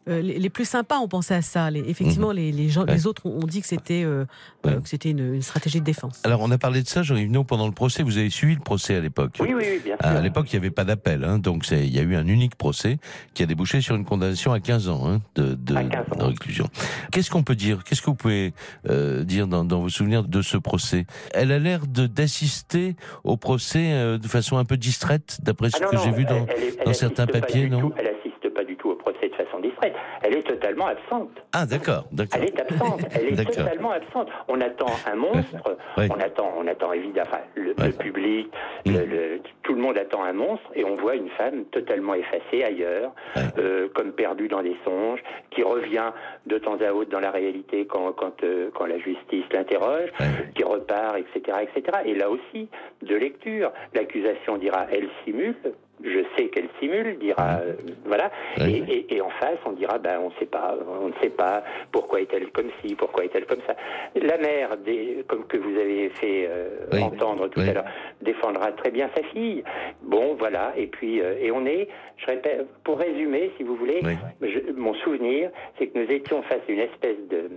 euh, 0.08 0.20
les, 0.20 0.38
les, 0.38 0.50
plus 0.50 0.64
sympas 0.64 0.98
ont 0.98 1.08
pensé 1.08 1.34
à 1.34 1.42
ça. 1.42 1.70
Les, 1.70 1.80
effectivement, 1.80 2.30
mmh. 2.30 2.36
les, 2.36 2.52
les, 2.52 2.68
gens, 2.68 2.84
ouais. 2.84 2.94
les 2.94 3.06
autres 3.06 3.26
ont 3.26 3.46
dit 3.46 3.60
que 3.60 3.66
c'était 3.66 4.04
euh, 4.04 4.26
ouais. 4.64 4.74
que 4.82 4.88
c'était 4.88 5.10
une, 5.10 5.34
une, 5.34 5.42
stratégie 5.42 5.80
de 5.80 5.84
défense. 5.84 6.20
Alors, 6.24 6.40
on 6.42 6.50
a 6.50 6.58
parlé 6.58 6.82
de 6.82 6.88
ça, 6.88 7.02
Jean-Yves 7.02 7.32
pendant 7.44 7.66
le 7.66 7.72
procès. 7.72 8.02
Vous 8.02 8.18
avez 8.18 8.30
suivi 8.30 8.54
le 8.54 8.60
procès 8.60 8.96
à 8.96 9.00
l'époque 9.00 9.36
Oui, 9.40 9.54
oui, 9.54 9.64
oui, 9.66 9.80
bien 9.84 9.96
sûr. 9.96 10.06
À 10.06 10.20
l'époque, 10.20 10.52
il 10.52 10.56
n'y 10.56 10.66
avait 10.66 10.70
pas 10.70 10.84
d'appel. 10.84 11.24
Hein, 11.24 11.38
donc, 11.38 11.68
il 11.70 11.94
y 11.94 11.98
a 11.98 12.02
eu 12.02 12.14
un 12.14 12.26
unique 12.26 12.56
procès 12.56 12.98
qui 13.34 13.42
a 13.42 13.46
débouché 13.46 13.80
sur 13.80 13.96
une 13.96 14.04
condamnation 14.04 14.52
à 14.52 14.60
15 14.60 14.88
ans 14.88 15.08
hein, 15.08 15.20
de, 15.34 15.54
de, 15.54 15.74
15 15.74 15.84
ans. 15.84 16.16
de, 16.18 16.24
réclusion. 16.24 16.66
Qu'est-ce 17.10 17.30
qu'on 17.30 17.42
peut 17.42 17.56
dire? 17.56 17.82
Qu'est-ce 17.84 18.02
que 18.02 18.06
vous 18.06 18.14
pouvez 18.14 18.52
euh, 18.88 19.24
dire 19.24 19.46
dans, 19.46 19.64
dans, 19.64 19.80
vos 19.80 19.88
souvenirs 19.88 20.24
de 20.24 20.42
ce 20.42 20.56
procès? 20.56 21.06
Elle 21.32 21.52
a 21.52 21.58
l'air 21.58 21.86
d'assister 21.86 22.96
au 23.24 23.36
procès 23.36 23.92
euh, 23.92 24.18
de 24.18 24.28
façon 24.28 24.58
un 24.58 24.64
peu 24.64 24.76
distraite, 24.76 25.38
d'après 25.42 25.70
ce 25.70 25.76
ah 25.80 25.84
non, 25.84 25.90
que 25.90 25.96
j'ai 26.04 26.10
vu 26.10 26.24
dans, 26.24 26.46
elle, 26.46 26.74
elle, 26.78 26.84
dans 26.84 26.92
certains 26.92 27.26
papiers, 27.26 27.68
non? 27.68 27.80
tout, 27.80 27.92
Elle 27.96 28.08
assiste 28.08 28.54
pas 28.54 28.64
du 28.64 28.76
tout 28.76 28.90
au 28.90 28.93
procès 29.04 29.28
de 29.28 29.34
façon 29.34 29.60
distraite. 29.60 29.94
Elle 30.22 30.36
est 30.36 30.42
totalement 30.42 30.86
absente. 30.86 31.30
Ah 31.52 31.66
d'accord, 31.66 32.04
d'accord. 32.12 32.40
Elle 32.40 32.48
est 32.48 32.60
absente. 32.60 33.00
Elle 33.14 33.38
est 33.38 33.44
totalement 33.44 33.92
absente. 33.92 34.28
On 34.48 34.60
attend 34.60 34.92
un 35.06 35.16
monstre. 35.16 35.76
Oui. 35.96 36.08
On 36.10 36.18
attend, 36.18 36.52
on 36.58 36.66
attend 36.66 36.92
évidemment 36.92 37.28
enfin, 37.28 37.42
le, 37.54 37.72
public, 37.92 38.50
mmh. 38.84 38.92
le, 38.92 39.04
le, 39.04 39.40
tout 39.62 39.74
le 39.74 39.80
monde 39.80 39.96
attend 39.96 40.24
un 40.24 40.32
monstre, 40.32 40.68
et 40.74 40.84
on 40.84 40.94
voit 40.96 41.14
une 41.14 41.28
femme 41.30 41.64
totalement 41.66 42.14
effacée 42.14 42.64
ailleurs, 42.64 43.12
euh, 43.58 43.88
comme 43.94 44.12
perdue 44.12 44.48
dans 44.48 44.62
des 44.62 44.76
songes, 44.84 45.20
qui 45.50 45.62
revient 45.62 46.10
de 46.46 46.58
temps 46.58 46.78
à 46.80 46.92
autre 46.92 47.10
dans 47.10 47.20
la 47.20 47.30
réalité 47.30 47.86
quand 47.86 48.12
quand, 48.12 48.42
euh, 48.42 48.70
quand 48.74 48.86
la 48.86 48.98
justice 48.98 49.44
l'interroge, 49.52 50.10
qui 50.54 50.64
repart, 50.64 51.16
etc., 51.16 51.58
etc. 51.62 51.98
Et 52.06 52.14
là 52.14 52.30
aussi, 52.30 52.68
de 53.02 53.14
lecture, 53.14 53.72
l'accusation 53.94 54.56
dira 54.58 54.86
elle 54.90 55.08
simule, 55.24 55.54
je 56.02 56.20
sais 56.36 56.48
qu'elle 56.48 56.68
simule, 56.80 57.18
dira 57.18 57.60
euh, 57.62 57.74
voilà, 58.04 58.30
oui. 58.58 58.84
et, 58.88 58.93
et, 58.94 59.14
et, 59.14 59.20
en 59.20 59.30
face 59.30 59.58
on 59.66 59.72
dira 59.72 59.98
ben 59.98 60.20
on 60.20 60.30
sait 60.38 60.46
pas, 60.46 60.76
on 61.02 61.08
ne 61.08 61.14
sait 61.22 61.30
pas 61.30 61.64
pourquoi 61.92 62.20
est-elle 62.20 62.50
comme 62.50 62.70
ci, 62.80 62.94
pourquoi 62.94 63.24
est-elle 63.24 63.46
comme 63.46 63.62
ça. 63.66 63.74
La 64.14 64.38
mère, 64.38 64.76
des, 64.78 65.24
comme 65.28 65.46
que 65.46 65.56
vous 65.56 65.76
avez 65.78 66.10
fait 66.10 66.46
euh, 66.48 66.86
oui. 66.92 67.02
entendre 67.02 67.48
tout 67.48 67.60
oui. 67.60 67.70
à 67.70 67.74
l'heure, 67.74 67.84
défendra 68.22 68.72
très 68.72 68.90
bien 68.90 69.10
sa 69.16 69.22
fille. 69.24 69.64
Bon 70.02 70.36
voilà, 70.38 70.72
et 70.76 70.86
puis 70.86 71.20
euh, 71.20 71.34
et 71.40 71.50
on 71.50 71.66
est, 71.66 71.88
je 72.16 72.26
répète, 72.26 72.66
pour 72.84 72.98
résumer 72.98 73.50
si 73.56 73.62
vous 73.62 73.76
voulez, 73.76 74.00
je, 74.40 74.72
mon 74.72 74.94
souvenir, 74.94 75.50
c'est 75.78 75.88
que 75.88 75.98
nous 75.98 76.10
étions 76.10 76.42
face 76.42 76.60
à 76.68 76.72
une 76.72 76.80
espèce 76.80 77.18
de 77.30 77.50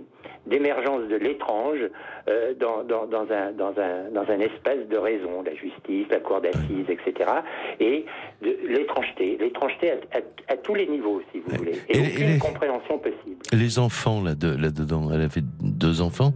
d'émergence 0.48 1.06
de 1.08 1.16
l'étrange 1.16 1.80
euh, 2.28 2.54
dans, 2.54 2.82
dans, 2.82 3.06
dans, 3.06 3.30
un, 3.30 3.52
dans, 3.52 3.78
un, 3.78 4.10
dans 4.10 4.28
un 4.30 4.40
espace 4.40 4.86
de 4.88 4.96
raison, 4.96 5.42
la 5.42 5.54
justice, 5.54 6.06
la 6.10 6.20
cour 6.20 6.40
d'assises, 6.40 6.88
etc. 6.88 7.30
Et 7.80 8.06
l'étrangeté, 8.42 9.36
l'étrangeté 9.38 9.92
à, 9.92 9.94
à, 10.12 10.52
à, 10.52 10.56
tous 10.56 10.74
les 10.74 10.86
niveaux, 10.86 11.20
si 11.32 11.40
vous 11.40 11.56
voulez, 11.56 11.80
et, 11.88 11.98
et 11.98 12.12
aucune 12.12 12.26
les, 12.26 12.38
compréhension 12.38 12.98
possible. 12.98 13.36
Les 13.52 13.78
enfants 13.78 14.22
là-dedans, 14.22 15.08
là 15.08 15.16
elle 15.16 15.22
avait 15.22 15.42
deux 15.60 16.00
enfants 16.00 16.32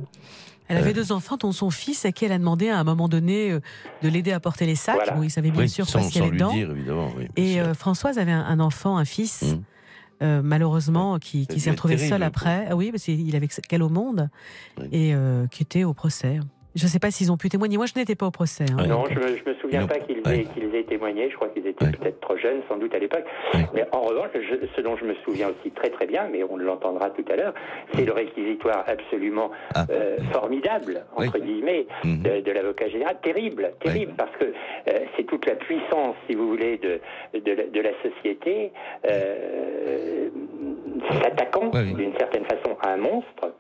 elle 0.69 0.79
avait 0.79 0.95
deux 0.95 1.13
enfants, 1.13 1.37
dont 1.37 1.53
son 1.53 1.69
fils, 1.69 2.07
à 2.07 2.13
qui 2.13 2.25
elle 2.25 2.33
a 2.33 2.39
demandé 2.39 2.71
à 2.71 2.79
un 2.79 2.85
moment 2.85 3.07
donné 3.07 3.51
euh, 3.51 3.61
de 4.03 4.09
l'aider 4.09 4.33
à 4.33 4.41
porter 4.41 4.65
les 4.65 4.75
sacs. 4.75 4.95
Voilà. 4.95 5.13
Bon, 5.13 5.23
il 5.23 5.31
savait 5.31 5.51
bien 5.51 5.63
oui, 5.63 5.69
sûr 5.69 5.87
sans, 5.87 5.99
pas 5.99 6.05
ce 6.07 6.13
qu'il 6.13 6.23
y 6.23 6.25
avait 6.25 6.35
dedans. 6.35 6.53
Dire, 6.53 6.71
évidemment, 6.71 7.11
oui, 7.15 7.27
et 7.37 7.61
euh, 7.61 7.75
Françoise 7.75 8.19
avait 8.19 8.33
un, 8.33 8.45
un, 8.45 8.59
enfant, 8.59 8.97
un 8.97 9.05
fils. 9.05 9.43
Mmh. 9.43 9.63
Euh, 10.23 10.41
malheureusement, 10.43 11.19
qui, 11.19 11.47
qui 11.49 11.59
s'est 11.59 11.71
retrouvé 11.71 11.97
terrible, 11.97 12.15
seul 12.15 12.23
après. 12.23 12.67
Ah 12.71 12.77
oui, 12.77 12.93
parce 12.93 13.03
qu'il 13.03 13.35
avait 13.35 13.49
qu'elle 13.49 13.83
au 13.83 13.89
monde 13.89 14.31
oui. 14.79 14.87
et 14.93 15.15
euh, 15.15 15.47
qui 15.49 15.65
était 15.65 15.85
au 15.85 15.95
procès. 15.95 16.39
Je 16.75 16.85
ne 16.85 16.89
sais 16.89 16.99
pas 16.99 17.11
s'ils 17.11 17.31
ont 17.31 17.37
pu 17.37 17.49
témoigner. 17.49 17.77
Moi, 17.77 17.87
je 17.87 17.99
n'étais 17.99 18.15
pas 18.15 18.27
au 18.27 18.31
procès. 18.31 18.65
Hein, 18.79 18.87
non, 18.87 19.05
je, 19.07 19.15
je 19.15 19.51
me 19.51 19.55
souviens 19.61 19.87
pas 19.87 19.99
qu'ils 19.99 20.19
aient, 20.19 20.45
qu 20.45 20.77
aient, 20.77 20.85
témoigné. 20.85 21.31
Je 21.31 21.37
crois 21.37 21.49
qu'ils 21.49 21.67
étaient 21.67 21.85
ouais. 21.85 21.93
peut-être 21.93 22.21
trop 22.21 22.37
jeunes, 22.37 22.63
sans 22.69 22.77
doute 22.79 22.95
à 22.95 22.99
l'époque. 22.99 23.25
Ouais. 23.55 23.67
Mais 23.75 23.85
en 23.93 24.01
revanche, 24.01 24.31
je, 24.35 24.67
ce 24.75 24.81
dont 24.81 24.97
je 24.97 25.05
me 25.05 25.15
souviens 25.25 25.49
aussi 25.49 25.71
très 25.71 25.91
très 25.91 26.07
bien, 26.07 26.29
mais 26.33 26.43
on 26.45 26.57
l'entendra 26.57 27.11
tout 27.11 27.25
à 27.31 27.37
l'heure, 27.37 27.55
c'est 27.95 28.05
le 28.05 28.13
réquisitoire 28.13 28.85
absolument 28.87 29.51
ah. 29.75 29.87
euh, 29.91 30.17
formidable 30.33 31.05
entre 31.17 31.39
oui. 31.39 31.47
guillemets 31.47 31.87
-hmm. 32.05 32.23
de, 32.23 32.41
de 32.41 32.53
l'avocat 32.53 32.89
général, 32.89 33.17
terrible, 33.23 33.73
terrible, 33.81 34.15
parce 34.17 34.35
que 34.39 34.45
euh, 34.45 34.99
c'est 35.17 35.25
toute 35.25 35.47
la 35.47 35.57
puissance, 35.57 36.17
si 36.27 36.35
vous 36.35 36.49
voulez, 36.49 36.79
de 36.79 37.01
de 37.77 37.81
la 37.81 37.93
société 38.03 38.73
euh, 39.09 40.29
s'attaquant 41.23 41.69
d'une 41.69 42.17
certaine 42.17 42.45
façon 42.45 42.77
à 42.83 42.91
un 42.91 42.97
monstre 42.97 43.53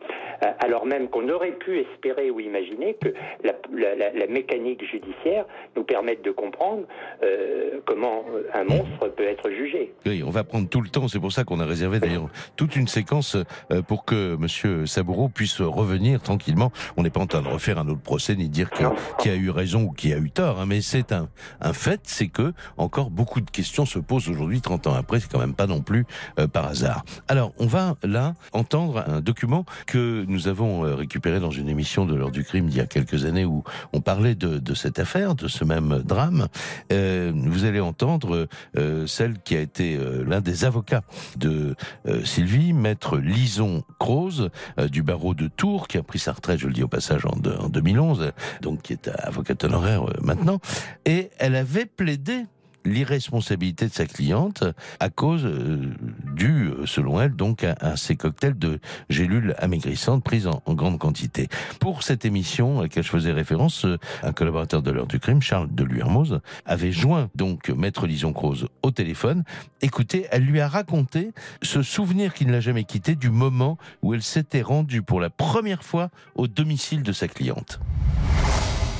alors 0.61 0.87
même 0.87 1.09
qu'on 1.09 1.28
aurait 1.28 1.52
pu 1.52 1.78
espérer 1.81 2.31
ou 2.31 2.40
imaginer 2.40 2.96
que 3.00 3.14
la, 3.44 3.52
la, 3.94 4.26
mécanique 4.26 4.85
judiciaire 4.85 5.44
nous 5.76 5.85
permette 5.85 6.24
de 6.24 6.31
comprendre 6.31 6.83
euh, 7.22 7.81
comment 7.85 8.24
un 8.55 8.64
monstre 8.64 9.09
peut 9.14 9.26
être 9.26 9.50
jugé. 9.50 9.92
Oui, 10.07 10.22
on 10.24 10.31
va 10.31 10.44
prendre 10.44 10.68
tout 10.68 10.81
le 10.81 10.88
temps, 10.88 11.09
c'est 11.09 11.20
pour 11.20 11.33
ça 11.33 11.44
qu'on 11.44 11.61
a 11.61 11.66
réservé 11.66 12.00
d'ailleurs 12.00 12.28
toute 12.57 12.76
une 12.76 12.88
séquence 12.88 13.37
euh, 13.70 13.83
pour 13.83 14.05
que 14.05 14.37
Monsieur 14.37 14.87
Saboureau 14.87 15.28
puisse 15.28 15.61
revenir 15.61 16.20
tranquillement. 16.22 16.72
On 16.96 17.02
n'est 17.02 17.11
pas 17.11 17.20
en 17.20 17.26
train 17.26 17.42
de 17.42 17.48
refaire 17.48 17.78
un 17.78 17.88
autre 17.88 18.02
procès 18.02 18.35
ni 18.35 18.48
dire 18.48 18.70
qui 19.18 19.28
a 19.28 19.35
eu 19.35 19.50
raison 19.50 19.83
ou 19.83 19.90
qui 19.90 20.12
a 20.12 20.18
eu 20.18 20.31
tort, 20.31 20.61
hein, 20.61 20.66
mais 20.66 20.81
c'est 20.81 21.12
un, 21.12 21.28
un 21.61 21.72
fait, 21.72 22.00
c'est 22.05 22.28
que 22.28 22.52
encore 22.76 23.11
beaucoup 23.11 23.40
de 23.40 23.50
questions 23.50 23.85
se 23.85 23.98
posent 23.98 24.28
aujourd'hui, 24.28 24.61
30 24.61 24.87
ans 24.87 24.94
après, 24.94 25.20
c'est 25.20 25.31
quand 25.31 25.38
même 25.38 25.55
pas 25.55 25.66
non 25.66 25.81
plus 25.81 26.05
euh, 26.38 26.46
par 26.46 26.66
hasard. 26.66 27.05
Alors, 27.33 27.55
on 27.59 27.64
va 27.64 27.97
là 28.03 28.35
entendre 28.53 29.05
un 29.09 29.23
document 29.23 29.64
que 29.87 30.23
nous 30.29 30.49
avons 30.49 30.85
euh, 30.85 30.95
récupéré 30.95 31.40
dans 31.40 31.51
une 31.51 31.71
émission 31.71 32.05
de 32.05 32.14
l'heure 32.14 32.31
du 32.31 32.45
crime 32.45 32.68
il 32.68 32.77
y 32.77 32.81
a 32.81 32.85
quelques 32.85 33.25
années 33.25 33.47
où 33.47 33.64
on 33.95 34.03
parlait 34.03 34.35
de, 34.35 34.75
cette 34.75 34.99
affaire, 34.99 35.35
de 35.35 35.49
ce 35.49 35.64
même 35.64 36.03
drame. 36.05 36.49
Euh, 36.92 37.33
vous 37.35 37.64
allez 37.64 37.81
entendre 37.81 38.49
euh, 38.77 39.07
celle 39.07 39.38
qui 39.38 39.57
a 39.57 39.61
été 39.61 39.99
l'un 40.27 40.42
des 40.42 40.66
avocats 40.66 41.05
de 41.38 41.75
Sylvie, 42.23 42.75
maître 42.75 43.16
Lison 43.16 43.83
Croze 43.99 44.51
du 44.90 45.03
barreau 45.03 45.33
de 45.33 45.49
Tours, 45.49 45.88
qui 45.88 45.97
a 45.97 46.03
pris 46.03 46.18
sa 46.18 46.33
retraite, 46.33 46.59
je 46.59 46.66
le 46.66 46.75
dis 46.75 46.83
au 46.83 46.88
passage, 46.88 47.25
en, 47.25 47.38
en 47.64 47.71
2011, 47.71 48.33
donc 48.61 48.83
qui 48.83 48.92
est 48.92 49.09
avocate 49.09 49.64
honoraire 49.64 50.05
maintenant, 50.21 50.61
et 51.07 51.31
elle 51.38 51.55
avait 51.55 51.87
plaidé 51.87 52.45
l'irresponsabilité 52.85 53.87
de 53.87 53.92
sa 53.92 54.07
cliente 54.07 54.64
à 55.01 55.09
cause 55.09 55.45
euh, 55.45 55.92
du, 56.35 56.68
euh, 56.68 56.87
selon 56.87 57.21
elle, 57.21 57.35
donc 57.35 57.64
à, 57.64 57.97
ces 57.97 58.16
cocktails 58.16 58.59
de 58.59 58.81
gélules 59.09 59.55
amaigrissantes 59.59 60.25
prises 60.25 60.47
en, 60.47 60.61
grande 60.75 60.99
quantité. 60.99 61.49
Pour 61.81 62.03
cette 62.03 62.25
émission 62.25 62.81
à 62.81 62.83
laquelle 62.83 63.03
je 63.03 63.11
faisais 63.11 63.33
référence, 63.33 63.85
euh, 63.85 63.99
un 64.23 64.33
collaborateur 64.33 64.83
de 64.83 64.90
l'heure 64.90 65.07
du 65.07 65.21
crime, 65.21 65.42
Charles 65.42 65.68
de 65.73 65.85
Luermoz, 65.85 66.40
avait 66.64 66.92
joint 66.92 67.29
donc 67.35 67.68
Maître 67.68 68.07
Lison 68.07 68.33
Croze 68.33 68.66
au 68.83 68.90
téléphone. 68.90 69.45
Écoutez, 69.81 70.27
elle 70.31 70.45
lui 70.45 70.61
a 70.61 70.68
raconté 70.68 71.33
ce 71.62 71.83
souvenir 71.83 72.35
qui 72.35 72.47
ne 72.47 72.53
l'a 72.53 72.61
jamais 72.61 72.85
quitté 72.85 73.14
du 73.14 73.31
moment 73.31 73.79
où 74.03 74.14
elle 74.14 74.23
s'était 74.23 74.62
rendue 74.62 75.03
pour 75.03 75.21
la 75.21 75.31
première 75.31 75.85
fois 75.85 76.11
au 76.35 76.49
domicile 76.49 77.03
de 77.03 77.12
sa 77.12 77.29
cliente. 77.29 77.81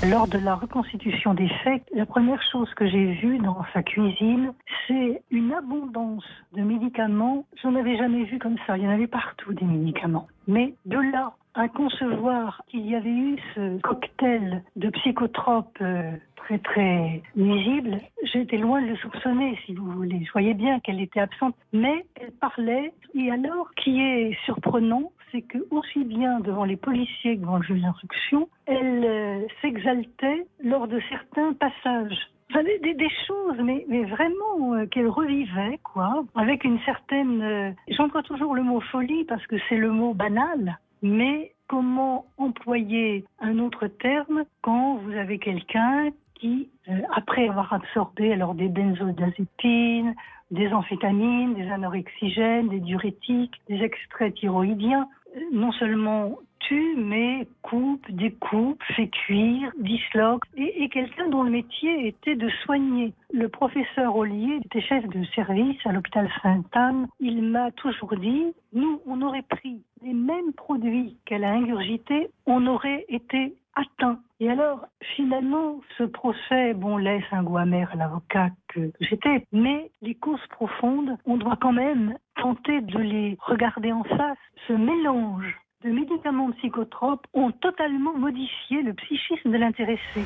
Lors 0.05 0.27
de 0.27 0.39
la 0.39 0.57
reconstitution 0.57 1.33
des 1.33 1.49
faits, 1.63 1.83
la 1.95 2.07
première 2.07 2.43
chose 2.51 2.69
que 2.75 2.89
j'ai 2.89 3.13
vue 3.15 3.39
dans 3.39 3.65
sa 3.73 3.85
cuisine, 3.85 4.53
c'est 4.89 5.23
une 5.31 5.53
abondance 5.53 6.25
de 6.55 6.63
médicaments. 6.63 7.47
J'en 7.63 7.77
avais 7.77 7.97
jamais 7.97 8.25
vu 8.25 8.41
comme 8.41 8.57
ça. 8.67 8.77
Il 8.77 8.83
y 8.83 8.87
en 8.89 8.91
avait 8.91 9.07
partout 9.07 9.53
des 9.55 9.65
médicaments. 9.65 10.27
Mais 10.49 10.75
de 10.87 10.99
là 10.99 11.35
à 11.55 11.69
concevoir 11.69 12.63
qu'il 12.69 12.85
y 12.87 12.97
avait 12.97 13.11
eu 13.11 13.37
ce 13.55 13.79
cocktail 13.81 14.63
de 14.75 14.89
psychotropes 14.91 15.79
euh, 15.83 16.11
très 16.37 16.59
très 16.59 17.23
nuisibles, 17.37 17.99
j'étais 18.33 18.57
loin 18.57 18.83
de 18.83 18.89
le 18.89 18.97
soupçonner, 18.97 19.57
si 19.65 19.75
vous 19.75 19.91
voulez. 19.93 20.25
Je 20.25 20.33
voyais 20.33 20.55
bien 20.55 20.81
qu'elle 20.81 21.01
était 21.01 21.21
absente, 21.21 21.55
mais 21.73 22.05
elle 22.21 22.33
parlait. 22.33 22.93
Et 23.15 23.31
alors, 23.31 23.71
qui 23.77 24.01
est 24.01 24.37
surprenant, 24.45 25.13
c'est 25.33 25.43
que 25.43 25.59
aussi 25.71 26.05
bien 26.05 26.41
devant 26.41 26.65
les 26.65 26.77
policiers 26.77 27.37
que 27.37 27.41
devant 27.41 27.57
le 27.57 27.65
juge 27.65 27.81
d'instruction, 27.81 28.49
elle 28.67 29.05
euh, 29.05 29.47
s'exaltait 29.61 30.47
lors 30.63 30.87
de 30.87 31.01
certains 31.09 31.55
passages. 31.55 32.29
Enfin, 32.51 32.65
des, 32.65 32.95
des, 32.95 33.09
choses, 33.27 33.57
mais, 33.65 34.05
vraiment 34.05 34.75
euh, 34.75 34.87
qu'elle 34.87 35.09
revivait, 35.09 35.79
quoi, 35.83 36.23
avec 36.35 36.65
une 36.65 36.79
certaine. 36.81 37.41
Euh, 37.41 37.71
j'emploie 37.89 38.23
toujours 38.23 38.55
le 38.55 38.63
mot 38.63 38.81
folie 38.81 39.25
parce 39.25 39.47
que 39.47 39.57
c'est 39.69 39.79
le 39.79 39.91
mot 39.91 40.13
banal, 40.13 40.79
mais 41.01 41.53
comment 41.67 42.27
employer 42.37 43.25
un 43.41 43.59
autre 43.59 43.87
terme 43.87 44.45
quand 44.61 44.97
vous 44.97 45.13
avez 45.13 45.39
quelqu'un 45.39 46.11
qui, 46.43 46.69
après 47.15 47.49
avoir 47.49 47.73
absorbé 47.73 48.33
alors 48.33 48.55
des 48.55 48.69
benzodiazépines, 48.69 50.15
des 50.51 50.73
amphétamines, 50.73 51.55
des 51.55 51.71
anorexigènes, 51.71 52.69
des 52.69 52.81
diurétiques, 52.81 53.55
des 53.69 53.81
extraits 53.83 54.35
thyroïdiens, 54.35 55.09
non 55.53 55.73
seulement 55.73 56.39
tue, 56.59 56.97
mais 56.97 57.47
coupe, 57.63 58.09
découpe, 58.11 58.83
fait 58.97 59.09
cuire, 59.09 59.73
disloque, 59.79 60.43
et, 60.57 60.89
quelqu'un 60.91 61.29
dont 61.29 61.43
le 61.43 61.51
métier 61.51 62.09
était 62.09 62.37
de 62.37 62.49
soigner. 62.65 63.15
Le 63.33 63.49
professeur 63.49 64.15
Ollier 64.15 64.61
était 64.65 64.81
chef 64.81 65.07
de 65.09 65.25
service 65.35 65.79
à 65.85 65.93
l'hôpital 65.93 66.29
Sainte-Anne. 66.43 67.09
Il 67.21 67.43
m'a 67.43 67.71
toujours 67.73 68.15
dit, 68.17 68.45
nous, 68.73 69.01
on 69.07 69.23
aurait 69.23 69.47
pris 69.49 69.83
les 70.03 70.13
mêmes 70.13 70.53
produits 70.57 71.17
qu'elle 71.25 71.45
a 71.45 71.53
ingurgités, 71.53 72.29
on 72.47 72.67
aurait 72.67 73.07
été 73.09 73.55
atteint. 73.75 74.21
Et 74.41 74.51
alors, 74.51 74.87
finalement, 75.17 75.81
ce 75.99 76.05
procès, 76.05 76.75
bon, 76.75 76.97
laisse 76.97 77.25
un 77.33 77.43
goût 77.43 77.59
amer 77.59 77.91
à 77.93 77.97
l'avocat 77.97 78.51
que 78.69 78.93
j'étais, 79.01 79.47
mais 79.53 79.91
les 80.03 80.15
causes 80.15 80.47
profondes, 80.51 81.17
on 81.27 81.37
doit 81.37 81.59
quand 81.61 81.73
même 81.73 82.17
tenter 82.37 82.81
de 82.81 82.99
les 82.99 83.37
regarder 83.41 83.93
en 83.93 84.05
face. 84.05 84.39
Ce 84.67 84.73
mélange 84.73 85.57
de 85.85 85.91
médicaments 85.91 86.51
psychotropes 86.53 87.27
ont 87.35 87.51
totalement 87.51 88.17
modifié 88.17 88.83
le 88.83 88.95
psychisme 88.95 89.51
de 89.51 89.59
l'intéressé. 89.59 90.25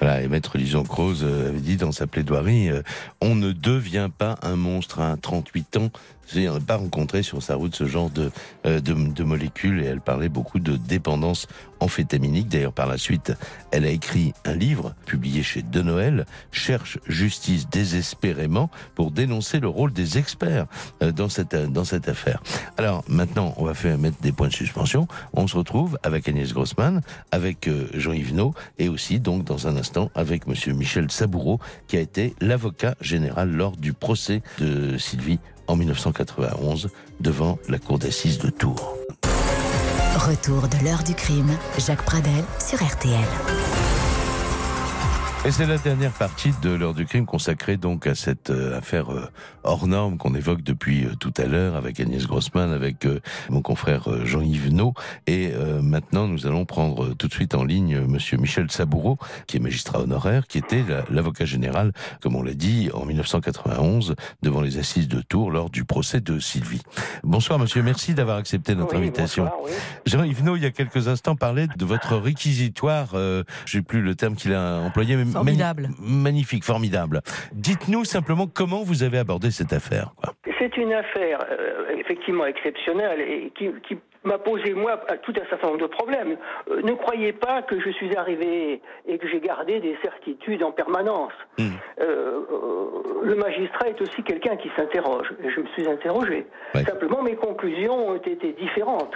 Voilà, 0.00 0.22
et 0.22 0.28
Maître 0.28 0.56
Lison 0.56 0.82
Croze 0.82 1.24
avait 1.24 1.60
dit 1.60 1.76
dans 1.76 1.92
sa 1.92 2.06
plaidoirie, 2.06 2.70
euh, 2.70 2.82
on 3.20 3.34
ne 3.34 3.52
devient 3.52 4.08
pas 4.16 4.36
un 4.42 4.56
monstre 4.56 5.00
à 5.00 5.16
38 5.20 5.76
ans 5.76 5.90
je 6.32 6.40
n'ai 6.40 6.60
pas 6.60 6.76
rencontré 6.76 7.22
sur 7.22 7.42
sa 7.42 7.56
route 7.56 7.74
ce 7.74 7.86
genre 7.86 8.10
euh, 8.18 8.80
de, 8.80 8.94
de, 8.94 9.24
molécules 9.24 9.82
et 9.82 9.86
elle 9.86 10.00
parlait 10.00 10.28
beaucoup 10.28 10.58
de 10.60 10.76
dépendance 10.76 11.48
amphétaminique. 11.80 12.48
D'ailleurs, 12.48 12.72
par 12.72 12.86
la 12.86 12.98
suite, 12.98 13.32
elle 13.70 13.84
a 13.84 13.90
écrit 13.90 14.32
un 14.44 14.54
livre 14.54 14.94
publié 15.06 15.42
chez 15.42 15.62
De 15.62 15.82
Noël, 15.82 16.26
Cherche 16.52 16.98
justice 17.06 17.68
désespérément, 17.68 18.70
pour 18.94 19.10
dénoncer 19.10 19.60
le 19.60 19.68
rôle 19.68 19.92
des 19.92 20.18
experts 20.18 20.66
euh, 21.02 21.10
dans 21.10 21.28
cette, 21.28 21.54
dans 21.54 21.84
cette 21.84 22.08
affaire. 22.08 22.42
Alors, 22.76 23.02
maintenant, 23.08 23.54
on 23.56 23.64
va 23.64 23.74
faire 23.74 23.98
mettre 23.98 24.20
des 24.20 24.32
points 24.32 24.48
de 24.48 24.52
suspension. 24.52 25.08
On 25.32 25.46
se 25.46 25.56
retrouve 25.56 25.98
avec 26.02 26.28
Agnès 26.28 26.52
Grossman, 26.52 27.00
avec 27.32 27.66
euh, 27.66 27.88
Jean-Yves 27.94 28.30
et 28.78 28.88
aussi, 28.88 29.18
donc, 29.18 29.44
dans 29.44 29.66
un 29.66 29.76
instant, 29.76 29.89
avec 30.14 30.46
monsieur 30.46 30.72
Michel 30.72 31.10
Saboureau, 31.10 31.58
qui 31.88 31.96
a 31.96 32.00
été 32.00 32.34
l'avocat 32.40 32.94
général 33.00 33.50
lors 33.50 33.76
du 33.76 33.92
procès 33.92 34.42
de 34.58 34.98
Sylvie 34.98 35.38
en 35.66 35.76
1991 35.76 36.90
devant 37.20 37.58
la 37.68 37.78
cour 37.78 37.98
d'assises 37.98 38.38
de 38.38 38.50
Tours. 38.50 38.96
Retour 40.16 40.68
de 40.68 40.84
l'heure 40.84 41.02
du 41.02 41.14
crime, 41.14 41.56
Jacques 41.78 42.04
Pradel 42.04 42.44
sur 42.58 42.82
RTL. 42.84 43.89
Et 45.46 45.52
c'est 45.52 45.64
la 45.64 45.78
dernière 45.78 46.12
partie 46.12 46.52
de 46.60 46.68
l'heure 46.68 46.92
du 46.92 47.06
crime 47.06 47.24
consacrée 47.24 47.78
donc 47.78 48.06
à 48.06 48.14
cette 48.14 48.50
euh, 48.50 48.76
affaire 48.76 49.10
euh, 49.10 49.26
hors 49.64 49.86
norme 49.86 50.18
qu'on 50.18 50.34
évoque 50.34 50.62
depuis 50.62 51.06
euh, 51.06 51.14
tout 51.18 51.32
à 51.38 51.46
l'heure 51.46 51.76
avec 51.76 51.98
Agnès 51.98 52.26
Grossman, 52.26 52.70
avec 52.70 53.08
mon 53.48 53.62
confrère 53.62 54.26
Jean-Yves 54.26 54.70
No. 54.70 54.92
Et 55.26 55.52
maintenant, 55.82 56.26
nous 56.28 56.46
allons 56.46 56.64
prendre 56.64 57.14
tout 57.14 57.28
de 57.28 57.32
suite 57.32 57.54
en 57.54 57.64
ligne 57.64 58.00
Monsieur 58.00 58.36
Michel 58.36 58.70
Saboureau, 58.70 59.18
qui 59.46 59.56
est 59.56 59.60
magistrat 59.60 60.00
honoraire, 60.00 60.46
qui 60.46 60.58
était 60.58 60.84
l'avocat 61.08 61.44
général, 61.46 61.92
comme 62.20 62.36
on 62.36 62.42
l'a 62.42 62.54
dit, 62.54 62.90
en 62.92 63.06
1991 63.06 64.14
devant 64.42 64.60
les 64.60 64.78
assises 64.78 65.08
de 65.08 65.20
Tours 65.22 65.50
lors 65.50 65.70
du 65.70 65.84
procès 65.84 66.20
de 66.20 66.38
Sylvie. 66.38 66.82
Bonsoir 67.22 67.58
Monsieur, 67.58 67.82
merci 67.82 68.14
d'avoir 68.14 68.36
accepté 68.36 68.74
notre 68.74 68.96
invitation. 68.96 69.50
Jean-Yves 70.06 70.44
No, 70.44 70.56
il 70.56 70.62
y 70.62 70.66
a 70.66 70.70
quelques 70.70 71.08
instants, 71.08 71.36
parlait 71.36 71.68
de 71.76 71.84
votre 71.84 72.16
réquisitoire. 72.16 73.10
Euh, 73.14 73.44
J'ai 73.66 73.82
plus 73.82 74.02
le 74.02 74.14
terme 74.14 74.34
qu'il 74.34 74.54
a 74.54 74.78
employé, 74.78 75.16
mais 75.16 75.29
Formidable. 75.32 75.88
magnifique, 76.00 76.64
formidable. 76.64 77.20
Dites-nous 77.52 78.04
simplement 78.04 78.46
comment 78.46 78.82
vous 78.82 79.02
avez 79.02 79.18
abordé 79.18 79.50
cette 79.50 79.72
affaire. 79.72 80.12
C'est 80.58 80.76
une 80.76 80.92
affaire 80.92 81.38
euh, 81.50 81.96
effectivement 81.98 82.46
exceptionnelle 82.46 83.20
et 83.20 83.52
qui, 83.56 83.70
m'a 84.24 84.38
posé, 84.38 84.74
moi, 84.74 85.00
tout 85.22 85.32
un 85.40 85.48
certain 85.48 85.68
nombre 85.68 85.80
de 85.80 85.86
problèmes. 85.86 86.36
Euh, 86.70 86.82
ne 86.82 86.92
croyez 86.92 87.32
pas 87.32 87.62
que 87.62 87.80
je 87.80 87.90
suis 87.90 88.14
arrivé 88.16 88.82
et 89.06 89.18
que 89.18 89.28
j'ai 89.28 89.40
gardé 89.40 89.80
des 89.80 89.96
certitudes 90.02 90.62
en 90.62 90.72
permanence. 90.72 91.32
Hmm. 91.58 91.70
Euh, 92.00 92.40
le 93.22 93.34
magistrat 93.34 93.88
est 93.88 94.00
aussi 94.00 94.22
quelqu'un 94.22 94.56
qui 94.56 94.70
s'interroge. 94.76 95.32
Je 95.42 95.60
me 95.60 95.66
suis 95.68 95.88
interrogé. 95.88 96.46
Simplement, 96.74 97.22
mes 97.22 97.36
conclusions 97.36 98.08
ont 98.08 98.16
été 98.16 98.52
différentes. 98.52 99.14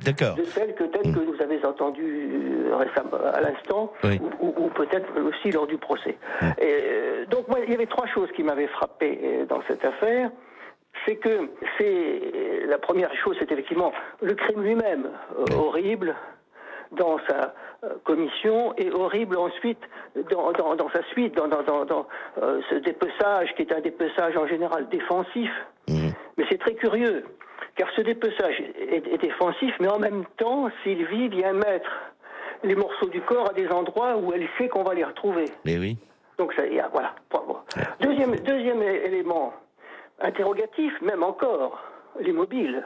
D'accord. 0.00 0.34
De 0.34 0.44
celles 0.44 0.74
que 0.74 0.84
peut-être 0.84 1.12
que 1.12 1.20
hmm. 1.20 1.34
vous 1.34 1.42
avez 1.42 1.64
entendues 1.64 2.66
euh, 2.66 2.76
récemment, 2.76 3.16
à 3.32 3.40
l'instant, 3.40 3.92
ou, 4.40 4.68
peut-être 4.74 5.08
aussi 5.20 5.50
lors 5.50 5.66
du 5.66 5.78
procès. 5.78 6.16
Et, 6.58 6.62
euh, 6.62 7.26
donc 7.26 7.48
moi, 7.48 7.58
il 7.64 7.70
y 7.70 7.74
avait 7.74 7.86
trois 7.86 8.06
choses 8.06 8.30
qui 8.32 8.42
m'avaient 8.42 8.66
frappé 8.68 9.20
euh, 9.22 9.46
dans 9.46 9.62
cette 9.68 9.84
affaire. 9.84 10.30
C'est 11.04 11.16
que 11.16 11.50
c'est 11.76 12.20
la 12.66 12.78
première 12.78 13.12
chose, 13.16 13.36
c'est 13.38 13.50
effectivement 13.50 13.92
le 14.22 14.34
crime 14.34 14.62
lui-même 14.62 15.10
horrible 15.56 16.14
dans 16.92 17.18
sa 17.28 17.52
commission 18.04 18.72
et 18.78 18.92
horrible 18.92 19.36
ensuite 19.36 19.80
dans, 20.30 20.52
dans, 20.52 20.88
sa 20.90 21.02
suite, 21.10 21.34
dans, 21.34 21.48
dans 21.48 22.06
ce 22.36 22.76
dépeçage 22.76 23.52
qui 23.56 23.62
est 23.62 23.72
un 23.72 23.80
dépeçage 23.80 24.36
en 24.36 24.46
général 24.46 24.88
défensif. 24.88 25.50
Hmm. 25.88 26.10
Mais 26.38 26.44
c'est 26.48 26.58
très 26.58 26.74
curieux 26.74 27.24
car 27.76 27.88
ce 27.96 28.00
dépeçage 28.02 28.60
est, 28.60 29.06
est 29.06 29.18
défensif, 29.18 29.74
mais 29.80 29.88
en 29.88 29.98
même 29.98 30.24
temps, 30.36 30.68
Sylvie 30.82 31.28
vient 31.28 31.52
mettre 31.52 31.90
les 32.62 32.74
morceaux 32.74 33.08
du 33.08 33.20
corps 33.20 33.50
à 33.50 33.52
des 33.52 33.68
endroits 33.68 34.16
où 34.16 34.32
elle 34.32 34.48
sait 34.58 34.68
qu'on 34.68 34.82
va 34.84 34.94
les 34.94 35.04
retrouver. 35.04 35.44
Mais 35.64 35.78
oui. 35.78 35.98
Donc 36.38 36.52
ça, 36.54 36.62
voilà. 36.92 37.14
Deuxième, 38.00 38.34
deuxième 38.36 38.82
élément 38.82 39.52
interrogatif, 40.20 40.92
même 41.02 41.22
encore, 41.22 41.82
les 42.20 42.32
mobiles. 42.32 42.84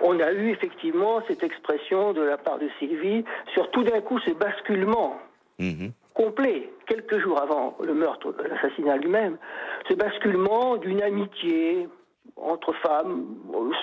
On 0.00 0.18
a 0.20 0.32
eu 0.32 0.50
effectivement 0.50 1.20
cette 1.26 1.42
expression 1.42 2.12
de 2.12 2.22
la 2.22 2.36
part 2.36 2.58
de 2.58 2.68
Sylvie 2.78 3.24
sur 3.52 3.70
tout 3.70 3.82
d'un 3.82 4.00
coup 4.00 4.18
ce 4.20 4.30
basculement 4.32 5.18
Mhm. 5.58 5.92
complet, 6.12 6.70
quelques 6.86 7.18
jours 7.18 7.40
avant 7.40 7.76
le 7.82 7.94
meurtre, 7.94 8.34
l'assassinat 8.48 8.98
lui-même, 8.98 9.38
ce 9.88 9.94
basculement 9.94 10.76
d'une 10.76 11.02
amitié 11.02 11.88
entre 12.36 12.72
femmes, 12.74 13.24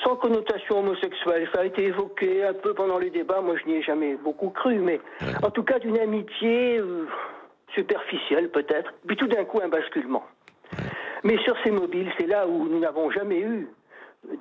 sans 0.03 0.15
connotation 0.15 0.79
homosexuelle. 0.79 1.49
Ça 1.53 1.61
a 1.61 1.65
été 1.65 1.85
évoqué 1.85 2.43
un 2.43 2.53
peu 2.53 2.73
pendant 2.73 2.99
les 2.99 3.09
débats, 3.09 3.41
moi 3.41 3.55
je 3.61 3.67
n'y 3.69 3.77
ai 3.77 3.81
jamais 3.81 4.15
beaucoup 4.15 4.49
cru, 4.49 4.77
mais 4.79 5.01
en 5.41 5.49
tout 5.49 5.63
cas 5.63 5.79
d'une 5.79 5.97
amitié 5.97 6.77
euh, 6.77 7.07
superficielle 7.73 8.49
peut-être, 8.49 8.93
puis 9.07 9.17
tout 9.17 9.27
d'un 9.27 9.43
coup 9.43 9.59
un 9.63 9.69
basculement. 9.69 10.23
Mais 11.23 11.37
sur 11.43 11.55
ces 11.63 11.71
mobiles, 11.71 12.11
c'est 12.17 12.27
là 12.27 12.47
où 12.47 12.67
nous 12.67 12.79
n'avons 12.79 13.09
jamais 13.09 13.39
eu 13.39 13.69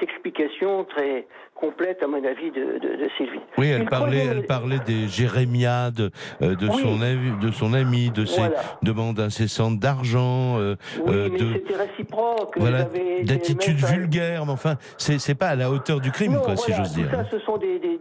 d'explication 0.00 0.84
très 0.84 1.26
complète, 1.54 2.02
à 2.02 2.06
mon 2.06 2.24
avis, 2.24 2.50
de, 2.50 2.78
de- 2.78 2.96
de 3.04 3.08
Sylvie. 3.16 3.38
Oui, 3.58 3.68
elle 3.68 3.82
le 3.82 3.88
parlait, 3.88 4.24
elle 4.26 4.46
parlait 4.46 4.78
des 4.80 5.06
jérémiades 5.06 6.10
euh, 6.40 6.56
de 6.56 6.66
Oui. 6.68 6.80
son 6.82 7.02
ami, 7.02 7.32
de 7.40 7.50
son 7.52 7.72
ami, 7.72 8.10
de 8.10 8.24
ses 8.24 8.40
Voilà. 8.40 8.56
demandes 8.82 9.20
incessantes 9.20 9.78
d'argent, 9.78 10.58
euh, 10.58 10.74
Oui, 11.06 11.14
euh, 11.14 11.28
de 11.30 11.52
c'était 11.54 11.76
réciproque. 11.76 12.54
voilà, 12.58 12.86
messages- 12.86 13.92
vulgaires. 13.92 14.44
Mais 14.46 14.52
enfin, 14.52 14.76
c'est 14.98 15.34
pas 15.38 15.48
à 15.48 15.56
la 15.56 15.70
hauteur 15.70 16.00
du 16.00 16.10
crime, 16.10 16.32
Non, 16.32 16.40
quoi, 16.40 16.56
si 16.56 16.72
j'ose 16.72 16.94
dire. 16.94 17.10
Ça, 17.10 17.24
ce 17.30 17.38
sont 17.40 17.58
des, 17.58 17.78
des- 17.78 17.98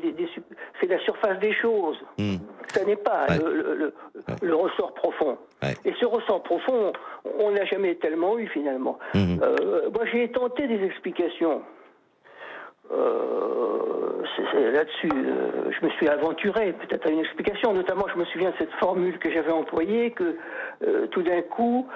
c'est 0.82 0.88
la 0.88 1.00
surface 1.00 1.40
des 1.40 1.54
choses. 1.54 1.98
Hmm. 2.18 2.38
Ça 2.68 2.84
n'est 2.84 2.96
pas 2.98 3.28
Ouais. 3.30 3.38
le, 3.38 3.54
le- 3.54 3.76
le- 3.76 3.94
le 4.42 4.56
ressort 4.56 4.94
profond. 4.94 5.38
Et 5.86 5.94
ce 6.00 6.06
ressort 6.06 6.42
profond, 6.44 6.92
on 7.38 7.52
l'a 7.52 7.66
jamais 7.66 7.94
tellement 7.96 8.38
eu 8.40 8.48
finalement. 8.48 8.98
Mhm. 9.14 9.40
Euh, 9.44 9.90
moi, 9.94 10.06
j'ai 10.12 10.30
tenté 10.32 10.68
des 10.68 10.84
explications. 10.84 11.62
Euh, 12.92 14.24
là-dessus, 14.74 15.10
euh, 15.14 15.72
je 15.80 15.86
me 15.86 15.92
suis 15.92 16.08
aventuré 16.08 16.74
peut-être 16.74 17.08
à 17.08 17.12
une 17.12 17.20
explication. 17.20 17.74
Notamment, 17.74 18.06
je 18.14 18.20
me 18.20 18.26
souviens 18.26 18.50
de 18.52 18.56
cette 18.58 18.72
formule 18.74 19.18
que 19.20 19.32
j'avais 19.32 19.52
employée, 19.52 20.12
que 20.12 20.38
tout 21.12 21.22
d'un 21.24 21.42
coup, 21.42 21.88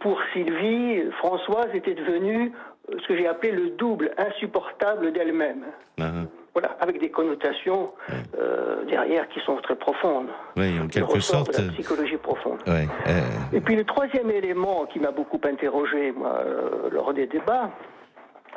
pour 0.00 0.18
Sylvie, 0.32 1.04
Françoise 1.18 1.68
était 1.74 1.94
devenue 1.94 2.52
ce 2.90 3.06
que 3.06 3.16
j'ai 3.16 3.26
appelé 3.28 3.52
le 3.52 3.70
double 3.70 4.10
insupportable 4.18 5.12
d'elle-même. 5.12 5.64
Ah, 6.00 6.10
Voilà, 6.54 6.76
avec 6.80 7.00
des 7.00 7.10
connotations 7.10 7.92
euh, 8.38 8.84
derrière 8.84 9.26
qui 9.30 9.40
sont 9.40 9.56
très 9.56 9.74
profondes. 9.74 10.28
oui, 10.58 10.78
en 10.78 10.86
quelque 10.86 11.10
ressort 11.12 11.44
de 11.44 11.52
sorte. 11.52 11.66
la 11.66 11.72
psychologie 11.72 12.18
profonde. 12.18 12.58
Ouais, 12.66 12.86
euh, 13.08 13.20
Et 13.54 13.60
puis 13.62 13.74
le 13.74 13.84
troisième 13.84 14.30
élément 14.30 14.84
qui 14.86 14.98
m'a 15.00 15.12
beaucoup 15.12 15.40
interrogé 15.44 16.12
moi, 16.12 16.40
euh, 16.44 16.90
lors 16.90 17.14
des 17.14 17.26
débats, 17.26 17.70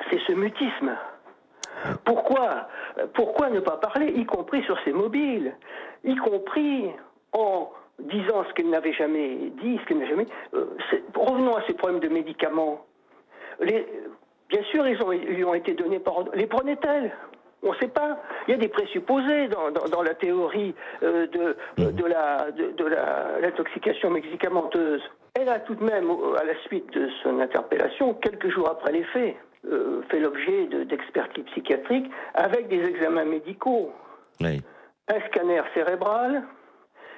c'est 0.09 0.19
ce 0.27 0.33
mutisme. 0.33 0.91
Pourquoi, 2.03 2.67
pourquoi 3.13 3.49
ne 3.49 3.59
pas 3.59 3.77
parler, 3.77 4.07
y 4.07 4.25
compris 4.25 4.61
sur 4.63 4.77
ces 4.83 4.91
mobiles, 4.91 5.53
y 6.03 6.15
compris 6.15 6.89
en 7.33 7.71
disant 7.99 8.43
ce 8.49 8.53
qu'elle 8.53 8.69
n'avait 8.69 8.93
jamais 8.93 9.51
dit, 9.61 9.77
ce 9.81 9.85
qu'elle 9.87 9.99
n'a 9.99 10.07
jamais. 10.07 10.25
euh, 10.53 10.65
revenons 11.15 11.55
à 11.55 11.61
ces 11.67 11.73
problèmes 11.73 12.01
de 12.01 12.09
médicaments. 12.09 12.85
Les- 13.61 13.87
bien 14.49 14.63
sûr, 14.63 14.85
ils, 14.87 15.01
ont, 15.01 15.11
ils 15.13 15.45
ont 15.45 15.53
été 15.53 15.73
donnés 15.75 15.99
par. 15.99 16.15
Les 16.33 16.47
prenait-elle? 16.47 17.13
On 17.63 17.71
ne 17.71 17.75
sait 17.77 17.87
pas. 17.87 18.17
Il 18.47 18.51
y 18.51 18.53
a 18.53 18.57
des 18.57 18.67
présupposés 18.69 19.47
dans, 19.47 19.71
dans- 19.71 19.85
dans 19.89 20.01
la 20.03 20.13
théorie 20.13 20.73
euh, 21.03 21.27
de, 21.27 21.55
euh, 21.79 21.91
de 21.91 22.05
la- 22.05 22.51
de- 22.51 22.71
de 22.71 22.85
la- 22.85 23.39
l'intoxication 23.41 24.09
médicamenteuse. 24.09 25.01
Elle 25.33 25.49
a 25.49 25.59
tout 25.59 25.75
de 25.75 25.83
même, 25.83 26.09
à 26.39 26.43
la 26.43 26.55
suite 26.65 26.91
de 26.93 27.09
son 27.23 27.39
interpellation, 27.39 28.13
quelques 28.15 28.49
jours 28.49 28.69
après 28.69 28.91
les 28.91 29.03
faits, 29.05 29.35
euh, 29.71 30.01
fait 30.09 30.19
l'objet 30.19 30.65
de- 30.67 30.83
d'expertises 30.83 31.43
psychiatriques 31.45 32.09
avec 32.35 32.67
des 32.67 32.83
examens 32.85 33.25
médicaux. 33.25 33.91
oui. 34.41 34.61
Un 35.07 35.19
scanner 35.27 35.61
cérébral, 35.75 36.41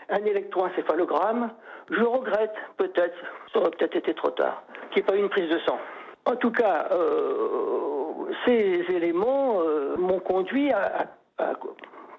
un 0.09 0.25
électroencéphalogramme. 0.25 1.51
Je 1.89 2.01
regrette, 2.03 2.53
peut-être, 2.75 3.15
ça 3.53 3.59
aurait 3.59 3.71
peut-être 3.71 3.95
été 3.95 4.13
trop 4.13 4.31
tard, 4.31 4.61
qu'il 4.91 5.01
n'y 5.03 5.07
ait 5.07 5.11
pas 5.11 5.15
eu 5.15 5.19
une 5.19 5.29
prise 5.29 5.49
de 5.49 5.57
sang. 5.59 5.79
En 6.25 6.35
tout 6.35 6.51
cas, 6.51 6.89
euh, 6.91 8.25
ces 8.45 8.83
éléments 8.89 9.61
m'ont 10.07 10.19
conduit 10.19 10.71
à, 10.71 11.07
à- 11.37 11.43
à 11.43 11.53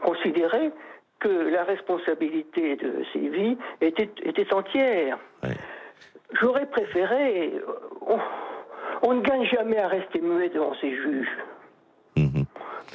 considérer 0.02 0.70
que 1.20 1.28
la 1.28 1.64
responsabilité 1.64 2.76
de 2.76 3.02
Sylvie 3.12 3.56
était, 3.80 4.10
était 4.22 4.52
entière. 4.54 5.18
J'aurais 6.40 6.66
préféré. 6.66 7.52
euh, 7.54 7.62
On, 8.06 8.18
on 9.02 9.14
ne 9.14 9.20
gagne 9.22 9.44
jamais 9.46 9.78
à 9.78 9.88
rester 9.88 10.20
muet 10.20 10.48
devant 10.50 10.74
ses 10.80 10.90
juges. 10.94 11.28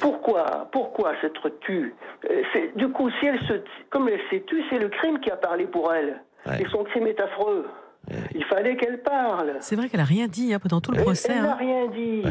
Pourquoi 0.00 0.68
Pourquoi 0.72 1.12
s'être 1.20 1.48
tue 1.60 1.94
Euh, 2.30 2.42
c'est- 2.52 2.76
Du 2.76 2.88
coup, 2.88 3.10
si 3.20 3.26
elle 3.26 3.38
se, 3.46 3.54
comme 3.90 4.08
elle 4.08 4.20
s'est 4.30 4.42
tue, 4.46 4.62
c'est 4.70 4.78
le 4.78 4.88
crime 4.88 5.20
qui 5.20 5.30
a 5.30 5.36
parlé 5.36 5.66
pour 5.66 5.92
elle. 5.94 6.20
Et 6.60 6.66
son 6.70 6.84
crime 6.84 7.06
est 7.06 7.20
affreux. 7.20 7.66
Il 8.34 8.44
fallait 8.44 8.76
qu'elle 8.76 9.00
parle. 9.02 9.54
C'est 9.60 9.76
vrai 9.76 9.88
qu'elle 9.88 10.00
a 10.00 10.04
rien 10.04 10.26
dit 10.26 10.52
hein, 10.52 10.58
pendant 10.60 10.80
tout 10.80 10.90
le 10.90 10.98
Elle- 10.98 11.04
procès. 11.04 11.32
Elle 11.34 11.42
n'a 11.42 11.52
hein. 11.52 11.56
rien 11.58 11.86
dit. 11.86 12.22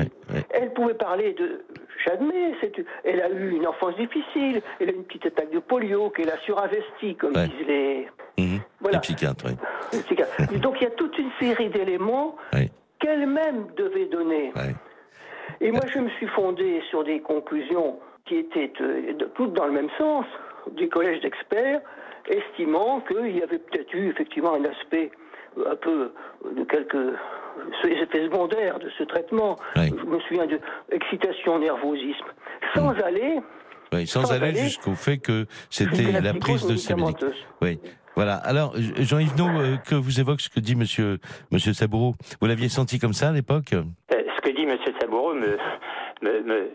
Elle 0.51 0.73
pouvait 0.73 0.93
parler 0.93 1.33
de. 1.33 1.63
J'admets, 2.05 2.53
elle 3.03 3.21
a 3.21 3.29
eu 3.29 3.51
une 3.51 3.65
enfance 3.67 3.95
difficile. 3.95 4.61
Elle 4.79 4.89
a 4.89 4.91
eu 4.91 4.95
une 4.95 5.03
petite 5.05 5.25
attaque 5.27 5.51
de 5.51 5.59
polio 5.59 6.09
qu'elle 6.09 6.29
a 6.29 6.37
surinvestie, 6.39 7.15
comme 7.15 7.35
Ouais. 7.35 7.47
disent 7.47 7.67
les. 7.67 8.07
Mhm. 8.37 8.59
Voilà. 8.81 8.97
Les 8.97 9.01
psychiatres, 9.01 9.45
oui. 9.47 9.55
les 9.93 9.99
psychiatres. 10.03 10.53
Donc 10.59 10.75
il 10.81 10.83
y 10.83 10.87
a 10.87 10.91
toute 10.91 11.17
une 11.17 11.31
série 11.39 11.69
d'éléments 11.69 12.35
qu'elle-même 12.99 13.67
devait 13.77 14.05
donner. 14.05 14.51
Et 15.61 15.71
moi, 15.71 15.81
je 15.93 15.99
me 15.99 16.09
suis 16.11 16.27
fondé 16.27 16.81
sur 16.89 17.03
des 17.03 17.19
conclusions 17.21 17.99
qui 18.25 18.37
étaient 18.37 18.71
euh, 18.81 19.13
toutes 19.35 19.53
dans 19.53 19.65
le 19.65 19.71
même 19.73 19.89
sens, 19.97 20.25
du 20.71 20.87
collège 20.89 21.19
d'experts, 21.21 21.81
estimant 22.29 23.01
qu'il 23.01 23.37
y 23.37 23.43
avait 23.43 23.59
peut-être 23.59 23.93
eu 23.93 24.09
effectivement 24.09 24.53
un 24.53 24.63
aspect 24.65 25.11
un 25.69 25.75
peu 25.75 26.11
de 26.55 26.63
quelques 26.63 27.15
effets 27.85 28.25
secondaires 28.25 28.79
de 28.79 28.89
ce 28.97 29.03
traitement. 29.03 29.57
Je 29.75 29.81
me 30.05 30.19
souviens 30.21 30.47
de 30.47 30.59
excitation, 30.91 31.59
nervosisme, 31.59 32.25
sans 32.73 32.91
aller 33.03 33.39
Oui, 33.91 34.07
sans, 34.07 34.25
Sans 34.25 34.31
aller, 34.33 34.47
aller 34.47 34.59
jusqu'au 34.63 34.95
fait 34.95 35.17
que 35.17 35.45
c'était 35.69 36.21
la 36.21 36.33
prise 36.33 36.65
de 36.65 36.75
ces 36.75 36.95
médicaments. 36.95 37.33
Oui. 37.61 37.79
Voilà. 38.15 38.35
Alors, 38.35 38.73
Jean-Yves 38.77 39.35
No, 39.37 39.47
euh, 39.47 39.77
que 39.77 39.95
vous 39.95 40.19
évoque 40.19 40.39
ce 40.41 40.49
que 40.49 40.59
dit 40.59 40.75
Monsieur 40.75 41.17
Monsieur 41.51 41.73
Saboureau, 41.73 42.13
vous 42.39 42.47
l'aviez 42.47 42.69
senti 42.69 42.99
comme 42.99 43.13
ça 43.13 43.29
à 43.29 43.31
l'époque? 43.31 43.73
Euh, 43.73 43.83
ce 44.11 44.41
que 44.41 44.55
dit 44.55 44.63
M. 44.63 44.77
Saboureau 45.01 45.33
me, 45.33 45.57
me, 46.21 46.41
me 46.41 46.69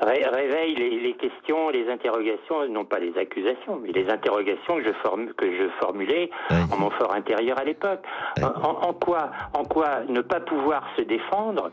ré- 0.00 0.24
réveille 0.32 0.74
les, 0.74 1.00
les 1.00 1.12
questions, 1.14 1.68
les 1.70 1.88
interrogations, 1.90 2.66
non 2.68 2.84
pas 2.84 2.98
les 2.98 3.16
accusations, 3.18 3.76
mais 3.82 3.92
les 3.92 4.08
interrogations 4.10 4.76
que 4.76 4.84
je, 4.84 5.32
que 5.32 5.46
je 5.56 5.68
formulais 5.80 6.30
en 6.72 6.76
mon 6.78 6.90
fort 6.90 7.14
intérieur 7.14 7.58
à 7.58 7.64
l'époque. 7.64 8.00
En, 8.42 8.46
en- 8.48 8.88
en 8.88 8.92
quoi, 8.94 9.30
en 9.54 9.64
quoi 9.64 10.00
ne 10.08 10.20
pas 10.20 10.40
pouvoir 10.40 10.84
se 10.96 11.02
défendre 11.02 11.70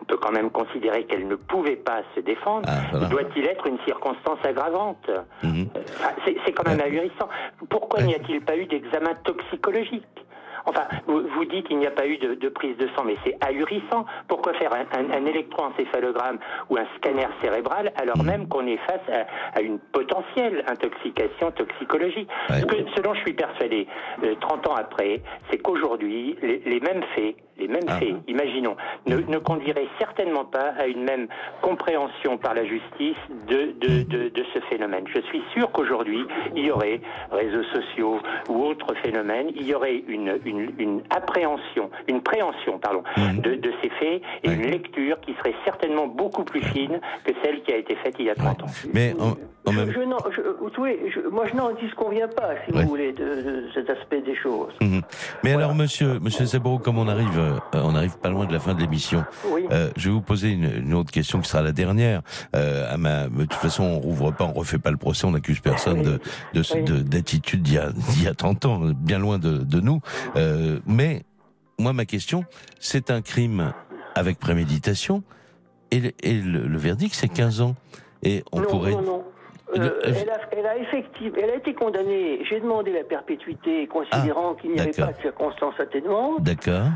on 0.00 0.04
peut 0.04 0.16
quand 0.16 0.30
même 0.30 0.50
considérer 0.50 1.04
qu'elle 1.06 1.26
ne 1.26 1.34
pouvait 1.34 1.74
pas 1.74 2.02
se 2.14 2.20
défendre. 2.20 2.68
Doit-il 3.08 3.44
être 3.48 3.66
une 3.66 3.80
circonstance 3.84 4.38
aggravante 4.44 5.10
Enfin, 5.76 6.10
c'est, 6.24 6.36
c'est 6.46 6.52
quand 6.52 6.68
même 6.68 6.80
ahurissant. 6.80 7.28
Pourquoi 7.68 8.02
n'y 8.02 8.14
a-t-il 8.14 8.40
pas 8.42 8.56
eu 8.56 8.66
d'examen 8.66 9.14
toxicologique? 9.24 10.04
Enfin, 10.66 10.86
vous, 11.06 11.22
vous 11.34 11.44
dites 11.44 11.66
qu'il 11.68 11.78
n'y 11.78 11.86
a 11.86 11.90
pas 11.90 12.06
eu 12.06 12.16
de, 12.18 12.34
de 12.34 12.48
prise 12.48 12.76
de 12.76 12.88
sang, 12.96 13.04
mais 13.04 13.16
c'est 13.24 13.36
ahurissant. 13.46 14.04
Pourquoi 14.28 14.54
faire 14.54 14.72
un, 14.74 14.86
un- 14.98 15.10
un 15.10 15.24
électroencéphalogramme 15.26 16.38
ou 16.70 16.76
un 16.76 16.86
scanner 16.96 17.26
cérébral 17.42 17.92
alors 17.96 18.22
même 18.24 18.48
qu'on 18.48 18.66
est 18.66 18.78
face 18.78 19.00
à, 19.12 19.58
à 19.58 19.60
une 19.62 19.78
potentielle 19.78 20.64
intoxication 20.68 21.50
toxicologique? 21.52 22.28
Ce, 22.48 22.64
que, 22.64 22.76
ce 22.96 23.00
dont 23.02 23.14
je 23.14 23.20
suis 23.20 23.32
persuadé, 23.34 23.86
euh, 24.24 24.34
30 24.40 24.68
ans 24.68 24.74
après, 24.76 25.20
c'est 25.50 25.58
qu'aujourd'hui, 25.58 26.36
les, 26.42 26.58
les 26.64 26.80
mêmes 26.80 27.02
faits, 27.14 27.36
les 27.58 27.68
mêmes 27.68 27.88
faits, 27.88 28.14
imaginons, 28.26 28.76
ne, 29.06 29.16
ne 29.16 29.38
conduiraient 29.38 29.88
certainement 29.98 30.44
pas 30.44 30.72
à 30.78 30.86
une 30.86 31.04
même 31.04 31.28
compréhension 31.62 32.38
par 32.38 32.54
la 32.54 32.64
justice 32.64 33.16
de, 33.48 33.74
de, 33.80 34.02
de, 34.02 34.28
de 34.28 34.44
ce 34.54 34.60
phénomène. 34.70 35.04
Je 35.14 35.20
suis 35.22 35.42
sûr 35.52 35.70
qu'aujourd'hui, 35.72 36.24
il 36.54 36.66
y 36.66 36.70
aurait 36.70 37.00
réseaux 37.30 37.64
sociaux 37.64 38.20
ou 38.48 38.64
autres 38.64 38.94
phénomènes, 39.02 39.50
il 39.54 39.66
y 39.66 39.74
aurait 39.74 40.02
une, 40.08 40.38
une, 40.44 40.72
une 40.78 41.02
appréhension, 41.10 41.90
une 42.06 42.22
préhension, 42.22 42.78
pardon, 42.78 43.02
de, 43.16 43.54
de 43.54 43.72
ces 43.82 43.90
faits 43.90 44.22
et 44.42 44.50
une 44.50 44.70
lecture 44.70 45.20
qui 45.20 45.34
serait 45.34 45.54
certainement 45.64 46.06
beaucoup 46.06 46.44
plus 46.44 46.62
fine 46.62 47.00
que 47.24 47.32
celle 47.42 47.62
qui 47.62 47.72
a 47.72 47.76
été 47.76 47.96
faite 47.96 48.14
il 48.18 48.26
y 48.26 48.30
a 48.30 48.34
30 48.34 48.62
ans. 48.62 48.66
Mais 48.92 49.14
en, 49.18 49.72
même. 49.72 49.90
Je, 49.90 50.00
je, 50.00 51.28
moi, 51.28 51.44
je 51.50 51.54
n'en 51.54 51.72
disconviens 51.72 52.28
pas, 52.28 52.50
si 52.64 52.72
vous 52.72 52.88
voulez, 52.88 53.12
de, 53.12 53.64
cet 53.74 53.90
aspect 53.90 54.20
des 54.22 54.36
choses. 54.36 54.72
Mhm. 54.80 55.02
Mais 55.44 55.54
alors, 55.54 55.74
monsieur, 55.74 56.18
monsieur 56.20 56.46
comme 56.82 56.98
on 56.98 57.08
arrive, 57.08 57.38
euh, 57.48 57.80
on 57.82 57.94
arrive 57.94 58.18
pas 58.18 58.30
loin 58.30 58.46
de 58.46 58.52
la 58.52 58.60
fin 58.60 58.74
de 58.74 58.80
l'émission, 58.80 59.24
euh, 59.70 59.90
je 59.96 60.08
vais 60.08 60.14
vous 60.14 60.20
poser 60.20 60.50
une, 60.50 60.94
autre 60.94 61.10
question 61.10 61.40
qui 61.40 61.48
sera 61.48 61.62
la 61.62 61.72
dernière. 61.72 62.22
Euh, 62.54 62.92
à 62.92 62.96
ma, 62.96 63.28
de 63.28 63.44
toute 63.44 63.54
façon, 63.54 63.84
on 63.84 63.98
rouvre 63.98 64.30
pas, 64.32 64.44
on 64.44 64.52
refait 64.52 64.78
pas 64.78 64.90
le 64.90 64.96
procès, 64.96 65.26
on 65.26 65.32
n'accuse 65.32 65.60
personne 65.60 66.02
de, 66.02 66.20
de, 66.54 67.02
d'attitude 67.02 67.62
d'il 67.62 67.74
y 67.74 67.78
a, 67.78 67.90
d'il 67.90 68.24
y 68.24 68.28
a 68.28 68.34
30 68.34 68.64
ans, 68.66 68.80
bien 68.94 69.18
loin 69.18 69.38
de, 69.38 69.58
de 69.58 69.80
nous. 69.80 70.00
Mais 70.86 71.24
moi, 71.78 71.92
ma 71.92 72.04
question, 72.04 72.44
c'est 72.80 73.10
un 73.10 73.22
crime 73.22 73.72
avec 74.14 74.38
préméditation, 74.38 75.22
et, 75.90 76.12
le, 76.24 76.78
verdict, 76.78 77.14
c'est 77.14 77.28
15 77.28 77.60
ans. 77.62 77.74
Et 78.22 78.42
on 78.52 78.60
pourrait. 78.62 78.92
Non, 78.92 79.02
non. 79.02 79.24
Euh, 79.76 80.00
elle, 80.02 80.30
a, 80.30 80.38
elle, 80.52 80.66
a 80.66 80.74
elle 81.36 81.50
a 81.50 81.54
été 81.56 81.74
condamnée. 81.74 82.42
J'ai 82.48 82.60
demandé 82.60 82.92
la 82.92 83.04
perpétuité, 83.04 83.86
considérant 83.86 84.54
ah, 84.56 84.60
qu'il 84.60 84.72
n'y 84.72 84.80
avait 84.80 84.92
pas 84.92 85.12
de 85.12 85.20
circonstances 85.20 85.78
atténuantes. 85.78 86.42
D'accord. 86.42 86.88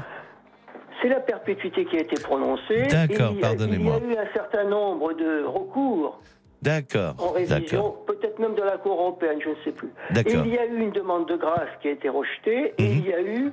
C'est 1.03 1.09
la 1.09 1.21
perpétuité 1.21 1.85
qui 1.85 1.97
a 1.97 2.01
été 2.01 2.21
prononcée. 2.23 2.87
D'accord, 2.89 3.35
pardonnez-moi. 3.41 4.01
Il 4.05 4.13
y 4.13 4.17
a 4.17 4.23
eu 4.23 4.25
un 4.25 4.33
certain 4.33 4.65
nombre 4.65 5.13
de 5.15 5.45
recours. 5.45 6.21
D'accord. 6.63 7.17
En 7.19 7.31
révision, 7.31 7.97
peut-être 8.07 8.39
même 8.39 8.55
de 8.55 8.63
la 8.63 8.79
Cour 8.79 8.93
européenne, 8.93 9.41
je 9.43 9.49
ne 9.49 9.55
sais 9.65 9.73
plus. 9.73 9.91
D'accord. 10.13 10.47
Il 10.47 10.55
y 10.55 10.59
a 10.59 10.65
eu 10.65 10.79
une 10.79 10.93
demande 10.93 11.27
de 11.29 11.37
grâce 11.37 11.69
qui 11.81 11.89
a 11.89 11.91
été 11.91 12.09
rejetée, 12.09 12.73
et 12.79 12.89
mhm. 12.89 12.99
il 12.99 13.07
y 13.09 13.13
a 13.13 13.21
eu 13.21 13.53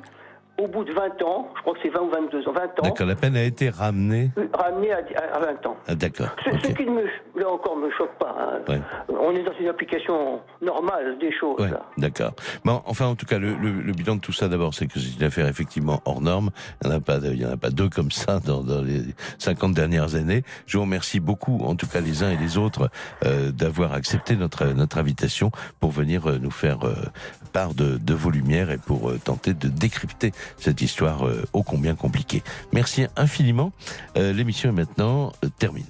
au 0.60 0.68
bout 0.68 0.84
de 0.84 0.92
20 0.92 1.22
ans, 1.24 1.48
je 1.56 1.62
crois 1.62 1.74
que 1.74 1.80
c'est 1.82 1.90
20 1.90 2.02
ou 2.02 2.10
22 2.10 2.48
ans, 2.48 2.52
20 2.52 2.62
ans. 2.62 2.70
D'accord, 2.84 3.08
la 3.08 3.16
peine 3.16 3.36
a 3.36 3.44
été 3.44 3.70
ramenée 3.70 4.30
euh, 4.38 4.48
Ramenée 4.54 4.92
à, 4.92 5.40
20 5.40 5.66
ans. 5.66 5.78
Ah, 5.88 5.96
d'accord. 5.96 6.36
Ce, 6.44 6.72
qui 6.74 6.86
ne 6.86 6.92
me, 6.92 7.04
là 7.36 7.50
encore, 7.50 7.78
me 7.78 7.90
choque 7.92 8.14
pas. 8.20 8.36
Hein. 8.68 8.82
On 9.08 9.32
est 9.32 9.44
dans 9.44 9.54
une 9.60 9.68
application 9.68 10.42
normale 10.62 11.18
des 11.20 11.32
choses. 11.32 11.58
d'accord. 11.98 12.34
Bon, 12.66 12.82
enfin, 12.86 13.06
en 13.08 13.16
tout 13.16 13.26
cas, 13.26 13.40
le, 13.40 13.54
bilan 13.94 14.18
de 14.18 14.22
tout 14.22 14.34
ça, 14.34 14.50
d'abord, 14.50 14.74
c'est 14.74 14.88
que 14.88 15.00
c'est 15.00 15.18
une 15.18 15.24
affaire 15.24 15.48
effectivement 15.48 16.02
hors 16.06 16.22
norme. 16.22 16.50
Il 16.84 16.90
n'y 16.90 16.94
en, 16.94 16.98
a 16.98 17.00
pas, 17.00 17.18
il 17.24 17.42
y 17.42 17.46
en 17.46 17.52
a 17.52 17.58
pas 17.58 17.70
deux 17.70 17.90
comme 17.90 18.12
ça 18.12 18.40
dans, 18.40 18.62
les 18.82 19.02
50 19.38 19.74
dernières 19.74 20.16
années. 20.16 20.44
Je 20.66 20.78
vous 20.78 20.84
remercie 20.84 21.22
beaucoup, 21.22 21.60
en 21.64 21.76
tout 21.76 21.88
cas 21.88 22.02
les 22.02 22.24
uns 22.24 22.32
et 22.32 22.38
les 22.38 22.58
autres, 22.58 22.90
euh, 23.26 23.52
d'avoir 23.52 23.94
accepté 23.94 24.36
notre, 24.36 24.66
notre 24.66 24.98
invitation 24.98 25.52
pour 25.80 25.92
venir 25.92 26.30
euh, 26.30 26.38
nous 26.38 26.52
faire 26.52 26.80
part 27.54 27.74
de, 27.74 27.98
de 27.98 28.14
vos 28.14 28.30
lumières 28.30 28.72
et 28.72 28.78
pour 28.78 29.12
tenter 29.24 29.54
de 29.54 29.70
décrypter 29.70 30.32
cette 30.58 30.82
histoire 30.82 31.28
euh, 31.28 31.46
ô 31.54 31.64
combien 31.64 31.96
compliquée. 31.96 32.44
Merci 32.74 33.08
infiniment. 33.16 33.72
Euh, 34.18 34.34
l'émission 34.34 34.70
est 34.70 34.74
maintenant 34.74 35.32
euh, 35.44 35.50
terminée. 35.60 35.86